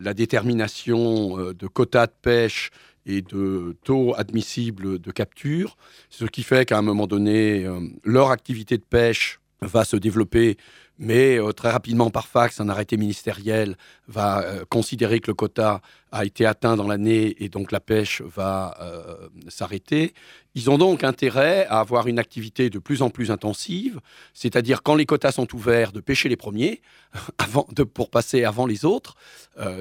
la 0.00 0.14
détermination 0.14 1.36
de 1.52 1.66
quotas 1.66 2.06
de 2.06 2.14
pêche 2.22 2.70
et 3.04 3.20
de 3.20 3.76
taux 3.84 4.14
admissibles 4.16 4.98
de 4.98 5.10
capture, 5.10 5.76
ce 6.08 6.24
qui 6.24 6.42
fait 6.42 6.64
qu'à 6.64 6.78
un 6.78 6.82
moment 6.82 7.06
donné, 7.06 7.66
leur 8.04 8.30
activité 8.30 8.78
de 8.78 8.84
pêche 8.88 9.38
va 9.60 9.84
se 9.84 9.96
développer, 9.96 10.56
mais 10.98 11.38
euh, 11.38 11.52
très 11.52 11.70
rapidement 11.70 12.10
par 12.10 12.26
fax, 12.26 12.60
un 12.60 12.68
arrêté 12.68 12.96
ministériel 12.96 13.76
va 14.08 14.42
euh, 14.42 14.64
considérer 14.68 15.20
que 15.20 15.28
le 15.30 15.34
quota 15.34 15.80
a 16.10 16.24
été 16.24 16.46
atteint 16.46 16.76
dans 16.76 16.88
l'année 16.88 17.36
et 17.38 17.50
donc 17.50 17.70
la 17.70 17.80
pêche 17.80 18.22
va 18.22 18.76
euh, 18.80 19.28
s'arrêter. 19.48 20.14
Ils 20.54 20.70
ont 20.70 20.78
donc 20.78 21.04
intérêt 21.04 21.66
à 21.66 21.80
avoir 21.80 22.08
une 22.08 22.18
activité 22.18 22.70
de 22.70 22.78
plus 22.78 23.02
en 23.02 23.10
plus 23.10 23.30
intensive, 23.30 24.00
c'est-à-dire 24.32 24.82
quand 24.82 24.94
les 24.94 25.04
quotas 25.04 25.32
sont 25.32 25.54
ouverts, 25.54 25.92
de 25.92 26.00
pêcher 26.00 26.30
les 26.30 26.36
premiers 26.36 26.80
avant, 27.38 27.68
de, 27.70 27.84
pour 27.84 28.08
passer 28.08 28.44
avant 28.44 28.66
les 28.66 28.84
autres 28.84 29.14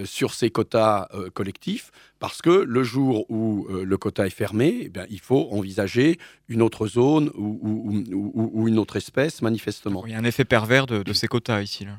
sur 0.06 0.34
ces 0.34 0.50
quotas 0.50 1.08
collectifs, 1.34 1.92
parce 2.20 2.42
que 2.42 2.50
le 2.50 2.84
jour 2.84 3.30
où 3.30 3.68
le 3.70 3.98
quota 3.98 4.26
est 4.26 4.32
fermé, 4.32 4.80
eh 4.82 4.90
bien, 4.90 5.06
il 5.10 5.20
faut 5.20 5.48
envisager 5.52 6.18
une 6.50 6.64
autre 6.64 6.88
zone 6.88 7.30
ou, 7.36 8.04
ou, 8.12 8.68
une 8.68 8.80
autre 8.80 8.98
espèce, 8.98 9.42
manifestement. 9.44 10.04
Il 10.08 10.14
y 10.14 10.16
a 10.16 10.18
un 10.18 10.24
effet 10.24 10.46
pervers 10.46 10.88
de, 10.88 11.04
de 11.04 11.14
ces 11.14 11.28
quotas 11.28 11.62
ici. 11.62 11.86
Là. 11.86 11.92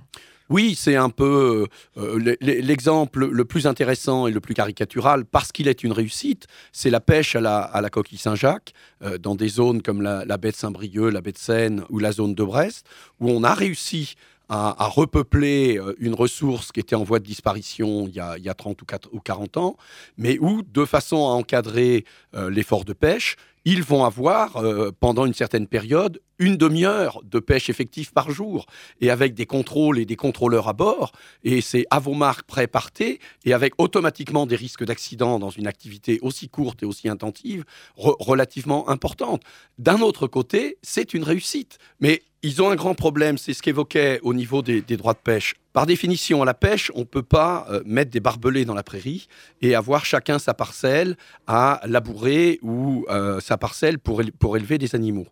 Oui, 0.51 0.75
c'est 0.75 0.97
un 0.97 1.11
peu 1.11 1.67
euh, 1.99 2.19
euh, 2.19 2.37
l'exemple 2.41 3.27
le 3.27 3.45
plus 3.45 3.67
intéressant 3.67 4.27
et 4.27 4.31
le 4.31 4.41
plus 4.41 4.55
caricatural, 4.55 5.27
parce 5.27 5.53
qu'il 5.53 5.69
est 5.69 5.85
une 5.85 5.93
réussite, 5.93 6.47
c'est 6.73 6.89
la 6.89 7.01
pêche 7.01 7.37
à 7.37 7.41
la, 7.41 7.91
coquille 7.91 8.19
Saint-Jacques, 8.19 8.73
euh, 9.03 9.19
dans 9.19 9.35
des 9.35 9.49
zones 9.49 9.83
comme 9.83 10.01
la, 10.01 10.25
baie 10.39 10.51
de 10.51 10.57
Saint-Brieuc, 10.57 11.13
la 11.13 11.21
baie 11.21 11.33
de 11.33 11.39
Seine 11.39 11.85
ou 11.91 11.99
la 11.99 12.13
zone 12.13 12.35
de 12.35 12.43
Brest, 12.43 12.87
où 13.21 13.31
on 13.31 13.45
a 13.45 13.53
réussi 13.53 14.15
à, 14.49 14.89
repeupler 14.89 15.79
une 15.99 16.15
ressource 16.15 16.73
qui 16.73 16.81
était 16.81 16.97
en 16.97 17.05
voie 17.05 17.19
de 17.19 17.27
disparition 17.27 18.09
il 18.09 18.15
y 18.15 18.49
a, 18.49 18.55
30 18.55 18.81
ou, 18.81 18.87
ou 19.13 19.21
40 19.21 19.59
ans, 19.59 19.77
mais 20.17 20.39
où, 20.41 20.63
de 20.63 20.87
façon 20.87 21.17
à 21.17 21.33
encadrer 21.33 22.07
l'effort 22.33 22.87
de 22.87 22.95
pêche, 22.95 23.37
ils 23.71 23.83
vont 23.83 24.05
avoir, 24.05 24.63
pendant 24.99 25.27
une 25.27 25.35
certaine 25.35 25.67
période, 25.67 26.23
une 26.39 26.57
demi-heure 26.57 27.21
de 27.23 27.39
pêche 27.39 27.69
effective 27.69 28.13
par 28.15 28.31
jour, 28.31 28.65
et 29.03 29.11
avec 29.11 29.35
des 29.35 29.45
contrôles 29.45 29.99
et 29.99 30.07
des 30.07 30.17
contrôleurs 30.17 30.69
à 30.69 30.73
bord, 30.73 31.13
et 31.45 31.61
c'est 31.61 31.85
à 31.91 31.99
vos 31.99 32.15
marques 32.15 32.47
prêt 32.47 32.67
partez, 32.67 33.21
et 33.45 33.53
avec 33.53 33.75
automatiquement 33.77 34.47
des 34.47 34.57
risques 34.57 34.85
d'accident 34.85 35.39
dans 35.39 35.51
une 35.51 35.67
activité 35.67 36.19
aussi 36.23 36.49
courte 36.49 36.83
et 36.83 36.87
aussi 36.87 37.11
intensive, 37.11 37.65
relativement 37.97 38.89
importante. 38.89 39.43
D'un 39.77 40.01
autre 40.01 40.27
côté, 40.29 40.79
c'est 40.83 41.13
une 41.13 41.25
réussite, 41.25 41.77
mais 42.01 42.23
ils 42.43 42.63
ont 42.63 42.71
un 42.71 42.77
grand 42.77 42.95
problème, 42.95 43.37
c'est 43.37 43.53
ce 43.53 43.63
qu'évoquait 43.63 44.21
au 44.23 44.33
niveau 44.33 44.63
des, 44.63 44.81
droits 44.83 45.15
de 45.15 45.19
pêche. 45.19 45.55
Par 45.73 45.87
définition, 45.87 46.41
à 46.43 46.45
la 46.45 46.55
pêche, 46.55 46.93
on 46.95 47.01
ne 47.01 47.05
peut 47.05 47.23
pas 47.23 47.67
euh, 47.71 47.83
mettre 47.85 48.13
des 48.13 48.21
barbelés 48.21 48.65
dans 48.65 48.75
la 48.75 48.85
prairie 48.85 49.27
et 49.61 49.75
avoir 49.75 50.05
chacun 50.05 50.39
sa 50.39 50.55
parcelle 50.55 51.17
à 51.49 51.81
labourer 51.85 52.61
ou 52.63 53.07
euh, 53.11 53.41
sa 53.41 53.57
parcelle 53.57 53.99
pour, 53.99 54.23
pour 54.39 54.57
élever 54.57 54.79
des 54.79 54.95
animaux. 54.95 55.27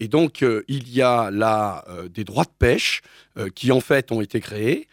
Et 0.00 0.08
donc, 0.08 0.42
euh, 0.42 0.62
il 0.68 0.92
y 0.92 1.00
a 1.00 1.30
là 1.30 1.84
des 2.12 2.24
droits 2.24 2.44
de 2.44 2.50
pêche 2.58 3.02
qui, 3.54 3.72
en 3.72 3.80
fait, 3.80 4.12
ont 4.12 4.20
été 4.20 4.40
créés, 4.40 4.86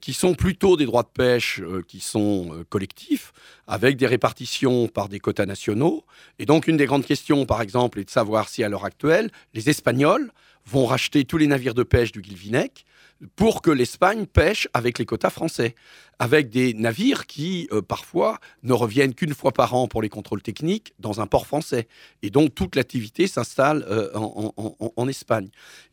qui 0.00 0.12
sont 0.12 0.34
plutôt 0.34 0.76
des 0.76 0.84
droits 0.84 1.02
de 1.02 1.08
pêche 1.12 1.60
qui 1.88 2.00
sont 2.00 2.64
collectifs, 2.68 3.32
avec 3.66 3.96
des 3.96 4.06
répartitions 4.06 4.88
par 4.88 5.08
des 5.08 5.18
quotas 5.18 5.46
nationaux. 5.46 6.04
Et 6.38 6.46
donc, 6.46 6.68
une 6.68 6.76
des 6.76 6.86
grandes 6.86 7.06
questions, 7.06 7.46
par 7.46 7.62
exemple, 7.62 7.98
est 7.98 8.04
de 8.04 8.10
savoir 8.10 8.48
si, 8.48 8.62
à 8.62 8.68
l'heure 8.68 8.84
actuelle, 8.84 9.30
les 9.54 9.68
Espagnols 9.70 10.32
vont 10.66 10.86
racheter 10.86 11.24
tous 11.24 11.38
les 11.38 11.46
navires 11.46 11.74
de 11.74 11.82
pêche 11.82 12.12
du 12.12 12.20
Guilvinec 12.20 12.84
pour 13.36 13.62
que 13.62 13.70
l'Espagne 13.70 14.26
pêche 14.26 14.68
avec 14.74 14.98
les 14.98 15.06
quotas 15.06 15.30
français, 15.30 15.74
avec 16.18 16.50
des 16.50 16.74
navires 16.74 17.26
qui, 17.26 17.68
euh, 17.72 17.82
parfois, 17.82 18.38
ne 18.62 18.72
reviennent 18.72 19.14
qu'une 19.14 19.34
fois 19.34 19.52
par 19.52 19.74
an 19.74 19.86
pour 19.88 20.02
les 20.02 20.08
contrôles 20.08 20.42
techniques 20.42 20.92
dans 20.98 21.20
un 21.20 21.26
port 21.26 21.46
français. 21.46 21.88
Et 22.22 22.30
donc, 22.30 22.54
toute 22.54 22.76
l'activité 22.76 23.26
s'installe 23.26 23.84
euh, 23.88 24.10
en, 24.14 25.08
Espagne. 25.08 25.48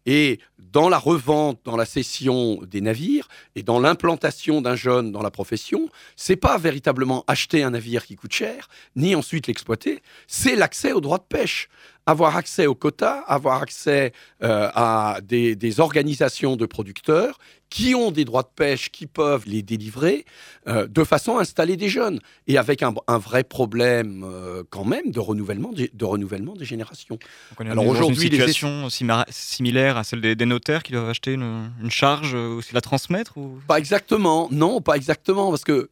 Et 0.05 0.39
dans 0.57 0.89
la 0.89 0.97
revente, 0.97 1.59
dans 1.63 1.75
la 1.75 1.85
cession 1.85 2.61
des 2.63 2.81
navires 2.81 3.27
et 3.55 3.63
dans 3.63 3.79
l'implantation 3.79 4.61
d'un 4.61 4.75
jeune 4.75 5.11
dans 5.11 5.21
la 5.21 5.31
profession, 5.31 5.89
c'est 6.15 6.35
pas 6.35 6.57
véritablement 6.57 7.23
acheter 7.27 7.63
un 7.63 7.71
navire 7.71 8.05
qui 8.05 8.15
coûte 8.15 8.33
cher, 8.33 8.69
ni 8.95 9.15
ensuite 9.15 9.47
l'exploiter, 9.47 10.01
c'est 10.27 10.55
l'accès 10.55 10.93
aux 10.93 11.01
droits 11.01 11.17
de 11.17 11.23
pêche 11.23 11.69
avoir 12.09 12.37
accès 12.37 12.65
aux 12.65 12.75
quotas, 12.75 13.19
avoir 13.27 13.61
accès 13.61 14.13
euh, 14.43 14.69
à 14.73 15.19
des, 15.21 15.79
organisations 15.79 16.55
de 16.55 16.65
producteurs 16.65 17.37
qui 17.69 17.93
ont 17.93 18.09
des 18.09 18.25
droits 18.25 18.41
de 18.41 18.49
pêche, 18.55 18.89
qui 18.89 19.05
peuvent 19.05 19.43
les 19.45 19.61
délivrer, 19.61 20.25
euh, 20.67 20.87
de 20.87 21.03
façon 21.03 21.37
à 21.37 21.41
installer 21.41 21.77
des 21.77 21.87
jeunes, 21.87 22.19
et 22.47 22.57
avec 22.57 22.81
un, 22.81 22.93
vrai 23.19 23.43
problème 23.43 24.23
euh, 24.25 24.63
quand 24.71 24.85
même 24.85 25.11
de 25.11 25.19
renouvellement, 25.19 25.71
des, 25.71 25.91
de 25.93 26.05
renouvellement 26.05 26.55
des 26.55 26.65
générations. 26.65 27.19
Alors 27.59 27.85
aujourd'hui, 27.85 28.25
une 28.25 28.31
situation 28.31 28.89
similaire 29.29 29.97
à 29.97 30.03
celle 30.03 30.21
des, 30.21 30.45
notaires 30.47 30.81
qui 30.81 30.93
doivent 30.93 31.09
acheter 31.09 31.33
une, 31.33 31.69
charge, 31.89 32.33
aussi 32.33 32.73
la 32.73 32.81
transmettre 32.81 33.37
ou... 33.37 33.59
Pas 33.67 33.77
exactement, 33.77 34.47
non, 34.51 34.81
pas 34.81 34.95
exactement, 34.95 35.51
parce 35.51 35.63
que 35.63 35.89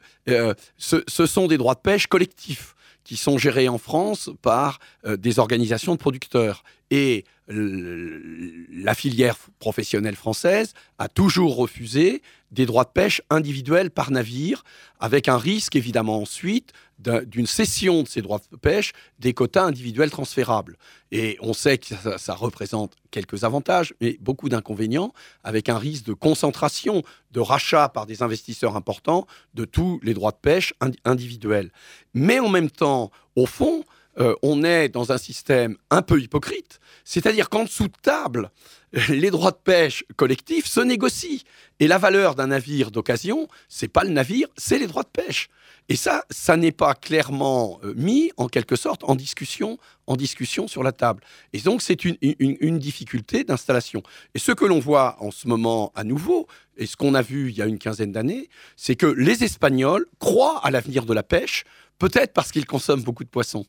ce 0.78 1.26
sont 1.28 1.46
des 1.46 1.58
droits 1.58 1.76
de 1.76 1.82
pêche 1.82 2.08
collectifs 2.08 2.74
qui 3.08 3.16
sont 3.16 3.38
gérés 3.38 3.70
en 3.70 3.78
France 3.78 4.30
par 4.42 4.80
euh, 5.06 5.16
des 5.16 5.40
organisations 5.40 5.94
de 5.94 6.00
producteurs. 6.00 6.64
Et 6.92 7.26
la 7.50 8.94
filière 8.94 9.38
professionnelle 9.60 10.18
française 10.18 10.74
a 11.00 11.08
toujours 11.08 11.56
refusé 11.56 12.22
des 12.52 12.66
droits 12.66 12.84
de 12.84 12.90
pêche 12.90 13.22
individuels 13.30 13.90
par 13.90 14.12
navire, 14.12 14.66
avec 15.00 15.30
un 15.30 15.38
risque 15.38 15.78
évidemment 15.78 16.22
ensuite 16.22 16.74
d'une 17.00 17.46
cession 17.46 18.04
de 18.04 18.08
ces 18.08 18.22
droits 18.22 18.42
de 18.52 18.58
pêche 18.58 18.94
des 19.20 19.34
quotas 19.34 19.64
individuels 19.64 20.10
transférables. 20.10 20.78
Et 21.12 21.38
on 21.42 21.54
sait 21.54 21.78
que 21.78 21.94
ça, 22.18 22.34
représente 22.34 22.94
quelques 23.12 23.44
avantages, 23.44 23.94
mais 24.02 24.18
beaucoup 24.20 24.50
d'inconvénients, 24.50 25.14
avec 25.44 25.70
un 25.70 25.78
risque 25.78 26.06
de 26.06 26.14
concentration, 26.14 27.04
de 27.32 27.40
rachat 27.40 27.90
par 27.90 28.06
des 28.06 28.24
investisseurs 28.24 28.76
importants 28.76 29.28
de 29.54 29.66
tous 29.66 30.00
les 30.04 30.14
droits 30.14 30.32
de 30.32 30.38
pêche 30.38 30.74
individuels. 31.06 31.72
Mais 32.14 32.40
en 32.40 32.50
même 32.50 32.72
temps, 32.72 33.12
au 33.36 33.46
fond, 33.46 33.84
euh, 34.20 34.36
on 34.42 34.64
est 34.64 34.90
dans 34.90 35.12
un 35.12 35.18
système 35.18 35.78
un 35.90 36.02
peu 36.02 36.20
hypocrite, 36.20 36.80
c'est-à-dire 37.06 37.50
qu'en 37.50 37.64
dessous 37.64 37.88
de 37.88 37.94
table, 38.02 38.52
les 39.10 39.32
droits 39.32 39.52
de 39.52 39.58
pêche 39.58 40.04
collectifs 40.16 40.66
se 40.66 40.80
négocient. 40.80 41.40
Et 41.80 41.88
la 41.88 41.98
valeur 41.98 42.36
d'un 42.36 42.48
navire 42.48 42.90
d'occasion, 42.92 43.48
c'est 43.70 43.88
pas 43.88 44.04
le 44.04 44.10
navire, 44.10 44.48
c'est 44.58 44.80
les 44.80 44.88
droits 44.88 45.04
de 45.04 45.10
pêche. 45.10 45.50
Et 45.90 45.96
ça, 45.96 46.26
ça 46.30 46.58
n'est 46.58 46.72
pas 46.74 46.96
clairement 46.96 47.80
euh, 47.84 47.94
mis, 47.96 48.32
en 48.36 48.48
quelque 48.48 48.76
sorte, 48.76 49.04
en 49.06 49.16
discussion, 49.16 49.78
en 50.06 50.18
discussion 50.18 50.68
sur 50.68 50.84
la 50.84 50.92
table. 50.92 51.24
Et 51.54 51.60
donc, 51.60 51.82
c'est 51.82 52.04
une, 52.04 52.18
une, 52.22 52.80
difficulté 52.80 53.44
d'installation. 53.44 54.04
Et 54.36 54.40
ce 54.40 54.52
que 54.52 54.66
l'on 54.66 54.80
voit 54.80 55.16
en 55.20 55.32
ce 55.32 55.48
moment 55.48 55.94
à 55.96 56.04
nouveau, 56.04 56.48
et 56.78 56.86
ce 56.86 56.98
qu'on 56.98 57.14
a 57.14 57.22
vu 57.22 57.50
il 57.50 57.58
y 57.58 57.62
a 57.62 57.66
une 57.66 57.80
quinzaine 57.80 58.12
d'années, 58.12 58.50
c'est 58.76 58.96
que 58.96 59.06
les 59.06 59.44
Espagnols 59.44 60.06
croient 60.20 60.60
à 60.66 60.72
l'avenir 60.72 61.06
de 61.06 61.14
la 61.14 61.24
pêche, 61.24 61.64
peut-être 62.00 62.34
parce 62.34 62.52
qu'ils 62.52 62.66
consomment 62.66 63.04
beaucoup 63.04 63.24
de 63.24 63.30
poissons, 63.30 63.66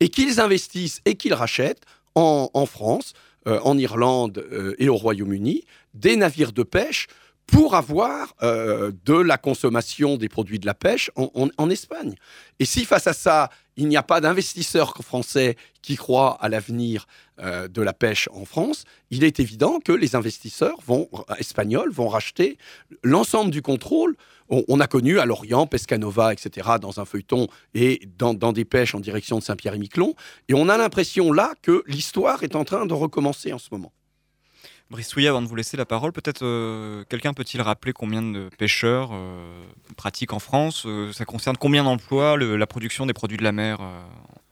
et 0.00 0.08
qu'ils 0.08 0.40
investissent 0.40 1.00
et 1.04 1.14
qu'ils 1.14 1.34
rachètent 1.34 1.82
en, 2.14 2.66
France, 2.66 3.14
euh, 3.46 3.60
en 3.62 3.78
Irlande 3.78 4.44
euh, 4.52 4.74
et 4.78 4.88
au 4.88 4.96
Royaume-Uni 4.96 5.64
des 5.94 6.16
navires 6.16 6.52
de 6.52 6.62
pêche 6.62 7.06
pour 7.46 7.74
avoir 7.74 8.34
euh, 8.42 8.92
de 9.04 9.14
la 9.14 9.38
consommation 9.38 10.16
des 10.16 10.28
produits 10.28 10.58
de 10.58 10.66
la 10.66 10.74
pêche 10.74 11.10
en, 11.16 11.70
Espagne. 11.70 12.14
Et 12.58 12.64
si 12.64 12.84
face 12.84 13.06
à 13.06 13.12
ça, 13.12 13.50
il 13.80 13.88
n'y 13.88 13.96
a 13.96 14.02
pas 14.02 14.20
d'investisseurs 14.20 14.94
français 15.00 15.56
qui 15.80 15.96
croient 15.96 16.36
à 16.42 16.50
l'avenir 16.50 17.06
euh, 17.40 17.66
de 17.66 17.80
la 17.80 17.94
pêche 17.94 18.28
en 18.30 18.44
France, 18.44 18.84
il 19.10 19.24
est 19.24 19.40
évident 19.40 19.80
que 19.82 19.92
les 19.92 20.14
investisseurs 20.14 20.76
vont, 20.86 21.08
espagnols 21.38 21.90
vont 21.90 22.08
racheter 22.08 22.58
l'ensemble 23.02 23.50
du 23.50 23.62
contrôle. 23.62 24.16
On, 24.50 24.80
a 24.80 24.88
connu 24.88 25.20
à 25.20 25.26
Lorient, 25.26 25.66
Pescanova, 25.68 26.32
etc., 26.32 26.70
dans 26.80 26.98
un 26.98 27.04
feuilleton 27.04 27.46
et 27.72 28.02
dans, 28.18 28.34
dans 28.34 28.52
des 28.52 28.64
pêches 28.64 28.96
en 28.96 29.00
direction 29.00 29.38
de 29.38 29.44
Saint-Pierre-et-Miquelon. 29.44 30.14
Et 30.48 30.54
on 30.54 30.68
a 30.68 30.76
l'impression 30.76 31.32
là 31.32 31.54
que 31.62 31.84
l'histoire 31.86 32.42
est 32.42 32.56
en 32.56 32.64
train 32.64 32.84
de 32.84 32.92
recommencer 32.92 33.52
en 33.52 33.58
ce 33.58 33.68
moment. 33.70 33.92
Brice 34.90 35.16
avant 35.18 35.40
de 35.40 35.46
vous 35.46 35.54
laisser 35.54 35.76
la 35.76 35.86
parole, 35.86 36.12
peut-être 36.12 36.44
euh, 36.44 37.04
quelqu'un 37.08 37.32
peut-il 37.32 37.62
rappeler 37.62 37.92
combien 37.92 38.22
de 38.22 38.50
pêcheurs 38.58 39.10
euh, 39.12 39.62
pratiquent 39.96 40.32
en 40.32 40.40
France 40.40 40.82
euh, 40.84 41.12
Ça 41.12 41.24
concerne 41.24 41.56
combien 41.56 41.84
d'emplois 41.84 42.36
la 42.36 42.66
production 42.66 43.06
des 43.06 43.12
produits 43.12 43.38
de 43.38 43.44
la 43.44 43.52
mer 43.52 43.78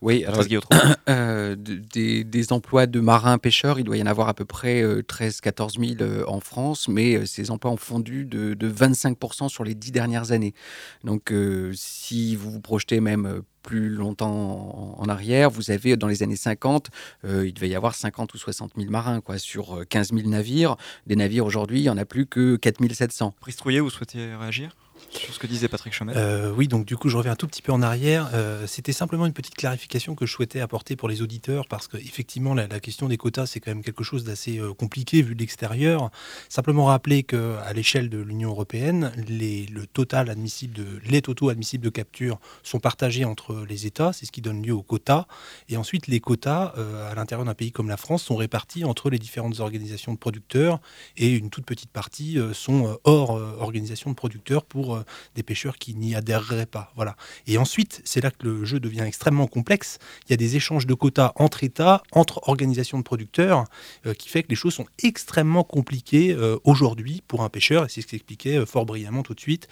Oui, 0.01 0.25
alors, 0.25 0.45
des, 1.57 2.25
des, 2.25 2.53
emplois 2.53 2.87
de 2.87 3.01
marins 3.01 3.39
pêcheurs, 3.39 3.79
il 3.79 3.85
doit 3.85 3.97
y 3.97 4.03
en 4.03 4.07
avoir 4.07 4.29
à 4.29 4.35
peu 4.35 4.45
près 4.45 4.83
13-14 4.83 5.99
000 5.99 6.29
en 6.29 6.41
France, 6.41 6.89
mais 6.89 7.27
ces 7.27 7.51
emplois 7.51 7.73
ont 7.73 7.77
fondu 7.77 8.25
de, 8.25 8.55
de 8.55 8.71
25% 8.71 9.49
sur 9.49 9.65
les 9.65 9.75
dix 9.75 9.91
dernières 9.91 10.31
années. 10.31 10.55
Donc 11.03 11.33
si 11.75 12.37
vous 12.37 12.51
vous 12.51 12.61
projetez 12.61 13.01
même 13.01 13.43
plus 13.69 13.91
longtemps 13.91 14.97
en, 14.99 15.09
arrière, 15.09 15.51
vous 15.51 15.71
avez 15.71 15.97
dans 15.97 16.07
les 16.07 16.23
années 16.23 16.37
50, 16.37 16.89
euh, 17.25 17.47
il 17.47 17.53
devait 17.53 17.69
y 17.69 17.75
avoir 17.75 17.95
50 17.95 18.33
ou 18.33 18.39
60 18.39 18.73
000 18.77 18.91
marins 18.91 19.21
quoi, 19.21 19.37
sur 19.37 19.87
15 19.87 20.13
euh, 20.13 20.17
000 20.17 20.29
navires. 20.31 20.77
Des 21.07 21.17
navires 21.17 21.45
aujourd'hui, 21.45 21.81
il 21.81 21.83
n'y 21.83 21.91
en 21.91 21.99
a 21.99 22.07
plus 22.07 22.25
que 22.25 22.57
4 22.57 22.79
700. 22.91 23.35
Pristrouillet, 23.41 23.81
vous 23.81 23.91
souhaitez 23.91 24.35
réagir? 24.35 24.75
Sur 25.11 25.33
ce 25.33 25.39
que 25.39 25.47
disait 25.47 25.69
Patrick 25.69 25.93
Chomet 25.93 26.13
euh, 26.17 26.53
Oui, 26.55 26.69
donc 26.69 26.85
du 26.85 26.97
coup, 26.97 27.09
je 27.09 27.17
reviens 27.17 27.33
un 27.33 27.37
tout 27.37 27.47
petit 27.47 27.63
peu 27.63 27.73
en 27.73 27.83
arrière. 27.83 28.31
Euh, 28.35 28.67
c'était 28.67 28.93
simplement 28.93 29.27
une 29.27 29.33
petite 29.33 29.55
clarification 29.55 30.15
que 30.15 30.27
je 30.27 30.33
souhaitais 30.33 30.61
apporter 30.61 30.97
pour 30.97 31.09
les 31.09 31.23
auditeurs, 31.23 31.67
parce 31.67 31.89
qu'effectivement, 31.89 32.55
la, 32.55 32.67
la 32.67 32.81
question 32.81 33.09
des 33.09 33.17
quotas, 33.17 33.47
c'est 33.47 33.61
quand 33.61 33.71
même 33.71 33.83
quelque 33.83 34.05
chose 34.05 34.25
d'assez 34.25 34.59
euh, 34.59 34.75
compliqué 34.75 35.23
vu 35.23 35.35
de 35.35 35.41
l'extérieur. 35.41 36.11
Simplement 36.49 36.87
rappeler 36.87 37.23
qu'à 37.23 37.73
l'échelle 37.75 38.11
de 38.11 38.19
l'Union 38.19 38.51
européenne, 38.51 39.13
les, 39.29 39.67
de, 39.67 41.01
les 41.09 41.23
totaux 41.23 41.49
admissibles 41.49 41.85
de 41.85 41.91
capture 41.91 42.39
sont 42.63 42.81
partagés 42.81 43.25
entre 43.25 43.65
les 43.69 43.87
États, 43.87 44.13
c'est 44.13 44.27
ce 44.27 44.33
qui 44.33 44.41
donne 44.41 44.63
lieu 44.63 44.73
aux 44.73 44.83
quotas. 44.83 45.27
Et 45.69 45.77
ensuite, 45.77 46.07
les 46.07 46.21
quotas, 46.21 46.75
à 47.11 47.15
l'intérieur 47.15 47.45
d'un 47.45 47.55
pays 47.55 47.73
comme 47.73 47.89
la 47.89 47.97
France, 47.97 48.23
sont 48.23 48.37
répartis 48.37 48.85
entre 48.85 49.11
les 49.11 49.19
différentes 49.19 49.61
organisations 49.61 50.13
de 50.13 50.19
producteurs, 50.19 50.81
et 51.17 51.31
une 51.31 51.51
toute 51.51 51.65
petite 51.65 51.91
partie 51.91 52.39
sont 52.53 52.99
hors 53.05 53.31
organisation 53.31 54.11
de 54.11 54.17
producteurs 54.17 54.65
pour 54.65 54.88
euh, 54.97 55.05
des 55.35 55.43
pêcheurs 55.43 55.79
qui 55.79 55.95
n'y 55.95 56.15
adhéreraient 56.15 56.67
pas. 56.67 56.93
Voilà. 56.97 57.17
Et 57.47 57.59
ensuite, 57.59 58.01
c'est 58.05 58.23
là 58.23 58.31
que 58.31 58.47
le 58.47 58.65
jeu 58.65 58.81
devient 58.81 59.03
extrêmement 59.03 59.47
complexe. 59.47 59.99
Il 60.27 60.31
y 60.31 60.35
a 60.35 60.37
des 60.37 60.57
échanges 60.57 60.87
de 60.87 60.95
quotas 60.95 61.33
entre 61.37 61.65
États, 61.65 62.03
entre 62.13 62.41
organisations 62.49 62.99
de 62.99 63.03
producteurs, 63.03 63.65
euh, 64.07 64.15
qui 64.15 64.29
fait 64.29 64.43
que 64.43 64.49
les 64.49 64.57
choses 64.57 64.75
sont 64.75 64.87
extrêmement 65.03 65.65
compliquées 65.65 66.33
euh, 66.33 66.59
aujourd'hui 66.65 67.23
pour 67.27 67.43
un 67.43 67.49
pêcheur, 67.49 67.85
et 67.85 67.89
c'est 67.89 68.01
ce 68.01 68.07
qu'expliquait 68.07 68.65
fort 68.67 68.87
brillamment 68.87 69.23
tout 69.23 69.35
de 69.35 69.41
suite 69.41 69.69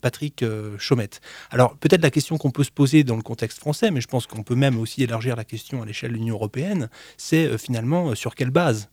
Patrick 0.00 0.44
Chaumette. 0.78 1.20
Alors, 1.50 1.76
peut-être 1.76 2.02
la 2.02 2.10
question 2.10 2.38
qu'on 2.38 2.50
peut 2.50 2.64
se 2.64 2.70
poser 2.70 3.04
dans 3.04 3.16
le 3.16 3.22
contexte 3.22 3.58
français, 3.58 3.90
mais 3.90 4.00
je 4.00 4.08
pense 4.08 4.26
qu'on 4.26 4.42
peut 4.42 4.54
même 4.54 4.78
aussi 4.78 5.02
élargir 5.02 5.36
la 5.36 5.44
question 5.44 5.82
à 5.82 5.86
l'échelle 5.86 6.12
de 6.12 6.16
l'Union 6.16 6.34
européenne, 6.34 6.88
c'est 7.16 7.58
finalement 7.58 8.14
sur 8.14 8.34
quelle 8.34 8.50
base 8.50 8.88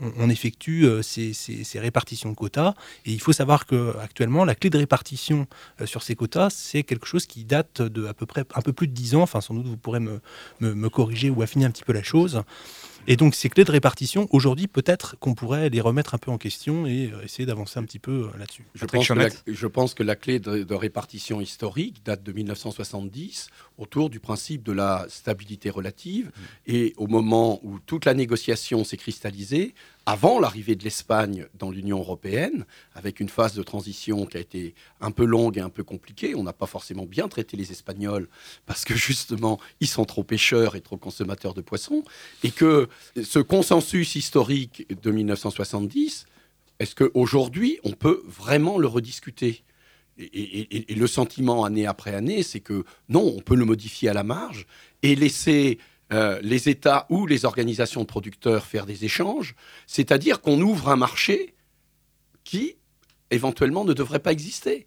on, 0.00 0.30
effectue 0.30 0.84
euh, 0.84 1.02
ces, 1.02 1.78
répartitions 1.78 2.30
de 2.30 2.34
quotas. 2.34 2.74
Et 3.06 3.12
il 3.12 3.20
faut 3.20 3.32
savoir 3.32 3.66
qu'actuellement, 3.66 4.44
la 4.44 4.54
clé 4.54 4.70
de 4.70 4.78
répartition 4.78 5.46
euh, 5.80 5.86
sur 5.86 6.02
ces 6.02 6.14
quotas, 6.14 6.50
c'est 6.50 6.82
quelque 6.82 7.06
chose 7.06 7.26
qui 7.26 7.44
date 7.44 7.82
de 7.82 8.06
à 8.06 8.14
peu 8.14 8.26
près 8.26 8.44
un 8.54 8.62
peu 8.62 8.72
plus 8.72 8.88
de 8.88 8.92
10 8.92 9.16
ans. 9.16 9.22
Enfin, 9.22 9.40
sans 9.40 9.54
doute, 9.54 9.66
vous 9.66 9.76
pourrez 9.76 10.00
me, 10.00 10.20
me 10.60 10.88
corriger 10.88 11.30
ou 11.30 11.42
affiner 11.42 11.64
un 11.64 11.70
petit 11.70 11.84
peu 11.84 11.92
la 11.92 12.02
chose. 12.02 12.42
Et 13.06 13.16
donc 13.16 13.34
ces 13.34 13.48
clés 13.48 13.64
de 13.64 13.72
répartition, 13.72 14.28
aujourd'hui, 14.30 14.66
peut-être 14.66 15.16
qu'on 15.18 15.34
pourrait 15.34 15.68
les 15.70 15.80
remettre 15.80 16.14
un 16.14 16.18
peu 16.18 16.30
en 16.30 16.38
question 16.38 16.86
et 16.86 17.10
euh, 17.12 17.24
essayer 17.24 17.46
d'avancer 17.46 17.78
un 17.78 17.84
petit 17.84 17.98
peu 17.98 18.28
là-dessus. 18.38 18.64
Je, 18.74 18.84
pense 18.84 19.08
que 19.08 19.12
la, 19.14 19.28
je 19.46 19.66
pense 19.66 19.94
que 19.94 20.02
la 20.02 20.16
clé 20.16 20.38
de, 20.38 20.74
répartition 20.74 21.40
historique 21.40 22.04
date 22.04 22.22
de 22.22 22.32
1970 22.32 23.48
autour 23.80 24.10
du 24.10 24.20
principe 24.20 24.62
de 24.62 24.72
la 24.72 25.06
stabilité 25.08 25.70
relative. 25.70 26.30
Et 26.66 26.92
au 26.96 27.06
moment 27.06 27.58
où 27.64 27.78
toute 27.80 28.04
la 28.04 28.14
négociation 28.14 28.84
s'est 28.84 28.98
cristallisée, 28.98 29.74
avant 30.06 30.38
l'arrivée 30.38 30.76
de 30.76 30.84
l'Espagne 30.84 31.46
dans 31.58 31.70
l'Union 31.70 31.98
européenne, 31.98 32.66
avec 32.94 33.20
une 33.20 33.28
phase 33.28 33.54
de 33.54 33.62
transition 33.62 34.26
qui 34.26 34.36
a 34.36 34.40
été 34.40 34.74
un 35.00 35.10
peu 35.10 35.24
longue 35.24 35.56
et 35.56 35.60
un 35.60 35.70
peu 35.70 35.82
compliquée. 35.82 36.34
On 36.34 36.42
n'a 36.42 36.52
pas 36.52 36.66
forcément 36.66 37.06
bien 37.06 37.28
traité 37.28 37.56
les 37.56 37.72
Espagnols 37.72 38.28
parce 38.66 38.84
que 38.84 38.94
justement, 38.94 39.58
ils 39.80 39.88
sont 39.88 40.04
trop 40.04 40.24
pêcheurs 40.24 40.76
et 40.76 40.80
trop 40.80 40.96
consommateurs 40.96 41.54
de 41.54 41.62
poissons. 41.62 42.04
Et 42.44 42.50
que 42.50 42.88
ce 43.22 43.38
consensus 43.38 44.14
historique 44.14 44.86
de 45.02 45.10
1970, 45.10 46.26
est-ce 46.80 46.94
qu'aujourd'hui, 46.94 47.78
on 47.84 47.92
peut 47.92 48.22
vraiment 48.26 48.78
le 48.78 48.86
rediscuter? 48.86 49.62
Et, 50.20 50.94
le 50.94 51.06
sentiment 51.06 51.64
année 51.64 51.86
après 51.86 52.14
année, 52.14 52.42
c'est 52.42 52.60
que 52.60 52.84
non, 53.08 53.34
on 53.36 53.40
peut 53.40 53.54
le 53.56 53.64
modifier 53.64 54.08
à 54.08 54.12
la 54.12 54.22
marge 54.22 54.66
et 55.02 55.14
laisser 55.14 55.78
euh, 56.12 56.40
les 56.42 56.68
États 56.68 57.06
ou 57.08 57.26
les 57.26 57.44
organisations 57.44 58.02
de 58.02 58.06
producteurs 58.06 58.66
faire 58.66 58.86
des 58.86 59.04
échanges, 59.04 59.54
c'est-à-dire 59.86 60.40
qu'on 60.40 60.60
ouvre 60.60 60.88
un 60.88 60.96
marché 60.96 61.54
qui, 62.44 62.76
éventuellement, 63.30 63.84
ne 63.84 63.92
devrait 63.92 64.18
pas 64.18 64.32
exister. 64.32 64.86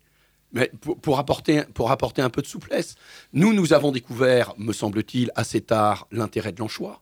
Mais 0.52 0.72
pour, 1.02 1.18
apporter, 1.18 1.64
pour 1.74 1.92
apporter 1.92 2.22
un 2.22 2.30
peu 2.30 2.42
de 2.42 2.48
souplesse, 2.48 2.96
nous, 3.32 3.54
nous 3.54 3.74
avons 3.74 3.92
découvert, 3.92 4.54
me 4.58 4.72
semble-t-il, 4.72 5.32
assez 5.36 5.62
tard 5.62 6.08
l'intérêt 6.12 6.52
de 6.52 6.60
l'anchois, 6.60 7.02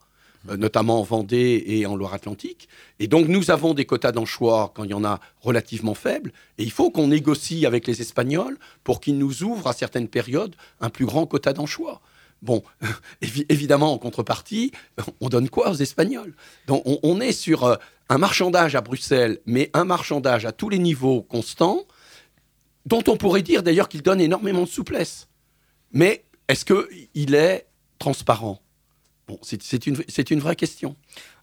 euh, 0.49 0.57
notamment 0.57 0.99
en 0.99 1.03
Vendée 1.03 1.63
et 1.67 1.85
en 1.85 1.95
Loire-Atlantique. 1.95 2.67
Et 2.99 3.07
donc, 3.07 3.27
nous 3.27 3.51
avons 3.51 3.73
des 3.73 3.85
quotas 3.85 4.11
d'anchois 4.11 4.71
quand 4.73 4.83
il 4.83 4.89
y 4.89 4.95
en 4.95 5.03
a 5.03 5.19
relativement 5.39 5.93
faibles. 5.93 6.33
Et 6.57 6.63
il 6.63 6.71
faut 6.71 6.89
qu'on 6.89 7.07
négocie 7.07 7.65
avec 7.65 7.85
les 7.85 8.01
Espagnols 8.01 8.57
pour 8.83 9.01
qu'ils 9.01 9.17
nous 9.17 9.43
ouvrent 9.43 9.67
à 9.67 9.73
certaines 9.73 10.07
périodes 10.07 10.55
un 10.79 10.89
plus 10.89 11.05
grand 11.05 11.27
quota 11.27 11.53
d'anchois. 11.53 12.01
Bon, 12.41 12.63
évidemment, 13.49 13.93
en 13.93 13.99
contrepartie, 13.99 14.71
on 15.19 15.29
donne 15.29 15.49
quoi 15.49 15.69
aux 15.69 15.75
Espagnols? 15.75 16.33
Donc, 16.65 16.81
on, 16.85 17.21
est 17.21 17.33
sur 17.33 17.65
euh, 17.65 17.75
un 18.09 18.17
marchandage 18.17 18.75
à 18.75 18.81
Bruxelles, 18.81 19.39
mais 19.45 19.69
un 19.73 19.85
marchandage 19.85 20.45
à 20.45 20.51
tous 20.51 20.69
les 20.69 20.79
niveaux 20.79 21.21
constant, 21.21 21.85
dont 22.87 23.03
on 23.07 23.15
pourrait 23.15 23.43
dire 23.43 23.61
d'ailleurs 23.61 23.89
qu'il 23.89 24.01
donne 24.01 24.19
énormément 24.19 24.63
de 24.63 24.69
souplesse. 24.69 25.27
Mais 25.93 26.25
est-ce 26.47 26.65
qu'il 26.65 27.35
est 27.35 27.67
transparent? 27.99 28.59
Bon, 29.31 29.39
c'est 29.41 29.87
une, 29.87 29.95
une, 30.29 30.39
vraie 30.41 30.57
question. 30.57 30.97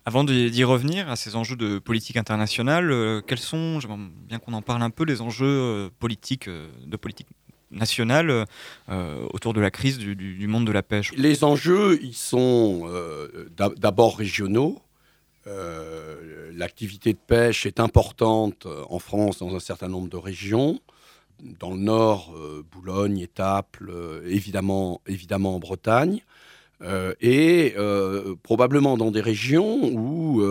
Avant 0.04 0.22
d'y 0.22 0.64
revenir 0.64 1.08
à 1.08 1.16
ces 1.16 1.36
enjeux 1.36 1.56
de 1.56 1.78
politique 1.78 2.18
internationale, 2.18 2.90
euh, 2.90 3.22
quels 3.26 3.38
sont, 3.38 3.80
j'aimerais 3.80 4.10
bien 4.28 4.38
qu'on 4.38 4.52
en 4.52 4.60
parle 4.60 4.82
un 4.82 4.90
peu, 4.90 5.04
les 5.04 5.22
enjeux 5.22 5.46
euh, 5.46 5.88
politiques, 5.98 6.50
de 6.50 6.96
politique 6.98 7.28
nationale 7.70 8.44
euh, 8.90 9.26
autour 9.32 9.54
de 9.54 9.60
la 9.62 9.70
crise 9.70 9.96
du, 9.96 10.46
monde 10.46 10.66
de 10.66 10.72
la 10.72 10.82
pêche? 10.82 11.12
Les 11.16 11.44
enjeux, 11.44 11.98
ils 12.02 12.14
sont 12.14 12.82
euh, 12.84 13.48
d'abord 13.56 14.18
régionaux. 14.18 14.82
Euh, 15.46 16.50
l'activité 16.52 17.14
de 17.14 17.18
pêche 17.18 17.64
est 17.64 17.80
importante 17.80 18.66
en 18.66 18.98
France 18.98 19.38
dans 19.38 19.54
un 19.54 19.60
certain 19.60 19.88
nombre 19.88 20.08
de 20.08 20.18
régions. 20.18 20.78
dans 21.40 21.70
le 21.70 21.78
nord, 21.78 22.34
Boulogne, 22.70 23.20
Étaples, 23.20 23.90
évidemment, 24.26 25.00
évidemment 25.06 25.54
en 25.54 25.58
Bretagne. 25.58 26.20
Et 27.20 27.74
probablement 28.42 28.96
dans 28.96 29.10
des 29.10 29.20
régions 29.20 29.84
où 29.92 30.42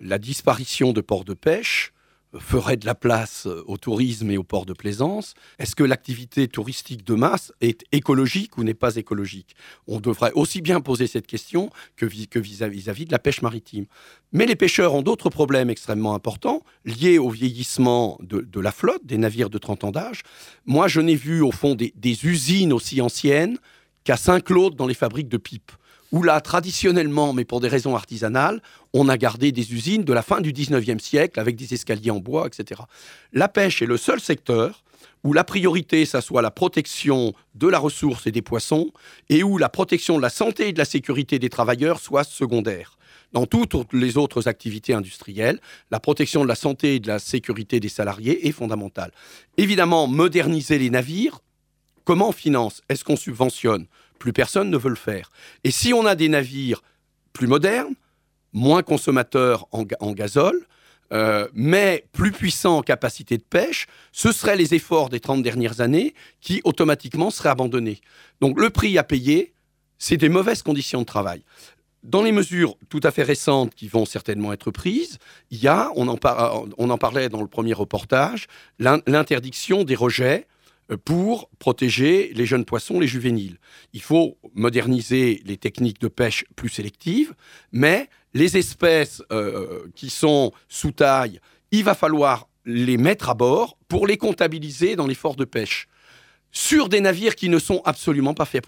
la 0.00 0.18
disparition 0.18 0.92
de 0.92 1.00
ports 1.00 1.24
de 1.24 1.34
pêche 1.34 1.92
ferait 2.38 2.76
de 2.76 2.86
la 2.86 2.94
place 2.94 3.46
euh, 3.46 3.62
au 3.66 3.76
tourisme 3.76 4.30
et 4.30 4.36
au 4.36 4.42
port 4.42 4.66
de 4.66 4.72
plaisance 4.72 5.34
Est-ce 5.58 5.74
que 5.74 5.84
l'activité 5.84 6.48
touristique 6.48 7.04
de 7.04 7.14
masse 7.14 7.52
est 7.60 7.84
écologique 7.92 8.58
ou 8.58 8.64
n'est 8.64 8.74
pas 8.74 8.96
écologique? 8.96 9.54
On 9.86 10.00
devrait 10.00 10.32
aussi 10.34 10.60
bien 10.60 10.80
poser 10.80 11.06
cette 11.06 11.26
question 11.26 11.70
que 11.96 12.06
vis-à-vis 12.06 13.04
de 13.04 13.12
la 13.12 13.18
pêche 13.18 13.42
maritime. 13.42 13.86
Mais 14.32 14.46
les 14.46 14.56
pêcheurs 14.56 14.94
ont 14.94 15.02
d'autres 15.02 15.30
problèmes 15.30 15.70
extrêmement 15.70 16.14
importants 16.14 16.62
liés 16.84 17.18
au 17.18 17.30
vieillissement 17.30 18.18
de, 18.20 18.60
la 18.60 18.72
flotte, 18.72 19.04
des 19.04 19.18
navires 19.18 19.50
de 19.50 19.58
30 19.58 19.84
ans 19.84 19.92
d'âge. 19.92 20.22
Moi, 20.64 20.88
je 20.88 21.00
n'ai 21.00 21.14
vu 21.14 21.42
au 21.42 21.52
fond 21.52 21.74
des 21.74 22.26
usines 22.26 22.72
aussi 22.72 23.00
anciennes 23.00 23.58
qu'à 24.06 24.16
Saint-Claude 24.16 24.76
dans 24.76 24.86
les 24.86 24.94
fabriques 24.94 25.28
de 25.28 25.36
pipes 25.36 25.72
où 26.12 26.22
là, 26.22 26.40
traditionnellement, 26.40 27.32
mais 27.32 27.44
pour 27.44 27.60
des 27.60 27.66
raisons 27.66 27.96
artisanales, 27.96 28.62
on 28.92 29.08
a 29.08 29.18
gardé 29.18 29.50
des 29.50 29.74
usines 29.74 30.04
de 30.04 30.12
la 30.12 30.22
fin 30.22 30.40
du 30.40 30.52
19e 30.52 31.00
siècle 31.00 31.40
avec 31.40 31.56
des 31.56 31.74
escaliers 31.74 32.12
en 32.12 32.20
bois, 32.20 32.46
etc. 32.46 32.82
La 33.32 33.48
pêche 33.48 33.82
est 33.82 33.86
le 33.86 33.96
seul 33.96 34.20
secteur 34.20 34.84
où 35.24 35.32
la 35.32 35.42
priorité, 35.42 36.06
ça 36.06 36.20
soit 36.20 36.42
la 36.42 36.52
protection 36.52 37.32
de 37.56 37.66
la 37.66 37.80
ressource 37.80 38.28
et 38.28 38.30
des 38.30 38.42
poissons, 38.42 38.92
et 39.28 39.42
où 39.42 39.58
la 39.58 39.68
protection 39.68 40.16
de 40.16 40.22
la 40.22 40.30
santé 40.30 40.68
et 40.68 40.72
de 40.72 40.78
la 40.78 40.84
sécurité 40.84 41.40
des 41.40 41.48
travailleurs 41.48 41.98
soit 41.98 42.22
secondaire. 42.22 42.96
Dans 43.32 43.44
toutes 43.44 43.74
les 43.92 44.16
autres 44.16 44.46
activités 44.46 44.94
industrielles, 44.94 45.60
la 45.90 45.98
protection 45.98 46.44
de 46.44 46.48
la 46.48 46.54
santé 46.54 46.94
et 46.94 47.00
de 47.00 47.08
la 47.08 47.18
sécurité 47.18 47.80
des 47.80 47.88
salariés 47.88 48.46
est 48.46 48.52
fondamentale. 48.52 49.10
Évidemment, 49.56 50.06
moderniser 50.06 50.78
les 50.78 50.90
navires, 50.90 51.40
comment 52.06 52.30
on 52.30 52.32
finance? 52.32 52.80
Est-ce 52.88 53.04
qu'on 53.04 53.16
subventionne? 53.16 53.86
Plus 54.18 54.32
personne 54.32 54.70
ne 54.70 54.78
veut 54.78 54.88
le 54.88 54.94
faire. 54.94 55.30
Et 55.64 55.70
si 55.70 55.92
on 55.92 56.06
a 56.06 56.14
des 56.14 56.30
navires 56.30 56.82
plus 57.34 57.48
modernes, 57.48 57.94
moins 58.54 58.82
consommateurs 58.82 59.68
en, 59.72 60.12
gazole, 60.12 60.66
euh, 61.12 61.46
mais 61.52 62.06
plus 62.12 62.32
puissants 62.32 62.78
en 62.78 62.82
capacité 62.82 63.36
de 63.36 63.42
pêche, 63.42 63.86
ce 64.12 64.32
seraient 64.32 64.56
les 64.56 64.72
efforts 64.74 65.10
des 65.10 65.20
30 65.20 65.42
dernières 65.42 65.82
années 65.82 66.14
qui 66.40 66.62
automatiquement 66.64 67.30
seraient 67.30 67.50
abandonnés. 67.50 68.00
Donc 68.40 68.58
le 68.58 68.70
prix 68.70 68.96
à 68.96 69.04
payer, 69.04 69.52
c'est 69.98 70.16
des 70.16 70.30
mauvaises 70.30 70.62
conditions 70.62 71.00
de 71.00 71.06
travail. 71.06 71.42
Dans 72.02 72.22
les 72.22 72.32
mesures 72.32 72.76
tout 72.88 73.00
à 73.02 73.10
fait 73.10 73.24
récentes 73.24 73.74
qui 73.74 73.88
vont 73.88 74.06
certainement 74.06 74.52
être 74.52 74.70
prises, 74.70 75.18
il 75.50 75.58
y 75.58 75.68
a, 75.68 75.90
on 75.96 76.08
en, 76.08 76.18
on 76.78 76.90
en 76.90 76.98
parlait 76.98 77.28
dans 77.28 77.42
le 77.42 77.48
premier 77.48 77.72
reportage, 77.72 78.46
l'interdiction 78.78 79.84
des 79.84 79.96
rejets 79.96 80.46
pour 81.04 81.50
protéger 81.58 82.32
les 82.34 82.46
jeunes 82.46 82.64
poissons, 82.64 83.00
les 83.00 83.06
juvéniles. 83.06 83.58
Il 83.92 84.02
faut 84.02 84.38
moderniser 84.54 85.42
les 85.44 85.56
techniques 85.56 86.00
de 86.00 86.08
pêche 86.08 86.44
plus 86.54 86.68
sélectives, 86.68 87.34
mais 87.72 88.08
les 88.34 88.56
espèces 88.56 89.22
euh, 89.32 89.88
qui 89.94 90.10
sont 90.10 90.52
sous 90.68 90.92
taille, 90.92 91.40
il 91.72 91.84
va 91.84 91.94
falloir 91.94 92.48
les 92.64 92.96
mettre 92.96 93.30
à 93.30 93.34
bord 93.34 93.78
pour 93.88 94.06
les 94.06 94.16
comptabiliser 94.16 94.96
dans 94.96 95.06
l'effort 95.06 95.36
de 95.36 95.44
pêche 95.44 95.88
sur 96.52 96.88
des 96.88 97.00
navires 97.00 97.34
qui 97.34 97.48
ne 97.48 97.58
sont 97.58 97.82
absolument 97.84 98.32
pas 98.32 98.46
faits 98.46 98.64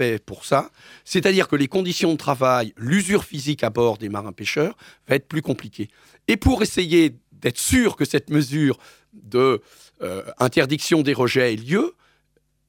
euh, 0.00 0.18
pour 0.26 0.44
ça. 0.44 0.70
C'est-à-dire 1.04 1.46
que 1.46 1.56
les 1.56 1.68
conditions 1.68 2.12
de 2.12 2.16
travail, 2.18 2.72
l'usure 2.76 3.24
physique 3.24 3.62
à 3.62 3.70
bord 3.70 3.96
des 3.98 4.08
marins-pêcheurs 4.08 4.76
va 5.06 5.14
être 5.14 5.28
plus 5.28 5.42
compliquée. 5.42 5.88
Et 6.26 6.36
pour 6.36 6.62
essayer 6.62 7.14
d'être 7.32 7.58
sûr 7.58 7.94
que 7.94 8.04
cette 8.04 8.30
mesure 8.30 8.78
de 9.12 9.62
euh, 10.02 10.22
interdiction 10.38 11.02
des 11.02 11.12
rejets 11.12 11.54
ait 11.54 11.56
lieu, 11.56 11.94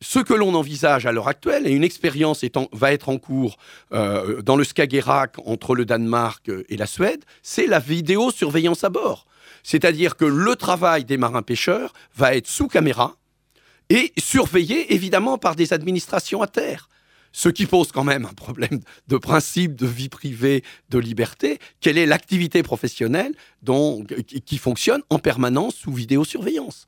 ce 0.02 0.20
que 0.20 0.34
l'on 0.34 0.56
envisage 0.56 1.06
à 1.06 1.12
l'heure 1.12 1.28
actuelle, 1.28 1.68
et 1.68 1.72
une 1.72 1.84
expérience 1.84 2.46
va 2.72 2.94
être 2.94 3.10
en 3.10 3.18
cours 3.18 3.58
euh, 3.92 4.42
dans 4.42 4.56
le 4.56 4.64
Skagerrak 4.64 5.36
entre 5.46 5.76
le 5.76 5.86
Danemark 5.86 6.50
et 6.70 6.78
la 6.78 6.86
Suède, 6.86 7.24
c'est 7.44 7.68
la 7.68 7.80
vidéosurveillance 7.80 8.84
à 8.84 8.90
bord. 8.90 9.26
C'est-à-dire 9.64 10.16
que 10.16 10.26
le 10.26 10.56
travail 10.56 11.04
des 11.04 11.18
marins-pêcheurs 11.18 11.94
va 12.16 12.36
être 12.36 12.48
sous 12.48 12.68
caméra 12.68 13.18
et 13.90 14.14
surveillé 14.18 14.94
évidemment 14.94 15.38
par 15.38 15.56
des 15.56 15.74
administrations 15.74 16.42
à 16.42 16.48
terre 16.48 16.90
ce 17.32 17.50
qui 17.50 17.66
pose 17.66 17.92
quand 17.92 18.04
même 18.04 18.26
un 18.26 18.34
problème 18.34 18.80
de 19.08 19.18
principe, 19.18 19.76
de 19.76 19.86
vie 19.86 20.10
privée, 20.10 20.64
de 20.90 20.98
liberté. 20.98 21.60
Quelle 21.80 21.98
est 21.98 22.06
l'activité 22.06 22.64
professionnelle 22.64 23.34
qui 24.46 24.58
fonctionne 24.58 25.02
en 25.10 25.20
permanence 25.20 25.76
sous 25.76 25.94
vidéosurveillance? 25.94 26.88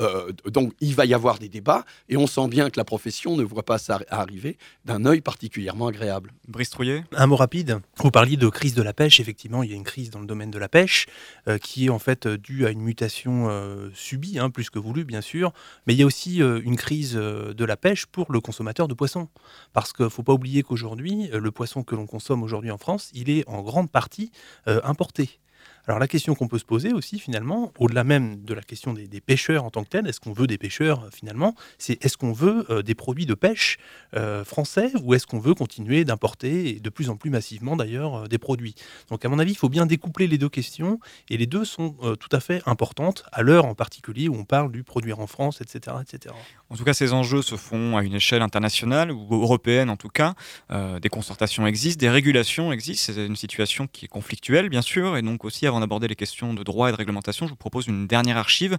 Euh, 0.00 0.32
donc 0.46 0.72
il 0.80 0.94
va 0.94 1.04
y 1.04 1.14
avoir 1.14 1.38
des 1.38 1.48
débats 1.48 1.84
et 2.08 2.16
on 2.16 2.26
sent 2.26 2.48
bien 2.48 2.70
que 2.70 2.78
la 2.78 2.84
profession 2.84 3.36
ne 3.36 3.42
voit 3.42 3.64
pas 3.64 3.78
ça 3.78 4.00
arriver 4.08 4.56
d'un 4.84 5.04
œil 5.04 5.20
particulièrement 5.20 5.88
agréable. 5.88 6.32
Brice 6.48 6.70
Un 7.12 7.26
mot 7.26 7.36
rapide. 7.36 7.80
Vous 7.96 8.10
parliez 8.10 8.36
de 8.36 8.48
crise 8.48 8.74
de 8.74 8.82
la 8.82 8.92
pêche. 8.92 9.20
Effectivement, 9.20 9.62
il 9.62 9.70
y 9.70 9.72
a 9.72 9.76
une 9.76 9.84
crise 9.84 10.10
dans 10.10 10.20
le 10.20 10.26
domaine 10.26 10.50
de 10.50 10.58
la 10.58 10.68
pêche 10.68 11.06
euh, 11.48 11.58
qui 11.58 11.86
est 11.86 11.90
en 11.90 11.98
fait 11.98 12.26
due 12.26 12.66
à 12.66 12.70
une 12.70 12.80
mutation 12.80 13.48
euh, 13.50 13.90
subie, 13.94 14.38
hein, 14.38 14.50
plus 14.50 14.70
que 14.70 14.78
voulue 14.78 15.04
bien 15.04 15.20
sûr. 15.20 15.52
Mais 15.86 15.94
il 15.94 16.00
y 16.00 16.02
a 16.02 16.06
aussi 16.06 16.38
une 16.38 16.76
crise 16.76 17.14
de 17.14 17.64
la 17.64 17.76
pêche 17.76 18.06
pour 18.06 18.32
le 18.32 18.40
consommateur 18.40 18.88
de 18.88 18.94
poissons. 18.94 19.28
Parce 19.72 19.92
qu'il 19.92 20.04
ne 20.04 20.10
faut 20.10 20.22
pas 20.22 20.32
oublier 20.32 20.62
qu'aujourd'hui, 20.62 21.28
le 21.32 21.50
poisson 21.50 21.82
que 21.82 21.94
l'on 21.94 22.06
consomme 22.06 22.42
aujourd'hui 22.42 22.70
en 22.70 22.78
France, 22.78 23.10
il 23.14 23.30
est 23.30 23.46
en 23.48 23.62
grande 23.62 23.90
partie 23.90 24.30
importé. 24.66 25.40
Alors 25.86 25.98
la 25.98 26.08
question 26.08 26.34
qu'on 26.34 26.48
peut 26.48 26.58
se 26.58 26.64
poser 26.64 26.92
aussi 26.92 27.18
finalement, 27.18 27.72
au-delà 27.78 28.04
même 28.04 28.42
de 28.44 28.54
la 28.54 28.62
question 28.62 28.92
des, 28.92 29.20
pêcheurs 29.20 29.64
en 29.64 29.70
tant 29.70 29.84
que 29.84 29.88
tels, 29.88 30.06
est-ce 30.06 30.20
qu'on 30.20 30.32
veut 30.32 30.46
des 30.46 30.58
pêcheurs 30.58 31.04
euh, 31.04 31.08
finalement 31.12 31.54
C'est 31.78 32.02
est-ce 32.04 32.16
qu'on 32.16 32.32
veut 32.32 32.66
euh, 32.70 32.82
des 32.82 32.94
produits 32.94 33.26
de 33.26 33.34
pêche 33.34 33.78
euh, 34.14 34.44
français 34.44 34.92
ou 35.02 35.14
est-ce 35.14 35.26
qu'on 35.26 35.38
veut 35.38 35.54
continuer 35.54 36.04
d'importer 36.04 36.80
de 36.80 36.90
plus 36.90 37.10
en 37.10 37.16
plus 37.16 37.30
massivement 37.30 37.76
d'ailleurs 37.76 38.28
des 38.28 38.38
produits? 38.38 38.74
Donc 39.08 39.24
à 39.24 39.28
mon 39.28 39.38
avis, 39.38 39.52
il 39.52 39.58
faut 39.58 39.68
bien 39.68 39.86
découpler 39.86 40.26
les 40.26 40.38
deux 40.38 40.48
questions 40.48 41.00
et 41.28 41.36
les 41.36 41.46
deux 41.46 41.64
sont 41.64 41.90
tout 42.18 42.28
à 42.32 42.40
fait 42.40 42.62
importantes 42.66 43.24
à 43.32 43.42
l'heure 43.42 43.64
en 43.64 43.74
particulier 43.74 44.28
où 44.28 44.34
on 44.34 44.44
parle 44.44 44.72
du 44.72 44.84
produire 44.84 45.20
en 45.20 45.26
France, 45.26 45.60
etc., 45.60 45.96
etc. 46.02 46.34
En 46.70 46.76
tout 46.76 46.84
cas, 46.84 46.94
ces 46.94 47.12
enjeux 47.12 47.42
se 47.42 47.56
font 47.56 47.96
à 47.96 48.02
une 48.02 48.14
échelle 48.14 48.42
internationale 48.42 49.10
ou 49.10 49.26
européenne 49.30 49.90
en 49.90 49.96
tout 49.96 50.08
cas. 50.08 50.34
des 50.70 51.08
concertations 51.08 51.66
existent, 51.66 52.00
des 52.00 52.10
régulations 52.10 52.72
existent. 52.72 53.12
C'est 53.12 53.26
une 53.26 53.36
situation 53.36 53.86
qui 53.86 54.04
est 54.04 54.08
conflictuelle 54.08 54.68
bien 54.68 54.82
sûr 54.82 55.16
et 55.16 55.22
donc 55.22 55.44
aussi 55.44 55.66
avant 55.66 55.80
d'aborder 55.80 56.08
les 56.08 56.16
questions 56.16 56.54
de 56.54 56.62
droit 56.62 56.88
et 56.88 56.92
de 56.92 56.96
réglementation, 56.96 57.46
je 57.46 57.50
vous 57.50 57.56
propose 57.56 57.86
une 57.86 58.06
dernière 58.06 58.36
archive 58.36 58.76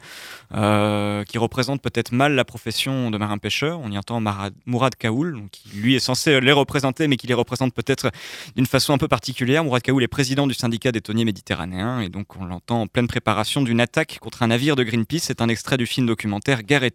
euh, 0.54 1.24
qui 1.24 1.38
représente 1.38 1.82
peut-être 1.82 2.12
mal 2.12 2.34
la 2.34 2.46
profession 2.46 3.12
de 3.12 3.18
marin-pêcheur. 3.18 3.80
On 3.80 3.92
y 3.92 3.98
entend 3.98 4.22
Mourad 4.66 4.96
Kaoul, 4.96 5.42
qui 5.52 5.70
lui 5.76 5.96
est 5.96 6.00
censé 6.00 6.40
les 6.40 6.52
représenter, 6.52 7.08
mais 7.08 7.18
qui 7.18 7.28
les 7.28 7.34
représente 7.34 7.74
peut-être 7.74 8.12
d'une 8.56 8.66
façon 8.66 8.94
un 8.94 8.98
peu 8.98 9.08
particulière. 9.08 9.64
Mourad 9.64 9.82
Kaoul 9.82 10.04
est 10.04 10.08
président 10.08 10.48
du 10.48 10.54
syndicat 10.54 10.92
des 10.92 11.02
tonniers 11.02 11.26
méditerranéens, 11.26 12.02
et 12.02 12.10
donc 12.10 12.36
on 12.38 12.46
l'entend 12.46 12.82
en 12.82 12.88
pleine 12.88 13.08
préparation 13.08 13.62
d'une 13.62 13.82
attaque 13.82 14.20
contre 14.22 14.44
un 14.44 14.48
navire 14.48 14.76
de 14.76 14.84
Greenpeace. 14.84 15.24
C'est 15.24 15.42
un 15.42 15.50
extrait 15.50 15.78
du 15.78 15.86
film 15.86 16.08
documentaire 16.08 16.64
Guerre 16.64 16.84
et 16.84 16.92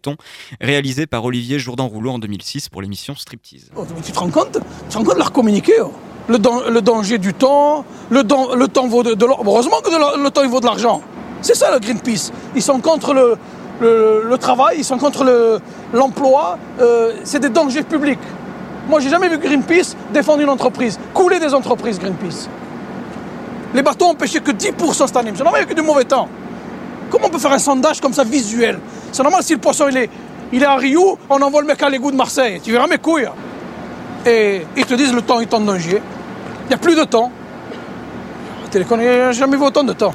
par 1.09 1.25
Olivier 1.25 1.59
Jourdan-Rouleau 1.59 2.11
en 2.11 2.19
2006 2.19 2.69
pour 2.69 2.81
l'émission 2.81 3.15
Striptease. 3.15 3.69
Oh, 3.75 3.83
tu 4.03 4.11
te 4.11 4.19
rends 4.19 4.29
compte? 4.29 4.53
Tu 4.53 4.93
te 4.93 4.97
rends 4.97 5.03
compte 5.03 5.15
de 5.15 5.19
leur 5.19 5.31
communiquer 5.31 5.73
oh? 5.81 5.91
Le, 6.29 6.37
danger 6.81 7.17
du 7.17 7.33
temps, 7.33 7.85
le, 8.09 8.23
temps 8.23 8.87
vaut 8.87 9.03
de, 9.03 9.25
l'or. 9.25 9.41
Heureusement 9.45 9.77
que 9.81 9.89
le 10.21 10.29
temps 10.29 10.43
il 10.43 10.49
vaut 10.49 10.59
de 10.59 10.65
l'argent. 10.65 11.01
C'est 11.41 11.55
ça 11.55 11.71
le 11.71 11.79
Greenpeace. 11.79 12.31
Ils 12.55 12.61
sont 12.61 12.79
contre 12.81 13.13
le, 13.13 13.37
le, 13.79 14.37
travail, 14.37 14.77
ils 14.79 14.83
sont 14.83 14.97
contre 14.97 15.61
l'emploi. 15.93 16.57
Euh, 16.81 17.13
c'est 17.23 17.39
des 17.39 17.49
dangers 17.49 17.83
publics. 17.83 18.19
Moi, 18.89 18.99
j'ai 18.99 19.09
jamais 19.09 19.29
vu 19.29 19.37
Greenpeace 19.37 19.95
défendre 20.13 20.41
une 20.41 20.49
entreprise, 20.49 20.99
couler 21.13 21.39
des 21.39 21.53
entreprises 21.53 21.99
Greenpeace. 21.99 22.49
Les 23.73 23.81
bateaux 23.81 24.07
ont 24.07 24.15
pêché 24.15 24.39
que 24.39 24.51
10% 24.51 25.07
cette 25.07 25.15
année. 25.15 25.31
C'est 25.35 25.43
normal, 25.43 25.61
il 25.61 25.65
n'y 25.65 25.71
a 25.71 25.75
que 25.75 25.79
du 25.79 25.85
mauvais 25.85 26.05
temps. 26.05 26.27
Comment 27.09 27.27
on 27.27 27.29
peut 27.29 27.39
faire 27.39 27.53
un 27.53 27.59
sondage 27.59 28.01
comme 28.01 28.13
ça 28.13 28.23
visuel? 28.23 28.79
C'est 29.11 29.23
normal 29.23 29.43
si 29.43 29.53
le 29.53 29.59
poisson 29.59 29.87
il 29.89 29.97
est, 29.97 30.09
il 30.51 30.63
est 30.63 30.65
à 30.65 30.75
Rio, 30.75 31.17
on 31.29 31.41
envoie 31.41 31.61
le 31.61 31.67
mec 31.67 31.81
à 31.81 31.89
l'égout 31.89 32.11
de 32.11 32.15
Marseille. 32.15 32.61
Tu 32.63 32.71
verras 32.71 32.87
mes 32.87 32.97
couilles. 32.97 33.29
Et 34.25 34.61
ils 34.75 34.85
te 34.85 34.93
disent 34.93 35.13
le 35.13 35.21
temps 35.21 35.39
est 35.39 35.53
en 35.53 35.59
danger. 35.59 36.01
Il 36.65 36.67
n'y 36.69 36.75
a 36.75 36.77
plus 36.77 36.95
de 36.95 37.03
temps. 37.03 37.31
Télécom, 38.71 38.99
il 39.01 39.31
jamais 39.31 39.57
vu 39.57 39.63
autant 39.63 39.83
de 39.83 39.93
temps. 39.93 40.13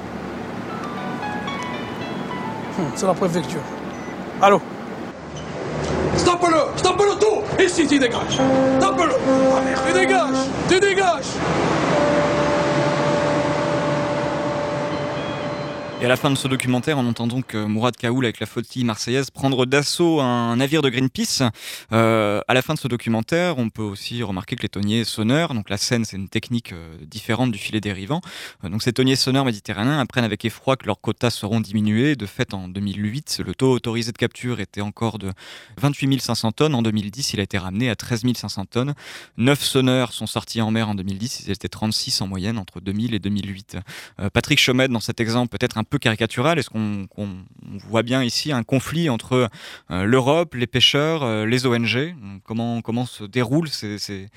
Hum, 2.79 2.87
c'est 2.95 3.07
la 3.07 3.15
préfecture. 3.15 3.61
Allô? 4.41 4.61
Stoppe-le 6.17 6.59
Stoppe-le 6.77 7.19
tout 7.19 7.63
Ici, 7.63 7.87
tu 7.87 7.99
dégages 7.99 8.39
Stoppe-le 8.79 9.15
tu 9.87 9.93
dégages 9.93 10.47
Tu 10.69 10.81
dégages 10.81 11.33
Et 16.03 16.05
à 16.05 16.09
la 16.09 16.17
fin 16.17 16.31
de 16.31 16.35
ce 16.35 16.49
documentaire, 16.49 16.99
on 16.99 17.07
entend 17.07 17.29
donc 17.29 17.55
euh, 17.55 17.69
Mourad 17.69 17.97
Kaoul 17.97 18.25
avec 18.25 18.41
la 18.41 18.47
flottille 18.47 18.83
marseillaise 18.83 19.31
prendre 19.31 19.67
d'assaut 19.67 20.21
un 20.21 20.57
navire 20.57 20.83
de 20.83 20.91
Greenpeace. 20.91 21.45
Euh, 21.93 22.41
à 22.49 22.55
la 22.55 22.63
fin 22.63 22.75
de 22.75 22.79
ce 22.81 22.89
documentaire, 22.89 23.57
on 23.59 23.71
peut 23.71 23.85
aussi 23.85 24.21
remarquer 24.25 24.57
que 24.57 24.63
les 24.63 24.69
tonniers 24.69 25.05
sonneurs, 25.05 25.55
donc 25.55 25.71
la 25.71 25.77
scène, 25.77 26.05
c'est 26.05 26.17
une 26.17 26.29
technique 26.29 26.73
euh, 26.73 26.97
différente 27.07 27.53
du 27.53 27.59
filet 27.59 27.81
dérivant. 27.81 28.21
Euh, 28.65 28.69
donc 28.69 28.83
ces 28.83 28.93
tonniers 28.93 29.15
sonneurs 29.15 29.45
méditerranéens 29.45 30.01
apprennent 30.01 30.25
avec 30.25 30.45
effroi 30.45 30.75
que 30.75 30.87
leurs 30.87 31.01
quotas 31.01 31.31
seront 31.31 31.61
diminués. 31.61 32.17
De 32.17 32.27
fait, 32.27 32.53
en 32.53 32.67
2008, 32.67 33.41
le 33.47 33.55
taux 33.55 33.71
autorisé 33.71 34.11
de 34.11 34.19
capture 34.19 34.59
était 34.59 34.81
encore 34.81 35.21
de 35.21 35.31
28 35.81 36.21
500 36.21 36.51
tonnes. 36.51 36.75
En 36.75 36.83
2010, 36.83 37.35
il 37.35 37.39
a 37.39 37.45
été 37.45 37.59
ramené 37.59 37.91
à 37.91 37.95
13 37.95 38.25
500 38.35 38.65
tonnes. 38.65 38.95
Neuf 39.37 39.63
sonneurs 39.63 40.13
sont 40.13 40.27
sortis 40.27 40.63
en 40.63 40.73
mer 40.73 40.89
en 40.89 40.97
2010. 40.97 41.45
Ils 41.47 41.53
étaient 41.53 41.69
36 41.69 42.23
en 42.23 42.27
moyenne 42.27 42.59
entre 42.59 42.81
2000 42.81 43.15
et 43.15 43.21
2008. 43.21 43.77
Patrick 44.33 44.59
Chomette, 44.59 44.91
dans 44.91 44.99
cet 44.99 45.21
exemple 45.21 45.57
peut-être 45.57 45.79
un 45.79 45.85
peu 45.93 45.99
caricatural, 45.99 46.59
est-ce 46.59 46.71
qu'on 46.71 47.07
voit 47.87 48.03
bien 48.03 48.25
ici 48.25 48.51
un 48.51 48.63
conflit 48.63 49.11
entre 49.11 49.51
euh, 49.91 50.05
l'Europe, 50.05 50.55
les 50.55 50.67
pêcheurs, 50.67 51.23
euh, 51.23 51.45
les 51.45 51.67
ONG 51.67 52.15
comment, 52.45 52.81
comment 52.81 53.05
se 53.05 53.25
déroulent 53.25 53.69
ces, 53.69 53.99
ces, 53.99 54.29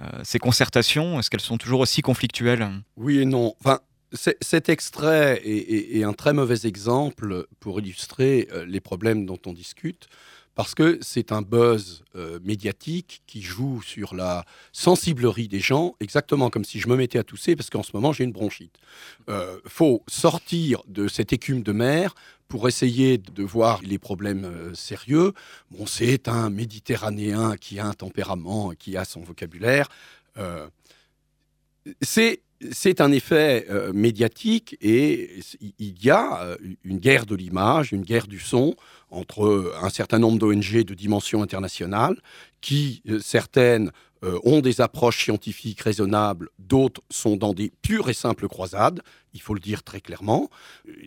euh, 0.00 0.38
concertations? 0.38 1.18
Est-ce 1.18 1.30
qu'elles 1.30 1.40
sont 1.40 1.56
toujours 1.56 1.80
aussi 1.80 2.02
conflictuelles? 2.02 2.68
Oui 2.98 3.20
et 3.20 3.24
non. 3.24 3.54
Enfin, 3.60 3.80
cet 4.12 4.68
extrait 4.68 5.40
est, 5.44 6.04
un 6.04 6.12
très 6.12 6.34
mauvais 6.34 6.66
exemple 6.66 7.46
pour 7.58 7.80
illustrer 7.80 8.46
les 8.66 8.80
problèmes 8.80 9.24
dont 9.24 9.38
on 9.46 9.54
discute 9.54 10.08
parce 10.58 10.74
que 10.74 10.98
c'est 11.02 11.30
un 11.30 11.40
buzz 11.40 12.02
euh, 12.16 12.40
médiatique 12.42 13.22
qui 13.28 13.42
joue 13.42 13.80
sur 13.80 14.16
la 14.16 14.44
sensiblerie 14.72 15.46
des 15.46 15.60
gens, 15.60 15.94
exactement 16.00 16.50
comme 16.50 16.64
si 16.64 16.80
je 16.80 16.88
me 16.88 16.96
mettais 16.96 17.20
à 17.20 17.22
tousser 17.22 17.54
parce 17.54 17.70
qu'en 17.70 17.84
ce 17.84 17.92
moment 17.94 18.12
j'ai 18.12 18.24
une 18.24 18.32
bronchite. 18.32 18.74
Il 19.28 19.34
euh, 19.34 19.60
faut 19.66 20.02
sortir 20.08 20.82
de 20.88 21.06
cette 21.06 21.32
écume 21.32 21.62
de 21.62 21.70
mer 21.70 22.16
pour 22.48 22.66
essayer 22.66 23.18
de 23.18 23.44
voir 23.44 23.80
les 23.84 24.00
problèmes 24.00 24.46
euh, 24.46 24.74
sérieux. 24.74 25.32
Bon, 25.70 25.86
c'est 25.86 26.26
un 26.26 26.50
Méditerranéen 26.50 27.56
qui 27.56 27.78
a 27.78 27.86
un 27.86 27.94
tempérament, 27.94 28.72
qui 28.76 28.96
a 28.96 29.04
son 29.04 29.20
vocabulaire. 29.20 29.88
c'est 32.02 32.42
c'est 32.72 33.00
un 33.00 33.12
effet 33.12 33.66
médiatique 33.94 34.76
et 34.80 35.40
il 35.78 36.04
y 36.04 36.10
a 36.10 36.56
une 36.84 36.98
guerre 36.98 37.26
de 37.26 37.36
l'image, 37.36 37.92
une 37.92 38.02
guerre 38.02 38.26
du 38.26 38.40
son 38.40 38.74
entre 39.10 39.74
un 39.82 39.90
certain 39.90 40.18
nombre 40.18 40.38
d'ONG 40.38 40.84
de 40.84 40.94
dimension 40.94 41.42
internationale, 41.42 42.16
qui, 42.60 43.02
euh, 43.08 43.20
certaines, 43.20 43.90
euh, 44.24 44.38
ont 44.42 44.60
des 44.60 44.80
approches 44.80 45.24
scientifiques 45.24 45.80
raisonnables, 45.80 46.48
d'autres 46.58 47.02
sont 47.08 47.36
dans 47.36 47.52
des 47.52 47.70
pures 47.82 48.10
et 48.10 48.14
simples 48.14 48.48
croisades, 48.48 49.00
il 49.32 49.40
faut 49.40 49.54
le 49.54 49.60
dire 49.60 49.84
très 49.84 50.00
clairement. 50.00 50.50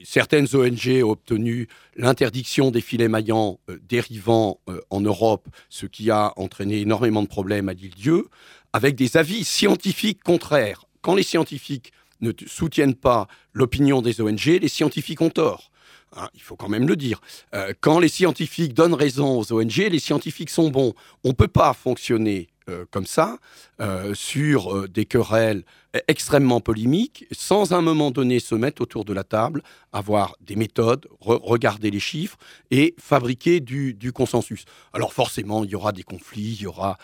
Certaines 0.05 0.47
ONG 0.53 1.03
ont 1.03 1.11
obtenu 1.11 1.67
l'interdiction 1.97 2.71
des 2.71 2.79
filets 2.79 3.09
maillants 3.09 3.59
euh, 3.69 3.77
dérivants 3.87 4.61
en 4.89 5.01
Europe, 5.01 5.47
ce 5.69 5.85
qui 5.85 6.09
a 6.09 6.31
entraîné 6.37 6.79
énormément 6.79 7.21
de 7.21 7.27
problèmes 7.27 7.67
à 7.67 7.73
l'île 7.73 7.95
Dieu, 7.95 8.27
avec 8.71 8.95
des 8.95 9.17
avis 9.17 9.43
scientifiques 9.43 10.23
contraires. 10.23 10.85
Quand 11.01 11.15
les 11.15 11.23
scientifiques 11.23 11.91
ne 12.21 12.31
soutiennent 12.47 12.95
pas 12.95 13.27
l'opinion 13.53 14.01
des 14.01 14.21
ONG, 14.21 14.45
les 14.45 14.67
scientifiques 14.67 15.21
ont 15.21 15.29
tort. 15.29 15.71
Hein, 16.15 16.29
il 16.33 16.41
faut 16.41 16.55
quand 16.55 16.69
même 16.69 16.87
le 16.87 16.95
dire. 16.95 17.21
Euh, 17.53 17.73
quand 17.79 17.99
les 17.99 18.09
scientifiques 18.09 18.73
donnent 18.73 18.93
raison 18.93 19.39
aux 19.39 19.53
ONG, 19.53 19.77
les 19.77 19.99
scientifiques 19.99 20.49
sont 20.49 20.69
bons. 20.69 20.93
On 21.23 21.29
ne 21.29 21.33
peut 21.33 21.47
pas 21.47 21.73
fonctionner 21.73 22.49
euh, 22.69 22.85
comme 22.91 23.05
ça, 23.05 23.37
euh, 23.79 24.13
sur 24.13 24.87
des 24.89 25.05
querelles 25.05 25.63
extrêmement 26.07 26.61
polémiques, 26.61 27.25
sans 27.31 27.73
un 27.73 27.81
moment 27.81 28.11
donné 28.11 28.39
se 28.39 28.55
mettre 28.55 28.81
autour 28.81 29.05
de 29.05 29.13
la 29.13 29.23
table, 29.23 29.61
avoir 29.91 30.35
des 30.41 30.55
méthodes, 30.55 31.07
regarder 31.19 31.91
les 31.91 31.99
chiffres 31.99 32.37
et 32.69 32.95
fabriquer 32.97 33.59
du, 33.59 34.11
consensus. 34.13 34.65
Alors 34.93 35.13
forcément, 35.13 35.63
il 35.63 35.71
y 35.71 35.75
aura 35.75 35.91
des 35.91 36.03
conflits, 36.03 36.55
il 36.59 36.61
y 36.61 36.67
aura 36.67 36.97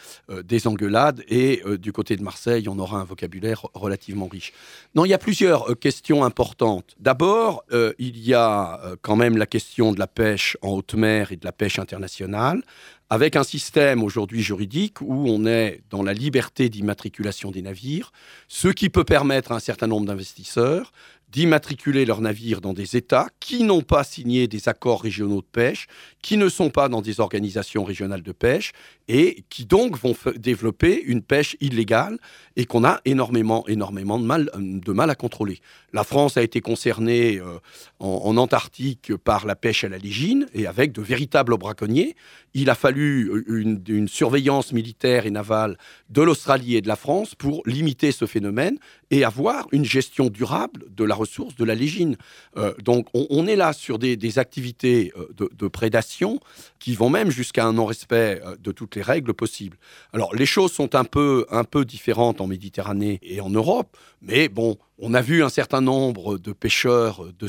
des 0.43 0.67
engueulades, 0.67 1.23
et 1.27 1.61
du 1.79 1.91
côté 1.91 2.15
de 2.15 2.23
Marseille, 2.23 2.67
on 2.69 2.79
aura 2.79 2.99
un 2.99 3.03
vocabulaire 3.03 3.65
relativement 3.73 4.27
riche. 4.27 4.53
Non, 4.95 5.05
il 5.05 5.09
y 5.09 5.13
a 5.13 5.17
plusieurs 5.17 5.77
questions 5.79 6.23
importantes. 6.23 6.95
D'abord, 6.99 7.63
il 7.99 8.17
y 8.19 8.33
a 8.33 8.79
quand 9.01 9.15
même 9.15 9.37
la 9.37 9.45
question 9.45 9.91
de 9.91 9.99
la 9.99 10.07
pêche 10.07 10.57
en 10.61 10.69
haute 10.69 10.93
mer 10.93 11.31
et 11.31 11.35
de 11.35 11.45
la 11.45 11.51
pêche 11.51 11.79
internationale 11.79 12.63
avec 13.09 13.35
un 13.35 13.43
système 13.43 14.03
aujourd'hui 14.03 14.41
juridique 14.41 15.01
où 15.01 15.27
on 15.29 15.45
est 15.45 15.81
dans 15.89 16.03
la 16.03 16.13
liberté 16.13 16.69
d'immatriculation 16.69 17.51
des 17.51 17.61
navires, 17.61 18.11
ce 18.47 18.67
qui 18.67 18.89
peut 18.89 19.05
permettre 19.05 19.51
à 19.51 19.55
un 19.55 19.59
certain 19.59 19.87
nombre 19.87 20.05
d'investisseurs 20.05 20.91
d'immatriculer 21.29 22.05
leurs 22.05 22.21
navires 22.21 22.61
dans 22.61 22.73
des 22.73 22.95
États 22.95 23.27
qui 23.39 23.63
n'ont 23.63 23.81
pas 23.81 24.03
signé 24.03 24.47
des 24.47 24.69
accords 24.69 25.01
régionaux 25.01 25.41
de 25.41 25.47
pêche, 25.51 25.87
qui 26.21 26.37
ne 26.37 26.47
sont 26.47 26.69
pas 26.69 26.87
dans 26.87 27.01
des 27.01 27.19
organisations 27.19 27.83
régionales 27.83 28.23
de 28.23 28.31
pêche 28.31 28.71
et 29.09 29.43
qui 29.49 29.65
donc 29.65 29.97
vont 29.97 30.15
développer 30.37 31.01
une 31.03 31.21
pêche 31.21 31.57
illégale 31.59 32.17
et 32.55 32.65
qu'on 32.65 32.85
a 32.85 33.01
énormément, 33.05 33.67
énormément 33.67 34.19
de 34.19 34.25
mal, 34.25 34.49
de 34.55 34.91
mal 34.93 35.09
à 35.09 35.15
contrôler. 35.15 35.59
La 35.93 36.03
France 36.03 36.37
a 36.37 36.43
été 36.43 36.61
concernée 36.61 37.39
euh, 37.39 37.59
en, 37.99 38.37
Antarctique 38.37 39.15
par 39.15 39.45
la 39.45 39.55
pêche 39.55 39.83
à 39.83 39.89
la 39.89 39.97
légine 39.97 40.47
et 40.53 40.67
avec 40.67 40.91
de 40.91 41.01
véritables 41.01 41.57
braconniers. 41.57 42.15
Il 42.53 42.69
a 42.69 42.75
fallu 42.75 43.29
euh, 43.29 43.77
une 43.87 44.07
surveillance 44.07 44.73
militaire 44.73 45.25
et 45.25 45.31
navale 45.31 45.77
de 46.09 46.21
l'Australie 46.21 46.75
et 46.75 46.81
de 46.81 46.87
la 46.87 46.95
France 46.95 47.35
pour 47.35 47.63
limiter 47.65 48.11
ce 48.11 48.25
phénomène 48.25 48.77
et 49.11 49.23
avoir 49.23 49.67
une 49.71 49.85
gestion 49.85 50.29
durable 50.29 50.85
de 50.89 51.03
la 51.03 51.15
ressource 51.15 51.55
de 51.55 51.65
la 51.65 51.75
légine. 51.75 52.17
Euh, 52.55 52.73
donc 52.83 53.07
on, 53.13 53.47
est 53.47 53.55
là 53.55 53.73
sur 53.73 53.99
des, 53.99 54.39
activités 54.39 55.11
de, 55.35 55.49
de, 55.53 55.67
prédation 55.67 56.39
qui 56.79 56.95
vont 56.95 57.09
même 57.09 57.29
jusqu'à 57.29 57.65
un 57.65 57.73
non-respect 57.73 58.41
de 58.59 58.71
toutes 58.71 58.95
les 58.95 59.01
règles 59.01 59.33
possibles. 59.33 59.77
Alors 60.13 60.33
les 60.35 60.45
choses 60.45 60.71
sont 60.71 60.95
un 60.95 61.03
peu, 61.03 61.45
un 61.49 61.63
peu 61.63 61.85
différentes 61.85 62.41
en 62.41 62.47
Méditerranée 62.47 63.19
et 63.21 63.41
en 63.41 63.49
Europe, 63.49 63.97
mais 64.21 64.49
bon, 64.49 64.77
on 64.99 65.13
a 65.13 65.21
vu 65.21 65.43
un 65.43 65.49
certain 65.49 65.81
nombre 65.81 66.37
de 66.37 66.51
pêcheurs 66.53 67.25
de 67.37 67.47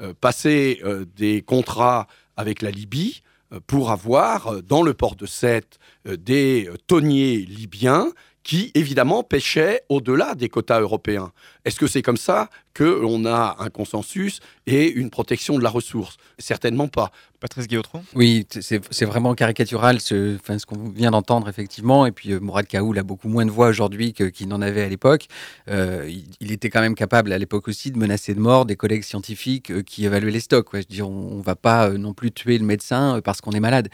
euh, 0.00 0.14
passer 0.20 0.80
euh, 0.84 1.04
des 1.16 1.42
contrats 1.42 2.06
avec 2.36 2.62
la 2.62 2.70
Libye 2.70 3.22
euh, 3.52 3.60
pour 3.66 3.90
avoir 3.90 4.62
dans 4.62 4.82
le 4.82 4.94
port 4.94 5.16
de 5.16 5.26
Sète 5.26 5.78
des 6.04 6.70
tonniers 6.86 7.38
libyens 7.38 8.12
qui, 8.48 8.72
évidemment, 8.74 9.22
pêchaient 9.22 9.82
au-delà 9.90 10.34
des 10.34 10.48
quotas 10.48 10.80
européens. 10.80 11.32
Est-ce 11.66 11.78
que 11.78 11.86
c'est 11.86 12.00
comme 12.00 12.16
ça 12.16 12.48
qu'on 12.78 13.24
a 13.26 13.56
un 13.58 13.70
consensus 13.70 14.40
et 14.66 14.88
une 14.90 15.10
protection 15.10 15.58
de 15.58 15.62
la 15.64 15.70
ressource 15.70 16.16
Certainement 16.38 16.86
pas. 16.86 17.10
Patrice 17.40 17.68
Guillotron 17.68 18.02
Oui, 18.14 18.46
c'est 18.50 19.04
vraiment 19.04 19.34
caricatural 19.34 20.00
ce, 20.00 20.36
enfin, 20.36 20.58
ce 20.58 20.66
qu'on 20.66 20.88
vient 20.88 21.12
d'entendre, 21.12 21.48
effectivement. 21.48 22.04
Et 22.04 22.10
puis, 22.10 22.32
euh, 22.32 22.40
Mourad 22.40 22.66
Kaoul 22.66 22.98
a 22.98 23.04
beaucoup 23.04 23.28
moins 23.28 23.46
de 23.46 23.50
voix 23.50 23.68
aujourd'hui 23.68 24.12
qu'il 24.12 24.48
n'en 24.48 24.60
avait 24.60 24.82
à 24.82 24.88
l'époque. 24.88 25.26
Euh, 25.70 26.10
il, 26.40 26.50
était 26.50 26.68
quand 26.68 26.80
même 26.80 26.96
capable, 26.96 27.32
à 27.32 27.38
l'époque 27.38 27.68
aussi, 27.68 27.92
de 27.92 27.98
menacer 27.98 28.34
de 28.34 28.40
mort 28.40 28.66
des 28.66 28.74
collègues 28.74 29.04
scientifiques 29.04 29.70
euh, 29.70 29.82
qui 29.82 30.04
évaluaient 30.04 30.32
les 30.32 30.40
stocks. 30.40 30.68
Je 30.72 30.80
dire, 30.80 31.08
on 31.08 31.36
ne 31.36 31.42
va 31.42 31.54
pas 31.54 31.90
non 31.90 32.12
plus 32.12 32.32
tuer 32.32 32.58
le 32.58 32.64
médecin 32.64 33.20
parce 33.24 33.40
qu'on 33.40 33.52
est 33.52 33.60
malade. 33.60 33.88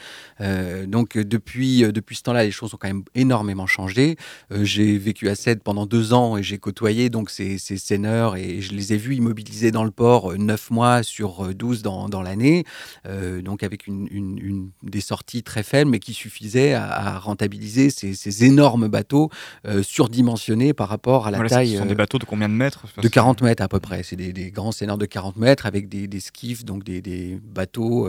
donc, 0.86 1.18
depuis, 1.18 1.82
depuis 1.82 2.16
ce 2.16 2.22
temps-là, 2.22 2.44
les 2.44 2.50
choses 2.50 2.72
ont 2.72 2.78
quand 2.78 2.88
même 2.88 3.04
énormément 3.14 3.66
changé. 3.66 4.16
j'ai 4.50 4.96
vécu 4.96 5.28
à 5.28 5.34
Sète 5.34 5.62
pendant 5.62 5.86
deux 5.86 6.12
ans 6.12 6.36
et 6.36 6.42
j'ai 6.42 6.58
côtoyé 6.58 7.10
donc 7.10 7.30
ces, 7.30 7.58
ces 7.58 7.76
seineurs 7.76 8.36
et 8.36 8.60
je 8.60 8.73
les 8.74 8.92
ai 8.92 8.96
vus 8.96 9.16
immobilisés 9.16 9.70
dans 9.70 9.84
le 9.84 9.90
port 9.90 10.36
neuf 10.36 10.70
mois 10.70 11.02
sur 11.02 11.54
12 11.54 11.82
dans, 11.82 12.08
dans 12.08 12.22
l'année. 12.22 12.64
Euh, 13.06 13.42
donc 13.42 13.62
avec 13.62 13.86
une, 13.86 14.70
des 14.82 15.00
sorties 15.00 15.42
très 15.42 15.62
faibles, 15.62 15.90
mais 15.90 15.98
qui 15.98 16.14
suffisaient 16.14 16.74
à, 16.74 17.18
rentabiliser 17.18 17.90
ces, 17.90 18.44
énormes 18.44 18.88
bateaux 18.88 19.30
euh, 19.66 19.82
surdimensionnés 19.82 20.72
par 20.72 20.88
rapport 20.88 21.26
à 21.26 21.30
la 21.30 21.46
taille. 21.48 21.72
Ce 21.72 21.78
sont 21.78 21.86
des 21.86 21.92
euh, 21.92 21.94
bateaux 21.94 22.18
de 22.18 22.24
combien 22.24 22.48
de 22.48 22.54
mètres 22.54 22.86
De 23.00 23.08
40 23.08 23.42
mètres 23.42 23.62
à 23.62 23.68
peu 23.68 23.80
près. 23.80 24.02
C'est 24.02 24.16
des, 24.16 24.50
grands 24.50 24.72
seineurs 24.72 24.98
de 24.98 25.06
40 25.06 25.36
mètres 25.36 25.66
avec 25.66 25.88
des, 25.88 26.06
des 26.06 26.20
skiffs, 26.20 26.64
donc 26.64 26.84
des, 26.84 27.38
bateaux 27.42 28.08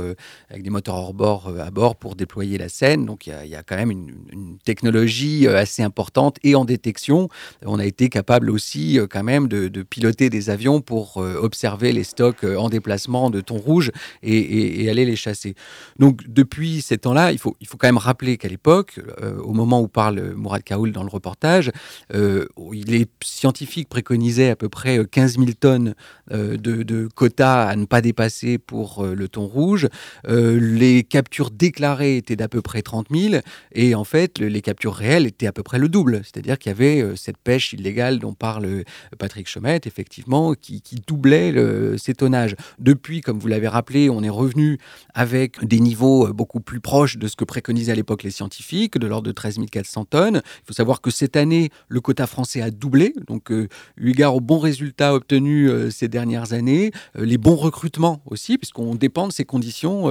avec 0.50 0.64
des 0.64 0.70
moteurs 0.70 0.96
hors 0.96 1.14
bord 1.14 1.54
à 1.60 1.72
bord 1.72 1.96
pour 1.96 2.16
déployer 2.16 2.58
la 2.58 2.70
Seine. 2.70 3.06
Donc 3.06 3.28
il 3.28 3.48
y, 3.48 3.56
a 3.56 3.64
quand 3.64 3.76
même 3.76 3.92
une, 3.92 4.58
technologie 4.64 5.48
assez 5.48 5.84
importante 5.84 6.38
et 6.44 6.56
en 6.56 6.66
détection. 6.66 7.30
On 7.64 7.80
a 7.80 7.86
été 7.86 8.10
capable 8.10 8.50
aussi 8.50 9.00
quand 9.10 9.24
même 9.24 9.48
de, 9.48 9.84
piloter 9.84 10.30
des 10.30 10.45
avions 10.50 10.82
pour 10.82 11.18
observer 11.18 11.92
les 11.92 12.04
stocks 12.04 12.44
en 12.44 12.70
déplacement 12.70 13.30
de 13.30 13.42
thon 13.42 13.58
rouge 13.58 13.92
et 14.24 14.90
aller 14.90 15.06
les 15.06 15.16
chasser. 15.16 15.56
Donc 16.00 16.22
depuis 16.28 16.82
ces 16.82 16.98
temps-là, 16.98 17.32
il 17.32 17.38
faut, 17.38 17.56
il 17.62 17.68
faut 17.68 17.78
quand 17.78 17.88
même 17.88 17.98
rappeler 17.98 18.38
qu'à 18.38 18.48
l'époque, 18.48 19.00
euh, 19.22 19.38
au 19.40 19.54
moment 19.54 19.82
où 19.82 19.88
parle 19.88 20.34
Mourad 20.36 20.64
Kaoul 20.64 20.92
dans 20.92 21.04
le 21.04 21.10
reportage, 21.10 21.72
euh, 22.14 22.48
les 22.72 23.08
scientifiques 23.24 23.90
préconisaient 23.90 24.50
à 24.50 24.56
peu 24.56 24.70
près 24.70 25.00
15 25.06 25.38
000 25.38 25.46
tonnes 25.60 25.96
euh, 26.32 26.58
de, 26.58 27.08
quotas 27.14 27.66
à 27.66 27.76
ne 27.76 27.86
pas 27.86 28.02
dépasser 28.02 28.58
pour 28.58 29.06
le 29.06 29.28
thon 29.28 29.46
rouge. 29.48 29.88
les 30.28 31.04
captures 31.04 31.52
déclarées 31.52 32.18
étaient 32.18 32.36
d'à 32.36 32.48
peu 32.48 32.62
près 32.62 32.82
30 32.82 33.08
000 33.12 33.42
et 33.74 33.96
en 33.96 34.04
fait, 34.04 34.40
les 34.40 34.62
captures 34.62 34.94
réelles 34.94 35.26
étaient 35.26 35.48
à 35.48 35.52
peu 35.52 35.64
près 35.64 35.80
le 35.80 35.90
double. 35.90 36.22
C'est-à-dire 36.24 36.58
qu'il 36.58 36.70
y 36.70 36.74
avait 36.74 37.16
cette 37.16 37.38
pêche 37.38 37.74
illégale 37.74 38.20
dont 38.20 38.34
parle 38.34 38.84
Patrick 39.18 39.48
Chomette, 39.48 39.88
effectivement, 39.88 40.35
qui, 40.60 40.82
doublait 41.08 41.52
le, 41.52 41.98
ces 41.98 42.14
tonnages. 42.14 42.56
Depuis, 42.80 43.22
comme 43.22 43.40
vous 43.40 43.48
l'avez 43.48 43.68
rappelé, 43.68 44.10
on 44.10 44.24
est 44.24 44.30
revenu 44.30 44.78
avec 45.14 45.64
des 45.66 45.80
niveaux 45.80 46.34
beaucoup 46.34 46.60
plus 46.60 46.80
proches 46.80 47.18
de 47.18 47.28
ce 47.28 47.36
que 47.36 47.46
préconisaient 47.46 47.92
à 47.92 47.96
l'époque 47.96 48.24
les 48.24 48.32
scientifiques, 48.32 48.98
de 48.98 49.08
l'ordre 49.08 49.28
de 49.28 49.32
13 49.32 49.60
400 49.72 50.06
tonnes. 50.06 50.42
Il 50.46 50.68
faut 50.68 50.74
savoir 50.74 51.02
que 51.02 51.12
cette 51.12 51.36
année, 51.36 51.70
le 51.88 52.02
quota 52.02 52.28
français 52.28 52.62
a 52.62 52.72
doublé, 52.72 53.14
donc 53.28 53.50
eu 53.52 54.10
égard 54.10 54.36
aux 54.36 54.42
bons 54.42 54.60
résultats 54.60 55.14
obtenus 55.14 55.72
ces 55.90 56.08
dernières 56.08 56.54
années, 56.54 56.92
les 57.16 57.38
bons 57.38 57.56
recrutements 57.56 58.22
aussi, 58.26 58.58
puisqu'on 58.58 58.96
dépend 58.96 59.28
de 59.28 59.34
ces 59.34 59.46
conditions 59.46 60.06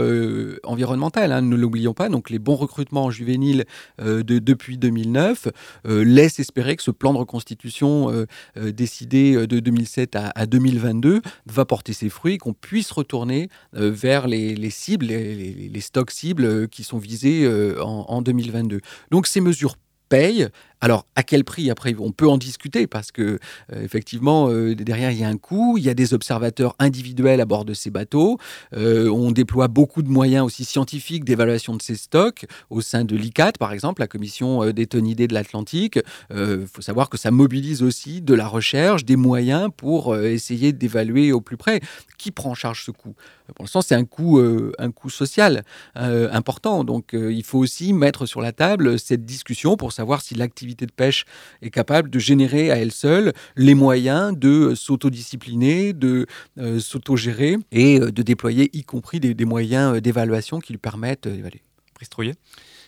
environnementales, 0.64 1.32
hein, 1.32 1.42
ne 1.42 1.56
l'oublions 1.56 1.94
pas. 1.94 2.08
Donc 2.08 2.30
les 2.30 2.38
bons 2.38 2.56
recrutements 2.56 3.10
juvéniles 3.10 3.64
de, 3.98 4.22
depuis 4.22 4.78
2009 4.78 5.48
laissent 5.84 6.38
espérer 6.38 6.76
que 6.76 6.82
ce 6.82 6.90
plan 6.90 7.12
de 7.12 7.18
reconstitution 7.18 8.10
euh, 8.10 8.26
euh, 8.56 8.72
décidé 8.72 9.34
euh, 9.34 9.46
de 9.46 9.60
2007 9.60 10.13
à, 10.16 10.46
2022 10.46 11.22
va 11.46 11.64
porter 11.64 11.92
ses 11.92 12.08
fruits, 12.08 12.38
qu'on 12.38 12.52
puisse 12.52 12.90
retourner 12.90 13.48
vers 13.72 14.28
les, 14.28 14.70
cibles, 14.70 15.06
les, 15.06 15.80
stocks 15.80 16.10
cibles 16.10 16.68
qui 16.68 16.84
sont 16.84 16.98
visés 16.98 17.48
en, 17.80 18.06
en 18.08 18.22
2022. 18.22 18.80
Donc 19.10 19.26
ces 19.26 19.40
mesures 19.40 19.76
payent 20.08 20.48
alors, 20.84 21.06
à 21.16 21.22
quel 21.22 21.44
prix 21.44 21.70
Après, 21.70 21.94
on 21.98 22.12
peut 22.12 22.28
en 22.28 22.36
discuter 22.36 22.86
parce 22.86 23.10
que, 23.10 23.38
euh, 23.72 23.82
effectivement, 23.82 24.50
euh, 24.50 24.74
derrière, 24.74 25.10
il 25.10 25.18
y 25.18 25.24
a 25.24 25.28
un 25.28 25.38
coût. 25.38 25.78
Il 25.78 25.84
y 25.84 25.88
a 25.88 25.94
des 25.94 26.12
observateurs 26.12 26.76
individuels 26.78 27.40
à 27.40 27.46
bord 27.46 27.64
de 27.64 27.72
ces 27.72 27.88
bateaux. 27.88 28.36
Euh, 28.76 29.08
on 29.08 29.30
déploie 29.30 29.68
beaucoup 29.68 30.02
de 30.02 30.10
moyens 30.10 30.44
aussi 30.44 30.66
scientifiques 30.66 31.24
d'évaluation 31.24 31.74
de 31.74 31.80
ces 31.80 31.94
stocks 31.94 32.44
au 32.68 32.82
sein 32.82 33.06
de 33.06 33.16
l'ICAT, 33.16 33.52
par 33.58 33.72
exemple, 33.72 34.02
la 34.02 34.08
commission 34.08 34.72
des 34.72 34.86
tonidés 34.86 35.26
de 35.26 35.32
l'Atlantique. 35.32 35.98
Il 36.30 36.66
faut 36.70 36.82
savoir 36.82 37.08
que 37.08 37.16
ça 37.16 37.30
mobilise 37.30 37.82
aussi 37.82 38.20
de 38.20 38.34
la 38.34 38.46
recherche, 38.46 39.06
des 39.06 39.16
moyens 39.16 39.70
pour 39.74 40.14
essayer 40.14 40.74
d'évaluer 40.74 41.32
au 41.32 41.40
plus 41.40 41.56
près. 41.56 41.80
Qui 42.18 42.30
prend 42.30 42.50
en 42.50 42.54
charge 42.54 42.84
ce 42.84 42.90
coût 42.90 43.14
Pour 43.54 43.64
l'instant, 43.64 43.80
c'est 43.80 43.94
un 43.94 44.04
coût, 44.04 44.38
un 44.78 44.90
coût 44.90 45.08
social 45.08 45.64
important. 45.94 46.84
Donc, 46.84 47.10
il 47.14 47.42
faut 47.42 47.58
aussi 47.58 47.94
mettre 47.94 48.26
sur 48.26 48.42
la 48.42 48.52
table 48.52 48.98
cette 48.98 49.24
discussion 49.24 49.78
pour 49.78 49.92
savoir 49.92 50.20
si 50.20 50.34
l'activité 50.34 50.73
de 50.74 50.92
pêche 50.92 51.24
est 51.62 51.70
capable 51.70 52.10
de 52.10 52.18
générer 52.18 52.70
à 52.70 52.76
elle 52.76 52.92
seule 52.92 53.32
les 53.56 53.74
moyens 53.74 54.36
de 54.36 54.74
s'autodiscipliner, 54.74 55.92
de 55.92 56.26
euh, 56.58 56.80
s'autogérer 56.80 57.56
et 57.72 58.00
euh, 58.00 58.10
de 58.10 58.22
déployer 58.22 58.70
y 58.76 58.82
compris 58.82 59.20
des, 59.20 59.44
moyens 59.44 59.96
euh, 59.96 60.00
d'évaluation 60.00 60.60
qui 60.60 60.72
lui 60.72 60.78
permettent 60.78 61.28
d'évaluer. 61.28 61.62
Bristrouillet 61.94 62.34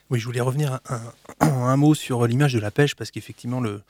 Oui, 0.08 0.20
je 0.20 0.24
voulais 0.24 0.40
revenir 0.40 0.78
un, 1.40 1.76
mot 1.76 1.92
sur 1.94 2.28
l'image 2.28 2.52
de 2.52 2.60
la 2.60 2.70
pêche 2.70 2.94
parce 2.94 3.10
qu'effectivement 3.10 3.60
le, 3.60 3.82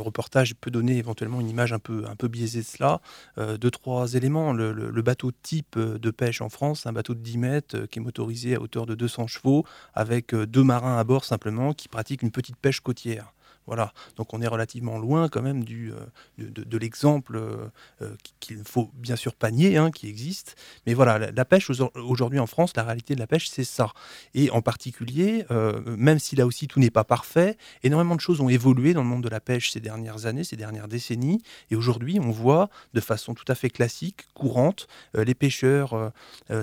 reportage 0.00 0.54
peut 0.54 0.70
donner 0.70 0.96
éventuellement 0.96 1.42
une 1.42 1.50
image 1.50 1.74
un 1.74 1.78
peu, 1.78 2.28
biaisée 2.28 2.60
de 2.60 2.66
cela. 2.66 3.02
deux, 3.36 3.70
trois 3.70 4.14
éléments. 4.14 4.54
Le, 4.54 5.02
bateau 5.02 5.32
type 5.42 5.78
de 5.78 6.10
pêche 6.10 6.40
en 6.40 6.48
France, 6.48 6.86
un 6.86 6.92
bateau 6.94 7.14
de 7.14 7.20
10 7.20 7.38
mètres 7.38 7.80
qui 7.86 7.98
est 7.98 8.02
motorisé 8.02 8.54
à 8.54 8.60
hauteur 8.62 8.86
de 8.86 8.94
200 8.94 9.26
chevaux 9.26 9.66
avec 9.92 10.34
deux 10.34 10.64
marins 10.64 10.96
à 10.96 11.04
bord 11.04 11.26
simplement 11.26 11.74
qui 11.74 11.88
pratiquent 11.88 12.22
une 12.22 12.30
petite 12.30 12.56
pêche 12.56 12.80
côtière. 12.80 13.34
Voilà, 13.66 13.92
donc 14.16 14.32
on 14.32 14.40
est 14.40 14.46
relativement 14.46 14.96
loin 14.96 15.28
quand 15.28 15.42
même 15.42 15.64
du, 15.64 15.92
euh, 15.92 15.96
de, 16.38 16.78
l'exemple 16.78 17.36
euh, 17.36 17.68
euh, 18.00 18.14
qu'il 18.38 18.58
faut 18.64 18.90
bien 18.94 19.16
sûr 19.16 19.34
panier, 19.34 19.76
hein, 19.76 19.90
qui 19.90 20.08
existe. 20.08 20.56
Mais 20.86 20.94
voilà, 20.94 21.30
la, 21.32 21.44
pêche 21.44 21.70
aujourd'hui 21.94 22.38
en 22.38 22.46
France, 22.46 22.72
la 22.76 22.84
réalité 22.84 23.14
de 23.14 23.20
la 23.20 23.26
pêche, 23.26 23.48
c'est 23.48 23.64
ça. 23.64 23.92
Et 24.34 24.50
en 24.50 24.62
particulier, 24.62 25.44
même 25.86 26.18
si 26.18 26.36
là 26.36 26.46
aussi 26.46 26.66
tout 26.66 26.80
n'est 26.80 26.90
pas 26.90 27.04
parfait, 27.04 27.56
énormément 27.82 28.16
de 28.16 28.20
choses 28.20 28.40
ont 28.40 28.48
évolué 28.48 28.94
dans 28.94 29.02
le 29.02 29.08
monde 29.08 29.22
de 29.22 29.28
la 29.28 29.40
pêche 29.40 29.70
ces 29.70 29.80
dernières 29.80 30.26
années, 30.26 30.44
ces 30.44 30.56
dernières 30.56 30.88
décennies. 30.88 31.42
Et 31.70 31.76
aujourd'hui, 31.76 32.18
on 32.20 32.30
voit 32.30 32.68
de 32.94 33.00
façon 33.00 33.34
tout 33.34 33.44
à 33.48 33.54
fait 33.54 33.70
classique, 33.70 34.26
courante, 34.34 34.88
les 35.14 35.34
pêcheurs 35.34 36.12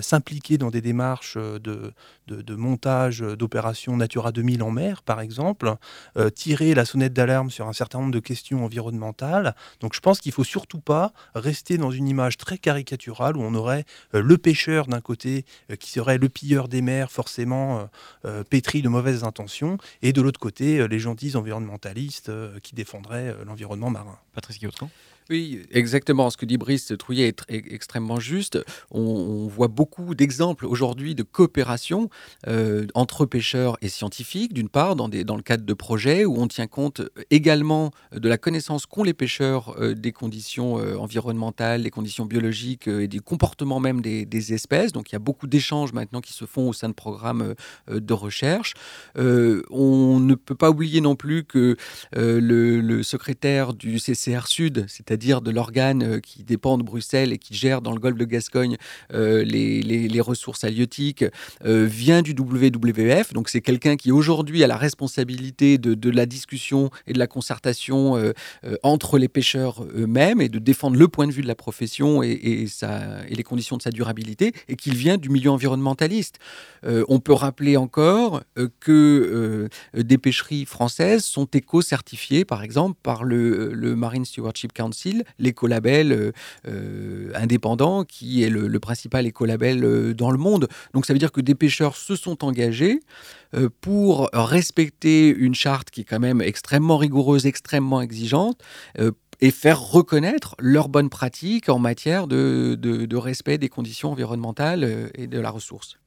s'impliquer 0.01 0.57
dans 0.57 0.69
des 0.69 0.81
démarches 0.81 1.37
de, 1.37 1.93
de 2.27 2.55
montage 2.55 3.19
d'opérations 3.19 3.95
Natura 3.95 4.31
2000 4.31 4.63
en 4.63 4.71
mer, 4.71 5.01
par 5.03 5.21
exemple, 5.21 5.75
tirer 6.35 6.73
la 6.73 6.85
sonnette 6.93 7.13
d'alarme 7.13 7.49
sur 7.49 7.67
un 7.67 7.73
certain 7.73 7.99
nombre 7.99 8.11
de 8.11 8.19
questions 8.19 8.63
environnementales. 8.63 9.55
Donc 9.79 9.95
je 9.95 9.99
pense 9.99 10.19
qu'il 10.19 10.31
faut 10.31 10.43
surtout 10.43 10.79
pas 10.79 11.11
rester 11.33 11.79
dans 11.79 11.89
une 11.89 12.07
image 12.07 12.37
très 12.37 12.59
caricaturale 12.59 13.35
où 13.35 13.41
on 13.41 13.55
aurait 13.55 13.85
euh, 14.13 14.21
le 14.21 14.37
pêcheur 14.37 14.85
d'un 14.85 15.01
côté 15.01 15.43
euh, 15.71 15.75
qui 15.75 15.89
serait 15.89 16.19
le 16.19 16.29
pilleur 16.29 16.67
des 16.67 16.83
mers, 16.83 17.11
forcément 17.11 17.89
euh, 18.25 18.43
pétri 18.43 18.83
de 18.83 18.89
mauvaises 18.89 19.23
intentions, 19.23 19.79
et 20.03 20.13
de 20.13 20.21
l'autre 20.21 20.39
côté 20.39 20.87
les 20.87 20.99
gentils 20.99 21.35
environnementalistes 21.35 22.31
qui 22.61 22.75
défendraient 22.75 23.35
l'environnement 23.45 23.89
marin. 23.89 24.19
Patrice 24.33 24.59
Guillotron 24.59 24.89
oui, 25.29 25.61
exactement. 25.71 26.29
Ce 26.29 26.37
que 26.37 26.45
dit 26.45 26.57
Brice 26.57 26.93
Trouillet 26.99 27.27
est, 27.27 27.43
extrêmement 27.49 28.19
juste. 28.19 28.59
On, 28.91 29.47
voit 29.47 29.67
beaucoup 29.67 30.15
d'exemples 30.15 30.65
aujourd'hui 30.65 31.15
de 31.15 31.23
coopération 31.23 32.09
euh, 32.47 32.87
entre 32.93 33.25
pêcheurs 33.25 33.77
et 33.81 33.89
scientifiques, 33.89 34.53
d'une 34.53 34.69
part, 34.69 34.95
dans, 34.95 35.07
le 35.07 35.41
cadre 35.41 35.65
de 35.65 35.73
projets 35.73 36.25
où 36.25 36.37
on 36.37 36.47
tient 36.47 36.67
compte 36.67 37.01
également 37.29 37.91
de 38.13 38.27
la 38.27 38.37
connaissance 38.37 38.85
qu'ont 38.85 39.03
les 39.03 39.13
pêcheurs 39.13 39.75
euh, 39.79 39.93
des 39.93 40.11
conditions 40.11 40.79
euh, 40.79 40.95
environnementales, 40.97 41.83
des 41.83 41.89
conditions 41.89 42.25
biologiques 42.25 42.87
et 42.87 43.07
du 43.07 43.21
comportement 43.21 43.79
même 43.79 44.01
des, 44.01 44.53
espèces. 44.53 44.91
Donc 44.91 45.11
il 45.11 45.13
y 45.13 45.15
a 45.15 45.19
beaucoup 45.19 45.47
d'échanges 45.47 45.93
maintenant 45.93 46.19
qui 46.19 46.33
se 46.33 46.45
font 46.45 46.67
au 46.67 46.73
sein 46.73 46.89
de 46.89 46.93
programmes 46.93 47.53
de 47.87 48.13
recherche. 48.13 48.73
on 49.15 50.19
ne 50.19 50.35
peut 50.35 50.55
pas 50.55 50.69
oublier 50.69 50.99
non 50.99 51.15
plus 51.15 51.45
que 51.45 51.77
le, 52.11 52.81
le 52.81 53.03
secrétaire 53.03 53.73
du 53.73 53.99
CCR 53.99 54.47
Sud, 54.47 54.85
c'est 54.89 55.11
c'est-à-dire 55.13 55.41
de 55.41 55.51
l'organe 55.51 56.01
euh, 56.01 56.19
qui 56.19 56.43
dépend 56.43 56.79
de 56.79 56.81
Bruxelles 56.81 57.33
et 57.33 57.37
qui 57.37 57.53
gère 57.53 57.83
dans 57.83 57.91
le 57.91 57.99
golfe 57.99 58.17
de 58.17 58.25
Gascogne 58.25 58.77
euh, 59.13 59.43
les, 59.43 60.21
ressources 60.21 60.63
halieutiques, 60.63 61.23
euh, 61.65 61.85
vient 61.85 62.23
du 62.23 62.31
WWF. 62.31 63.33
Donc 63.33 63.49
c'est 63.49 63.61
quelqu'un 63.61 63.95
qui 63.95 64.11
aujourd'hui 64.11 64.63
a 64.63 64.67
la 64.67 64.77
responsabilité 64.77 65.77
de, 65.77 66.09
la 66.09 66.25
discussion 66.25 66.89
et 67.05 67.13
de 67.13 67.19
la 67.19 67.27
concertation 67.27 68.15
entre 68.83 69.17
les 69.17 69.27
pêcheurs 69.27 69.83
eux-mêmes 69.95 70.39
et 70.39 70.49
de 70.49 70.59
défendre 70.59 70.97
le 70.97 71.07
point 71.07 71.27
de 71.27 71.31
vue 71.31 71.41
de 71.41 71.47
la 71.47 71.55
profession 71.55 72.23
et, 72.23 72.29
et, 72.29 72.63
et 72.63 73.35
les 73.35 73.43
conditions 73.43 73.77
de 73.77 73.81
sa 73.81 73.89
durabilité, 73.91 74.53
et 74.69 74.75
qu'il 74.75 74.95
vient 74.95 75.17
du 75.17 75.29
milieu 75.29 75.51
environnementaliste. 75.51 76.39
on 76.85 77.19
peut 77.19 77.33
rappeler 77.33 77.75
encore 77.75 78.43
que 78.79 79.67
des 79.93 80.17
pêcheries 80.17 80.65
françaises 80.65 81.25
sont 81.25 81.45
éco-certifiées, 81.45 82.45
par 82.45 82.63
exemple, 82.63 82.97
par 83.03 83.23
le, 83.23 83.73
le 83.73 83.95
Marine 83.95 84.25
Stewardship 84.25 84.71
Council 84.73 85.02
l'écolabel 85.39 86.11
euh, 86.11 86.31
euh, 86.67 87.31
indépendant, 87.35 88.03
qui 88.03 88.43
est 88.43 88.49
le, 88.49 88.79
principal 88.79 89.25
écolabel 89.25 89.83
euh, 89.83 90.13
dans 90.13 90.31
le 90.31 90.37
monde. 90.37 90.67
Donc 90.93 91.05
ça 91.05 91.13
veut 91.13 91.19
dire 91.19 91.31
que 91.31 91.41
des 91.41 91.55
pêcheurs 91.55 91.95
se 91.95 92.15
sont 92.15 92.43
engagés 92.43 92.99
pour 93.81 94.31
respecter 94.33 95.29
une 95.29 95.53
charte 95.53 95.91
qui 95.91 96.01
est 96.01 96.05
quand 96.05 96.19
même 96.19 96.41
extrêmement 96.41 96.97
rigoureuse, 96.97 97.45
extrêmement 97.45 98.01
exigeante, 98.01 98.59
et 99.41 99.51
faire 99.51 99.81
reconnaître 99.81 100.55
leurs 100.59 100.89
bonnes 100.89 101.09
pratiques 101.09 101.69
en 101.69 101.79
matière 101.79 102.27
de 102.27 103.15
respect 103.15 103.57
des 103.57 103.69
conditions 103.69 104.11
environnementales 104.11 105.11
et 105.15 105.27
de 105.27 105.39
la 105.39 105.49
ressource. 105.49 105.97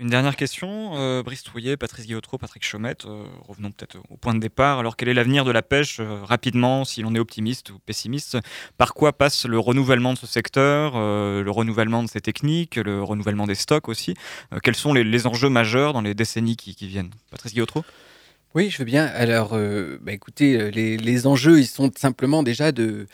Une 0.00 0.08
dernière 0.08 0.34
question, 0.34 0.92
euh, 0.94 1.22
Brice 1.22 1.42
Trouillet, 1.42 1.76
Patrice 1.76 2.06
Guillotreau, 2.06 2.38
Patrick 2.38 2.64
Chaumette, 2.64 3.04
euh, 3.04 3.26
revenons 3.46 3.70
peut-être 3.70 3.98
au 4.08 4.16
point 4.16 4.32
de 4.32 4.38
départ. 4.38 4.78
Alors 4.78 4.96
quel 4.96 5.10
est 5.10 5.14
l'avenir 5.14 5.44
de 5.44 5.50
la 5.50 5.60
pêche 5.60 6.00
euh, 6.00 6.24
rapidement, 6.24 6.86
si 6.86 7.02
l'on 7.02 7.14
est 7.14 7.18
optimiste 7.18 7.68
ou 7.68 7.78
pessimiste? 7.80 8.38
Par 8.78 8.94
quoi 8.94 9.12
passe 9.12 9.44
le 9.44 9.58
renouvellement 9.58 10.14
de 10.14 10.18
ce 10.18 10.26
secteur, 10.26 10.94
le 10.94 11.50
renouvellement 11.50 12.02
de 12.02 12.08
ses 12.08 12.22
techniques, 12.22 12.76
le 12.76 13.02
renouvellement 13.02 13.46
des 13.46 13.54
stocks 13.54 13.90
aussi? 13.90 14.14
Quels 14.62 14.74
sont 14.74 14.94
les, 14.94 15.26
enjeux 15.26 15.50
majeurs 15.50 15.92
dans 15.92 16.00
les 16.00 16.14
décennies 16.14 16.56
qui, 16.56 16.74
viennent? 16.86 17.10
Patrice 17.30 17.52
Guillotreau 17.52 17.84
oui, 18.54 18.70
je 18.70 18.78
veux 18.78 18.84
bien. 18.84 19.06
Alors, 19.06 19.50
bah, 20.02 20.12
écoutez, 20.12 20.70
les, 20.70 20.96
les, 20.96 21.26
enjeux, 21.26 21.60
ils 21.60 21.66
sont 21.66 21.90
simplement 21.96 22.42
déjà 22.42 22.72
de, 22.72 23.06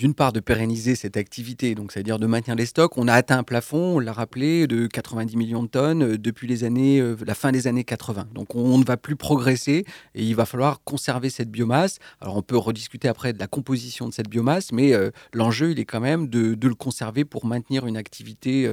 d'une 0.00 0.14
part 0.14 0.32
de 0.32 0.40
pérenniser 0.40 0.94
cette 0.94 1.18
activité, 1.18 1.74
donc 1.74 1.92
c'est-à-dire 1.92 2.18
de 2.18 2.26
maintenir 2.26 2.56
les 2.56 2.64
stocks. 2.64 2.96
On 2.96 3.06
a 3.06 3.12
atteint 3.12 3.36
un 3.36 3.42
plafond, 3.42 3.96
on 3.96 3.98
l'a 3.98 4.14
rappelé, 4.14 4.66
de 4.66 4.86
90 4.86 5.36
millions 5.36 5.62
de 5.62 5.68
tonnes 5.68 6.02
euh, 6.02 6.16
depuis 6.16 6.48
les 6.48 6.64
années, 6.64 7.00
euh, 7.00 7.16
la 7.26 7.34
fin 7.34 7.52
des 7.52 7.66
années 7.66 7.84
80. 7.84 8.28
Donc 8.32 8.54
on, 8.54 8.78
ne 8.78 8.84
va 8.84 8.96
plus 8.96 9.14
progresser 9.14 9.84
et 10.14 10.24
il 10.24 10.34
va 10.34 10.46
falloir 10.46 10.82
conserver 10.84 11.28
cette 11.28 11.50
biomasse. 11.50 11.98
Alors 12.22 12.38
on 12.38 12.42
peut 12.42 12.56
rediscuter 12.56 13.08
après 13.08 13.34
de 13.34 13.38
la 13.38 13.46
composition 13.46 14.08
de 14.08 14.14
cette 14.14 14.30
biomasse, 14.30 14.72
mais 14.72 14.94
euh, 14.94 15.10
l'enjeu 15.34 15.72
il 15.72 15.78
est 15.78 15.84
quand 15.84 16.00
même 16.00 16.28
de, 16.28 16.56
le 16.66 16.74
conserver 16.74 17.26
pour 17.26 17.44
maintenir 17.44 17.86
une 17.86 17.98
activité, 17.98 18.70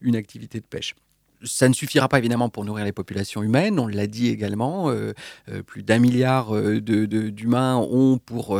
une 0.00 0.14
activité 0.14 0.60
de 0.60 0.66
pêche. 0.66 0.94
Ça 1.42 1.68
ne 1.68 1.74
suffira 1.74 2.08
pas 2.08 2.18
évidemment 2.18 2.48
pour 2.48 2.64
nourrir 2.64 2.84
les 2.84 2.92
populations 2.92 3.42
humaines, 3.42 3.78
on 3.78 3.86
l'a 3.86 4.06
dit 4.06 4.28
également, 4.28 4.90
euh, 4.90 5.12
euh, 5.50 5.62
plus 5.62 5.82
d'un 5.82 5.98
milliard 5.98 6.54
euh, 6.54 6.80
d'humains 6.80 7.76
ont 7.76 8.18
pour 8.18 8.58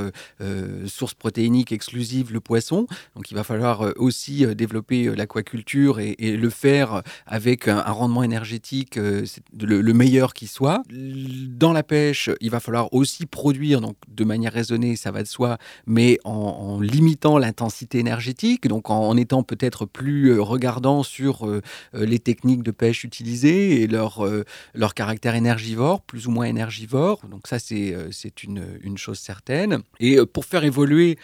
source 0.86 1.14
protéinique 1.14 1.72
exclusive 1.72 2.32
le 2.32 2.40
poisson, 2.40 2.86
donc 3.14 3.30
il 3.30 3.34
va 3.34 3.44
falloir 3.44 3.92
aussi 3.96 4.46
développer 4.54 5.14
l'aquaculture 5.14 6.00
et, 6.00 6.16
le 6.18 6.50
faire 6.50 7.02
avec 7.26 7.68
un, 7.68 7.80
rendement 7.80 8.22
énergétique 8.22 8.96
le, 8.96 9.92
meilleur 9.92 10.34
qui 10.34 10.46
soit. 10.46 10.82
Dans 10.90 11.72
la 11.72 11.82
pêche, 11.82 12.30
il 12.40 12.50
va 12.50 12.60
falloir 12.60 12.92
aussi 12.92 13.26
produire 13.26 13.80
donc 13.80 13.96
de 14.08 14.24
manière 14.24 14.52
raisonnée, 14.52 14.96
ça 14.96 15.10
va 15.10 15.22
de 15.22 15.28
soi, 15.28 15.58
mais 15.86 16.18
en, 16.24 16.80
limitant 16.80 17.38
l'intensité 17.38 17.98
énergétique, 17.98 18.68
donc 18.68 18.90
en, 18.90 19.08
en 19.08 19.16
étant 19.16 19.42
peut-être 19.42 19.86
plus 19.86 20.38
regardant 20.38 21.02
sur 21.02 21.48
les 21.92 22.18
techniques 22.18 22.62
de 22.62 22.67
pêche 22.70 23.04
utilisées 23.04 23.82
et 23.82 23.86
leur, 23.86 24.24
euh, 24.24 24.44
leur 24.74 24.94
caractère 24.94 25.34
énergivore, 25.34 26.02
plus 26.02 26.26
ou 26.26 26.30
moins 26.30 26.46
énergivore. 26.46 27.20
Donc 27.30 27.46
ça, 27.46 27.58
c'est 27.58 27.94
euh, 27.94 28.10
une, 28.42 28.78
une, 28.82 28.98
chose 28.98 29.18
certaine. 29.18 29.82
Et 30.00 30.18
euh, 30.18 30.26
pour 30.26 30.44
faire 30.44 30.64
évoluer 30.64 31.18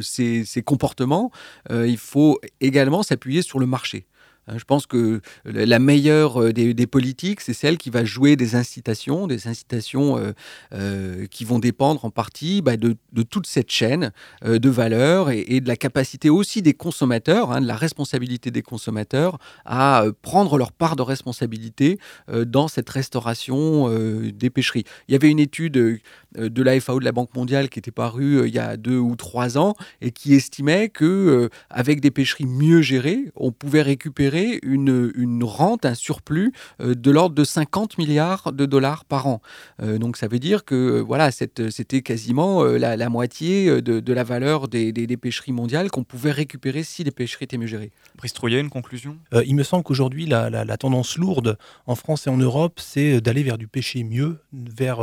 ces, 0.00 0.44
ces, 0.44 0.62
comportements, 0.62 1.30
il 1.70 1.98
faut 1.98 2.40
également 2.60 3.02
s'appuyer 3.02 3.42
sur 3.42 3.58
le 3.58 3.66
marché. 3.66 4.06
Hein, 4.46 4.58
je 4.58 4.64
pense 4.64 4.86
que 4.86 5.20
la 5.44 5.78
meilleure 5.78 6.40
euh, 6.40 6.52
des, 6.52 6.86
politiques, 6.86 7.40
c'est 7.40 7.54
celle 7.54 7.78
qui 7.78 7.90
va 7.90 8.04
jouer 8.04 8.36
des 8.36 8.56
incitations, 8.56 9.26
des 9.26 9.48
incitations 9.48 10.18
euh, 10.18 10.32
euh, 10.74 11.26
qui 11.30 11.44
vont 11.44 11.58
dépendre 11.58 12.04
en 12.04 12.10
partie 12.10 12.60
bah, 12.60 12.76
de, 12.76 12.96
toute 13.30 13.46
cette 13.46 13.70
chaîne 13.70 14.12
de 14.44 14.68
valeur 14.68 15.30
et, 15.30 15.60
de 15.60 15.68
la 15.68 15.76
capacité 15.76 16.28
aussi 16.28 16.62
des 16.62 16.74
consommateurs, 16.74 17.52
hein, 17.52 17.60
de 17.60 17.66
la 17.66 17.76
responsabilité 17.76 18.50
des 18.50 18.62
consommateurs 18.62 19.38
à 19.64 20.04
prendre 20.22 20.58
leur 20.58 20.72
part 20.72 20.96
de 20.96 21.02
responsabilité 21.02 21.98
dans 22.28 22.68
cette 22.68 22.90
restauration 22.90 23.88
des 24.30 24.50
pêcheries. 24.50 24.84
Il 25.08 25.12
y 25.12 25.14
avait 25.14 25.30
une 25.30 25.38
étude 25.38 25.72
de 25.72 26.62
la 26.62 26.78
FAO 26.80 27.00
de 27.00 27.04
la 27.04 27.12
Banque 27.12 27.34
mondiale 27.34 27.68
qui 27.68 27.78
était 27.78 27.90
parue 27.90 28.46
il 28.46 28.54
y 28.54 28.58
a 28.58 28.76
deux 28.76 28.98
ou 28.98 29.16
trois 29.16 29.56
ans 29.56 29.74
et 30.00 30.10
qui 30.10 30.34
estimait 30.34 30.88
que 30.88 31.48
avec 31.70 32.00
des 32.00 32.10
pêcheries 32.10 32.46
mieux 32.46 32.82
gérées, 32.82 33.32
on 33.36 33.52
pouvait 33.52 33.82
récupérer 33.82 34.33
une, 34.62 35.44
rente, 35.44 35.84
un 35.84 35.94
surplus 35.94 36.52
euh, 36.80 36.94
de 36.94 37.10
l'ordre 37.10 37.34
de 37.34 37.44
50 37.44 37.98
milliards 37.98 38.52
de 38.52 38.66
dollars 38.66 39.04
par 39.04 39.26
an. 39.26 39.40
Euh, 39.82 39.98
donc 39.98 40.16
ça 40.16 40.28
veut 40.28 40.38
dire 40.38 40.64
que 40.64 40.74
euh, 40.74 41.00
voilà, 41.00 41.30
c'était 41.30 42.02
quasiment 42.02 42.64
la, 42.64 43.08
moitié 43.08 43.82
de, 43.82 44.12
la 44.12 44.24
valeur 44.24 44.68
des, 44.68 45.16
pêcheries 45.16 45.52
mondiales 45.52 45.90
qu'on 45.90 46.04
pouvait 46.04 46.32
récupérer 46.32 46.82
si 46.82 47.04
les 47.04 47.10
pêcheries 47.10 47.44
étaient 47.44 47.58
mieux 47.58 47.66
gérées. 47.66 47.92
Brice 48.16 48.34
une 48.44 48.70
conclusion? 48.70 49.16
Il 49.46 49.54
me 49.54 49.62
semble 49.62 49.84
qu'aujourd'hui, 49.84 50.26
la, 50.26 50.76
tendance 50.76 51.16
lourde 51.16 51.56
en 51.86 51.94
France 51.94 52.26
et 52.26 52.30
en 52.30 52.36
Europe, 52.36 52.80
c'est 52.80 53.20
d'aller 53.20 53.42
vers 53.42 53.58
du 53.58 53.68
pêcher 53.68 54.04
mieux, 54.04 54.38
vers 54.52 55.00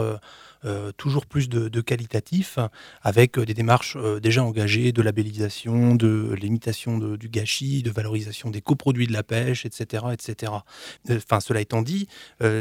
euh, 0.64 0.91
toujours 0.95 1.26
plus 1.26 1.49
de, 1.49 1.82
qualitatif, 1.82 2.59
avec 3.01 3.39
euh, 3.39 3.45
des 3.45 3.55
démarches 3.55 3.95
euh, 3.95 4.20
déjà 4.20 4.43
engagées 4.43 4.91
de 4.91 5.01
labellisation, 5.01 5.95
de 5.95 6.36
limitation 6.39 6.99
du 6.99 7.30
gâchis, 7.30 7.82
de 7.82 7.89
valorisation 7.89 8.51
des 8.51 8.62
coproduits 8.62 9.07
de 9.07 9.14
la 9.14 9.24
pêche, 9.24 9.66
etc. 9.66 10.05
etc. 10.14 10.51
Enfin, 11.09 11.39
cela 11.39 11.62
étant 11.62 11.82
dit, 11.82 12.07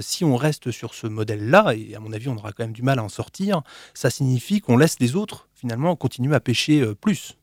si 0.00 0.24
on 0.24 0.36
reste 0.36 0.70
sur 0.70 0.94
ce 0.94 1.06
modèle-là, 1.06 1.74
et 1.74 1.94
à 1.94 2.00
mon 2.00 2.12
avis 2.12 2.28
on 2.28 2.36
aura 2.36 2.52
quand 2.52 2.64
même 2.64 2.72
du 2.72 2.82
mal 2.82 2.98
à 2.98 3.04
en 3.04 3.08
sortir, 3.08 3.62
ça 3.94 4.10
signifie 4.10 4.60
qu'on 4.60 4.76
laisse 4.76 4.96
les 5.00 5.16
autres 5.16 5.48
finalement 5.54 5.94
continuer 5.96 6.34
à 6.34 6.40
pêcher 6.40 6.94
plus 7.00 7.36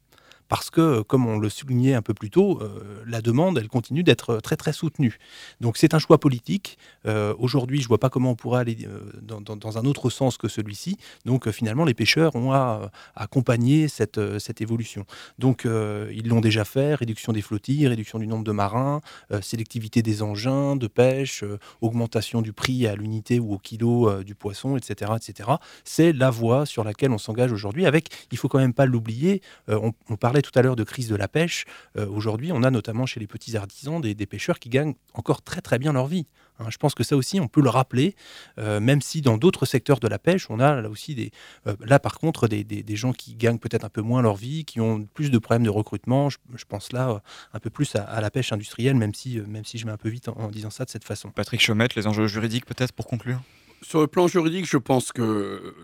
parce 0.47 0.69
que, 0.69 1.01
comme 1.01 1.27
on 1.27 1.37
le 1.37 1.49
soulignait 1.49 1.93
un 1.93 2.01
peu 2.01 2.13
plus 2.13 2.29
tôt, 2.29 2.59
euh, 2.61 3.03
la 3.05 3.21
demande, 3.21 3.57
elle 3.57 3.67
continue 3.67 4.03
d'être 4.03 4.37
très 4.37 4.55
très 4.55 4.73
soutenue. 4.73 5.17
Donc 5.61 5.77
c'est 5.77 5.93
un 5.93 5.99
choix 5.99 6.19
politique. 6.19 6.77
Euh, 7.05 7.33
aujourd'hui, 7.37 7.79
je 7.79 7.85
ne 7.85 7.87
vois 7.89 7.99
pas 7.99 8.09
comment 8.09 8.31
on 8.31 8.35
pourrait 8.35 8.61
aller 8.61 8.77
euh, 8.85 9.11
dans, 9.21 9.77
un 9.77 9.85
autre 9.85 10.09
sens 10.09 10.37
que 10.37 10.47
celui-ci. 10.47 10.97
Donc 11.25 11.49
finalement, 11.49 11.85
les 11.85 11.93
pêcheurs 11.93 12.35
ont 12.35 12.53
à, 12.53 12.91
accompagner 13.15 13.87
cette, 13.87 14.17
évolution. 14.59 15.05
Donc 15.39 15.65
ils 15.65 16.27
l'ont 16.27 16.39
déjà 16.39 16.63
fait, 16.63 16.95
réduction 16.95 17.33
des 17.33 17.41
flottilles, 17.41 17.87
réduction 17.87 18.17
du 18.19 18.27
nombre 18.27 18.43
de 18.43 18.51
marins, 18.51 19.01
sélectivité 19.41 20.01
des 20.01 20.23
engins 20.23 20.75
de 20.75 20.87
pêche, 20.87 21.43
augmentation 21.81 22.41
du 22.41 22.53
prix 22.53 22.87
à 22.87 22.95
l'unité 22.95 23.39
ou 23.39 23.53
au 23.53 23.57
kilo 23.57 24.23
du 24.23 24.35
poisson, 24.35 24.77
etc. 24.77 25.11
etc. 25.15 25.49
C'est 25.83 26.13
la 26.13 26.29
voie 26.29 26.65
sur 26.65 26.83
laquelle 26.83 27.11
on 27.11 27.17
s'engage 27.17 27.51
aujourd'hui 27.51 27.85
avec, 27.85 28.09
il 28.31 28.37
faut 28.37 28.47
quand 28.47 28.59
même 28.59 28.73
pas 28.73 28.85
l'oublier, 28.85 29.41
on 29.67 30.15
parlait 30.15 30.36
tout 30.41 30.57
à 30.57 30.61
l'heure 30.61 30.75
de 30.75 30.83
crise 30.83 31.07
de 31.07 31.15
la 31.15 31.27
pêche. 31.27 31.65
Euh, 31.97 32.07
aujourd'hui, 32.07 32.51
on 32.51 32.63
a 32.63 32.71
notamment 32.71 33.05
chez 33.05 33.19
les 33.19 33.27
petits 33.27 33.55
artisans 33.55 34.01
des, 34.01 34.15
pêcheurs 34.25 34.59
qui 34.59 34.69
gagnent 34.69 34.95
encore 35.13 35.41
très 35.41 35.61
très 35.61 35.79
bien 35.79 35.93
leur 35.93 36.07
vie. 36.07 36.25
Hein. 36.59 36.65
je 36.69 36.77
pense 36.77 36.95
que 36.95 37.03
ça 37.03 37.15
aussi, 37.15 37.39
on 37.39 37.47
peut 37.47 37.61
le 37.61 37.69
rappeler, 37.69 38.15
euh, 38.59 38.79
même 38.79 39.01
si 39.01 39.21
dans 39.21 39.37
d'autres 39.37 39.65
secteurs 39.65 39.99
de 39.99 40.07
la 40.07 40.19
pêche, 40.19 40.49
on 40.49 40.59
a 40.59 40.81
là 40.81 40.89
aussi 40.89 41.15
des, 41.15 41.31
euh, 41.65 41.75
là 41.79 41.99
par 41.99 42.19
contre 42.19 42.47
des, 42.47 42.95
gens 42.95 43.13
qui 43.13 43.35
gagnent 43.35 43.59
peut-être 43.59 43.85
un 43.85 43.89
peu 43.89 44.01
moins 44.01 44.21
leur 44.21 44.35
vie, 44.35 44.65
qui 44.65 44.81
ont 44.81 45.05
plus 45.13 45.31
de 45.31 45.37
problèmes 45.37 45.63
de 45.63 45.69
recrutement. 45.69 46.29
Je, 46.29 46.37
pense 46.67 46.91
là 46.91 47.21
un 47.53 47.59
peu 47.59 47.69
plus 47.69 47.95
à, 47.95 48.19
la 48.19 48.29
pêche 48.31 48.51
industrielle, 48.51 48.95
même 48.95 49.13
si, 49.13 49.39
même 49.39 49.63
si 49.65 49.77
je 49.77 49.85
mets 49.85 49.91
un 49.91 49.97
peu 49.97 50.09
vite 50.09 50.27
en, 50.27 50.49
disant 50.49 50.69
ça 50.69 50.83
de 50.83 50.89
cette 50.89 51.05
façon. 51.05 51.29
Patrick 51.29 51.61
Chaumette, 51.61 51.95
les 51.95 52.07
enjeux 52.07 52.27
juridiques 52.27 52.65
peut-être 52.65 52.91
pour 52.91 53.07
conclure? 53.07 53.39
Sur 53.81 54.01
le 54.01 54.07
plan 54.07 54.27
juridique, 54.27 54.65
je 54.65 54.77
pense 54.77 55.11
que 55.11 55.21
euh, 55.21 55.75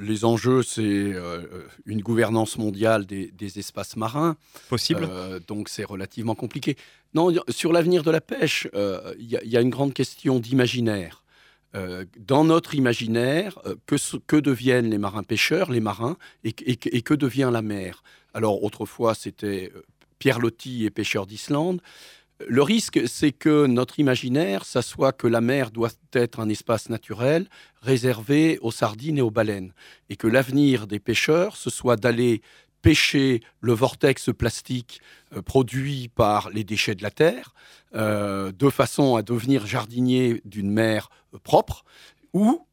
les 0.00 0.24
enjeux, 0.24 0.62
c'est 0.62 0.82
euh, 0.82 1.42
une 1.86 2.00
gouvernance 2.00 2.58
mondiale 2.58 3.06
des, 3.06 3.58
espaces 3.58 3.96
marins. 3.96 4.36
Possible. 4.68 5.08
Euh, 5.10 5.40
donc 5.46 5.68
c'est 5.68 5.84
relativement 5.84 6.34
compliqué. 6.34 6.76
Non, 7.14 7.32
sur 7.48 7.72
l'avenir 7.72 8.02
de 8.02 8.10
la 8.10 8.20
pêche, 8.20 8.68
il 9.18 9.26
y, 9.26 9.56
a 9.56 9.60
une 9.60 9.70
grande 9.70 9.94
question 9.94 10.38
d'imaginaire. 10.40 11.24
dans 12.18 12.44
notre 12.44 12.74
imaginaire, 12.74 13.58
que, 13.86 13.96
que, 14.26 14.36
deviennent 14.36 14.90
les 14.90 14.98
marins 14.98 15.22
pêcheurs, 15.22 15.70
les 15.70 15.80
marins, 15.80 16.18
et, 16.44 16.54
et 16.66 17.02
que 17.02 17.14
devient 17.14 17.50
la 17.50 17.62
mer? 17.62 18.02
Alors 18.34 18.62
autrefois, 18.62 19.14
c'était 19.14 19.72
Pierre 20.18 20.38
Loti 20.38 20.84
et 20.84 20.90
pêcheurs 20.90 21.26
d'Islande. 21.26 21.80
Le 22.46 22.62
risque, 22.62 23.00
c'est 23.08 23.32
que 23.32 23.66
notre 23.66 23.98
imaginaire, 23.98 24.64
ça 24.64 24.80
soit 24.80 25.12
que 25.12 25.26
la 25.26 25.40
mer 25.40 25.72
doit 25.72 25.90
être 26.12 26.38
un 26.38 26.48
espace 26.48 26.88
naturel 26.88 27.48
réservé 27.82 28.58
aux 28.62 28.70
sardines 28.70 29.18
et 29.18 29.22
aux 29.22 29.30
baleines, 29.30 29.72
et 30.08 30.14
que 30.14 30.28
l'avenir 30.28 30.86
des 30.86 31.00
pêcheurs, 31.00 31.56
ce 31.56 31.68
soit 31.68 31.96
d'aller 31.96 32.40
pêcher 32.80 33.40
le 33.60 33.72
vortex 33.72 34.30
plastique 34.32 35.00
euh, 35.34 35.42
produit 35.42 36.08
par 36.14 36.50
les 36.50 36.62
déchets 36.62 36.94
de 36.94 37.02
la 37.02 37.10
Terre, 37.10 37.54
euh, 37.96 38.52
de 38.52 38.70
façon 38.70 39.16
à 39.16 39.22
devenir 39.22 39.66
jardinier 39.66 40.40
d'une 40.44 40.70
mer 40.70 41.10
propre, 41.42 41.84
ou 42.32 42.67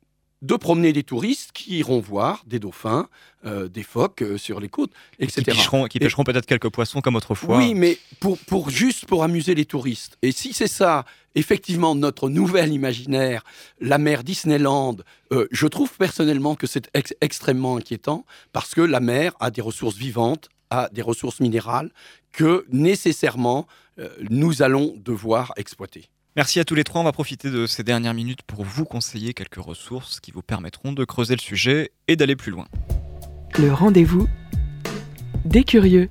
de 0.46 0.56
promener 0.56 0.94
des 0.94 1.04
touristes 1.04 1.52
qui 1.54 1.80
iront 1.80 2.00
voir 2.00 2.44
des 2.46 2.60
dauphins, 2.60 3.10
euh, 3.46 3.68
des 3.68 3.82
phoques 3.82 4.22
euh, 4.22 4.38
sur 4.38 4.60
les 4.60 4.70
côtes, 4.70 4.92
etc. 5.20 5.42
Qui 5.90 6.00
pêcheront, 6.00 6.24
peut-être 6.24 6.46
quelques 6.46 6.70
poissons 6.70 7.02
comme 7.02 7.16
autrefois. 7.16 7.58
Oui, 7.58 7.74
mais 7.74 7.98
pour, 8.20 8.38
pour 8.38 8.70
juste 8.70 9.06
pour 9.08 9.24
amuser 9.24 9.56
les 9.56 9.66
touristes. 9.66 10.18
Et 10.22 10.32
si 10.32 10.54
c'est 10.54 10.68
ça, 10.68 11.06
effectivement, 11.34 11.96
notre 11.96 12.30
nouvel 12.30 12.72
imaginaire, 12.72 13.44
la 13.80 13.98
mer 13.98 14.24
Disneyland, 14.24 14.98
euh, 15.32 15.48
je 15.52 15.66
trouve 15.66 15.92
personnellement 15.98 16.56
que 16.56 16.68
c'est 16.68 16.92
extrêmement 17.22 17.78
inquiétant 17.78 18.26
parce 18.54 18.76
que 18.76 18.82
la 18.82 19.00
mer 19.00 19.34
a 19.40 19.50
des 19.50 19.62
ressources 19.62 19.98
vivantes, 19.98 20.50
a 20.70 20.90
des 20.92 21.02
ressources 21.02 21.40
minérales 21.40 21.92
que 22.32 22.66
nécessairement 22.70 23.66
nous 24.30 24.62
allons 24.62 24.94
devoir 24.98 25.54
exploiter. 25.56 26.10
Merci 26.38 26.60
à 26.60 26.66
tous 26.66 26.76
les 26.76 26.84
trois. 26.84 27.00
On 27.00 27.06
va 27.06 27.14
profiter 27.14 27.50
de 27.50 27.66
ces 27.66 27.84
dernières 27.84 28.14
minutes 28.14 28.42
pour 28.42 28.66
vous 28.66 28.84
conseiller 28.84 29.34
quelques 29.34 29.56
ressources 29.56 30.20
qui 30.20 30.32
vous 30.32 30.42
permettront 30.42 30.92
de 30.92 31.06
creuser 31.06 31.34
le 31.34 31.40
sujet 31.40 31.92
et 32.10 32.18
d'aller 32.18 32.36
plus 32.36 32.52
loin. 32.52 32.68
Le 33.58 33.72
rendez-vous 33.72 34.28
des 35.46 35.64
curieux. 35.64 36.10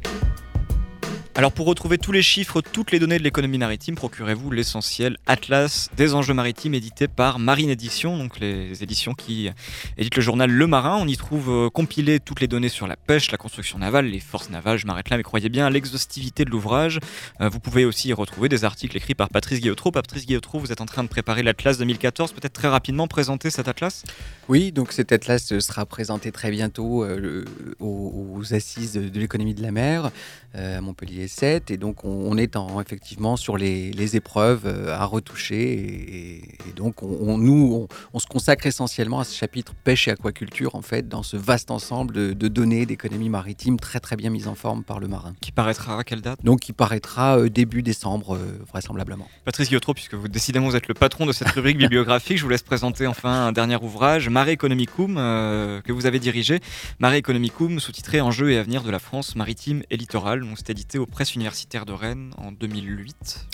Alors 1.36 1.50
pour 1.50 1.66
retrouver 1.66 1.98
tous 1.98 2.12
les 2.12 2.22
chiffres, 2.22 2.60
toutes 2.60 2.92
les 2.92 3.00
données 3.00 3.18
de 3.18 3.24
l'économie 3.24 3.58
maritime, 3.58 3.96
procurez-vous 3.96 4.52
l'essentiel 4.52 5.16
Atlas 5.26 5.90
des 5.96 6.14
enjeux 6.14 6.32
maritimes 6.32 6.74
édité 6.74 7.08
par 7.08 7.40
Marine 7.40 7.70
Édition, 7.70 8.16
donc 8.16 8.38
les 8.38 8.84
éditions 8.84 9.14
qui 9.14 9.50
éditent 9.98 10.14
le 10.14 10.22
journal 10.22 10.48
Le 10.48 10.66
Marin. 10.68 10.96
On 10.96 11.08
y 11.08 11.16
trouve 11.16 11.50
euh, 11.50 11.70
compilées 11.70 12.20
toutes 12.20 12.40
les 12.40 12.46
données 12.46 12.68
sur 12.68 12.86
la 12.86 12.94
pêche, 12.94 13.32
la 13.32 13.36
construction 13.36 13.80
navale, 13.80 14.06
les 14.06 14.20
forces 14.20 14.48
navales, 14.48 14.78
je 14.78 14.86
m'arrête 14.86 15.10
là, 15.10 15.16
mais 15.16 15.24
croyez 15.24 15.48
bien 15.48 15.68
l'exhaustivité 15.70 16.44
de 16.44 16.50
l'ouvrage. 16.50 17.00
Euh, 17.40 17.48
vous 17.48 17.58
pouvez 17.58 17.84
aussi 17.84 18.10
y 18.10 18.12
retrouver 18.12 18.48
des 18.48 18.64
articles 18.64 18.96
écrits 18.96 19.16
par 19.16 19.28
Patrice 19.28 19.58
Guillotreau. 19.58 19.90
Patrice 19.90 20.26
Guillotreau, 20.26 20.60
vous 20.60 20.70
êtes 20.70 20.82
en 20.82 20.86
train 20.86 21.02
de 21.02 21.08
préparer 21.08 21.42
l'Atlas 21.42 21.78
2014, 21.78 22.30
peut-être 22.30 22.52
très 22.52 22.68
rapidement 22.68 23.08
présenter 23.08 23.50
cet 23.50 23.66
Atlas? 23.66 24.04
Oui, 24.48 24.70
donc 24.70 24.92
cet 24.92 25.10
Atlas 25.10 25.58
sera 25.58 25.84
présenté 25.84 26.30
très 26.30 26.52
bientôt 26.52 27.02
euh, 27.02 27.44
aux, 27.80 28.54
assises 28.54 28.92
de 28.92 29.18
l'économie 29.18 29.54
de 29.54 29.62
la 29.62 29.72
mer 29.72 30.12
à 30.54 30.80
Montpellier 30.80 31.23
et 31.24 31.28
7. 31.28 31.70
Et 31.70 31.76
donc, 31.76 32.04
on, 32.04 32.36
est 32.36 32.56
en, 32.56 32.80
effectivement 32.80 33.36
sur 33.36 33.56
les, 33.56 34.16
épreuves 34.16 34.66
à 34.88 35.04
retoucher. 35.04 36.42
Et, 36.68 36.72
donc, 36.76 37.02
on, 37.02 37.38
nous, 37.38 37.88
on, 38.12 38.18
se 38.18 38.26
consacre 38.26 38.66
essentiellement 38.66 39.20
à 39.20 39.24
ce 39.24 39.34
chapitre 39.34 39.72
pêche 39.84 40.08
et 40.08 40.12
aquaculture, 40.12 40.74
en 40.74 40.82
fait, 40.82 41.08
dans 41.08 41.22
ce 41.22 41.36
vaste 41.36 41.70
ensemble 41.70 42.14
de, 42.14 42.32
de 42.32 42.48
données 42.48 42.86
d'économie 42.86 43.28
maritime 43.28 43.78
très, 43.78 44.00
très 44.00 44.16
bien 44.16 44.30
mise 44.30 44.46
en 44.46 44.54
forme 44.54 44.84
par 44.84 45.00
le 45.00 45.08
marin. 45.08 45.34
Qui 45.40 45.52
paraîtra 45.52 45.98
à 45.98 46.04
quelle 46.04 46.20
date? 46.20 46.44
Donc, 46.44 46.60
qui 46.60 46.72
paraîtra 46.72 47.48
début 47.48 47.82
décembre, 47.82 48.38
vraisemblablement. 48.68 49.28
Patrice 49.44 49.68
Guillotro, 49.68 49.94
puisque 49.94 50.14
vous 50.14 50.28
décidément 50.28 50.68
vous 50.68 50.76
êtes 50.76 50.88
le 50.88 50.94
patron 50.94 51.26
de 51.26 51.32
cette 51.32 51.48
rubrique 51.48 51.78
bibliographique, 51.78 52.38
je 52.38 52.42
vous 52.42 52.48
laisse 52.48 52.62
présenter 52.62 53.06
enfin 53.06 53.46
un 53.46 53.52
dernier 53.52 53.76
ouvrage, 53.76 54.28
Mare 54.28 54.48
Economicum, 54.48 55.14
que 55.16 55.92
vous 55.92 56.06
avez 56.06 56.18
dirigé. 56.18 56.60
Mare 56.98 57.14
Economicum, 57.14 57.80
sous-titré 57.80 58.20
Enjeux 58.20 58.50
et 58.50 58.58
avenir 58.58 58.82
de 58.82 58.90
la 58.90 58.98
France 58.98 59.36
maritime 59.36 59.82
et 59.90 59.96
littorale. 59.96 60.44
On 60.44 60.56
s'est 60.56 60.64
édité 60.68 60.98
aux 60.98 61.06
presses 61.14 61.36
universitaires 61.36 61.86
de 61.86 61.92
Rennes 61.92 62.34
en 62.38 62.50
2008. 62.50 63.46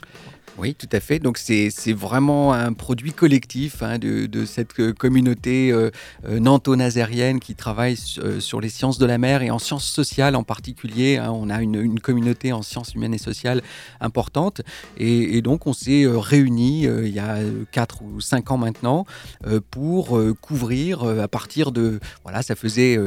Oui, 0.58 0.74
tout 0.74 0.88
à 0.92 1.00
fait. 1.00 1.18
Donc 1.18 1.38
c'est 1.38 1.70
vraiment 1.92 2.52
un 2.52 2.72
produit 2.72 3.12
collectif 3.12 3.82
hein, 3.82 3.98
de, 3.98 4.44
cette 4.44 4.78
euh, 4.78 4.92
communauté 4.92 5.70
euh, 5.72 5.90
euh, 6.26 6.38
nanto-nazérienne 6.38 7.40
qui 7.40 7.54
travaille 7.54 7.96
sur 7.96 8.60
les 8.60 8.68
sciences 8.68 8.98
de 8.98 9.06
la 9.06 9.18
mer 9.18 9.42
et 9.42 9.50
en 9.50 9.58
sciences 9.58 9.86
sociales 9.86 10.36
en 10.36 10.42
particulier. 10.42 11.16
Hein. 11.16 11.30
On 11.32 11.50
a 11.50 11.62
une, 11.62 12.00
communauté 12.00 12.52
en 12.52 12.62
sciences 12.62 12.94
humaines 12.94 13.14
et 13.14 13.18
sociales 13.18 13.62
importante. 14.00 14.62
Et, 14.96 15.40
donc 15.42 15.66
on 15.66 15.72
s'est 15.72 16.04
réunis 16.06 16.82
il 16.82 17.08
y 17.08 17.18
a 17.18 17.38
4 17.72 18.02
ou 18.02 18.20
5 18.20 18.50
ans 18.50 18.58
maintenant 18.58 19.06
pour 19.70 20.20
couvrir 20.40 21.04
à 21.04 21.28
partir 21.28 21.72
de... 21.72 22.00
Voilà, 22.22 22.42
ça 22.42 22.54
faisait 22.54 22.98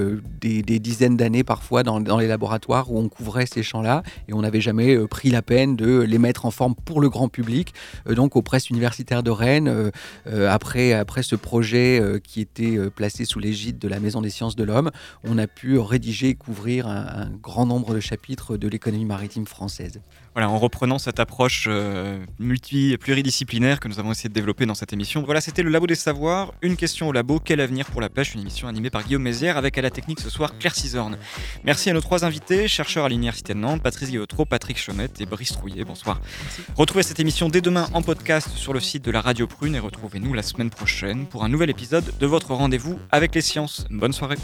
des, 0.41 0.61
dizaines 0.79 1.17
d'années 1.17 1.43
parfois 1.43 1.83
dans, 1.83 2.01
dans, 2.01 2.17
les 2.17 2.27
laboratoires 2.27 2.91
où 2.91 2.99
on 2.99 3.09
couvrait 3.09 3.45
ces 3.45 3.63
champs-là 3.63 4.03
et 4.27 4.33
on 4.33 4.42
n'avait 4.43 4.61
jamais 4.61 4.97
pris 5.07 5.29
la 5.29 5.41
peine 5.41 5.75
de 5.75 5.99
les 6.01 6.19
mettre 6.19 6.45
en 6.45 6.51
forme 6.51 6.75
pour 6.75 7.01
le 7.01 7.09
grand 7.09 7.29
public, 7.29 7.73
euh, 8.07 8.15
donc 8.15 8.35
aux 8.35 8.41
presses 8.41 8.69
universitaires 8.69 9.23
de 9.23 9.31
Rennes, 9.31 9.67
euh, 9.67 9.91
euh, 10.27 10.49
après, 10.49 10.93
après 10.93 11.23
ce 11.23 11.35
projet 11.35 12.01
qui 12.23 12.41
était 12.41 12.77
placé 12.89 13.25
sous 13.25 13.39
l'égide 13.39 13.79
de 13.79 13.87
la 13.87 13.99
Maison 13.99 14.21
des 14.21 14.29
sciences 14.29 14.55
de 14.55 14.63
l'homme, 14.63 14.91
on 15.23 15.37
a 15.37 15.47
pu 15.47 15.77
rédiger 15.77 16.29
et 16.29 16.35
couvrir 16.35 16.87
un 16.87 17.29
grand 17.41 17.65
nombre 17.65 17.93
de 17.93 17.99
chapitres 17.99 18.57
de 18.57 18.67
l'économie 18.67 19.05
maritime 19.05 19.45
française. 19.45 20.01
Voilà, 20.35 20.49
en 20.49 20.57
reprenant 20.57 20.97
cette 20.97 21.19
approche 21.19 21.65
euh, 21.67 22.17
multi 22.39 22.97
pluridisciplinaire 22.97 23.79
que 23.79 23.87
nous 23.87 23.99
avons 23.99 24.11
essayé 24.11 24.29
de 24.29 24.33
développer 24.33 24.65
dans 24.65 24.73
cette 24.73 24.91
émission. 24.91 25.21
Voilà, 25.21 25.41
c'était 25.41 25.61
le 25.61 25.69
Labo 25.69 25.85
des 25.85 25.93
Savoirs. 25.93 26.53
Une 26.63 26.75
question 26.75 27.07
au 27.07 27.11
labo, 27.11 27.39
quel 27.39 27.61
avenir 27.61 27.85
pour 27.85 28.01
la 28.01 28.09
pêche 28.09 28.33
Une 28.33 28.41
émission 28.41 28.67
animée 28.67 28.89
par 28.89 29.03
Guillaume 29.03 29.21
Mézières 29.21 29.57
avec 29.57 29.77
à 29.77 29.83
la 29.83 29.91
technique 29.91 30.19
ce 30.19 30.31
soir 30.31 30.57
Claire 30.57 30.73
Cisorne. 30.73 31.19
Merci 31.65 31.91
à 31.91 31.93
nos 31.93 32.01
trois 32.01 32.25
invités, 32.25 32.67
chercheurs 32.67 33.05
à 33.05 33.09
l'Université 33.09 33.53
de 33.53 33.59
Nantes, 33.59 33.83
Patrice 33.83 34.09
Patrick 34.43 34.77
Chomette 34.77 35.21
et 35.21 35.25
Brice 35.25 35.53
Trouillet. 35.53 35.83
Bonsoir. 35.83 36.19
Retrouvez 36.75 37.03
cette 37.03 37.19
émission 37.19 37.47
dès 37.49 37.61
demain 37.61 37.87
en 37.93 38.01
podcast 38.01 38.49
sur 38.55 38.73
le 38.73 38.79
site 38.79 39.05
de 39.05 39.11
la 39.11 39.21
Radio 39.21 39.47
Prune 39.47 39.75
et 39.75 39.79
retrouvez-nous 39.79 40.33
la 40.33 40.41
semaine 40.41 40.69
prochaine 40.69 41.27
pour 41.27 41.43
un 41.43 41.49
nouvel 41.49 41.69
épisode 41.69 42.05
de 42.19 42.25
votre 42.25 42.53
rendez-vous 42.53 42.99
avec 43.11 43.35
les 43.35 43.41
sciences. 43.41 43.85
Bonne 43.89 44.13
soirée. 44.13 44.37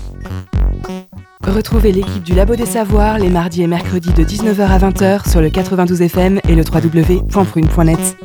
Retrouvez 1.44 1.92
l'équipe 1.92 2.24
du 2.24 2.36
Labo 2.36 2.56
des 2.56 2.66
Savoirs 2.66 3.18
les 3.18 3.30
mardis 3.30 3.64
et 3.64 3.68
mercredis 3.68 4.14
de 4.14 4.24
19h 4.24 4.62
à 4.62 4.78
20h 4.78 5.30
sur 5.30 5.42
le 5.42 5.50
92 5.50 6.02
FM 6.04 6.40
et 6.48 6.56
le 6.56 6.64
www.prune.net. 6.64 8.18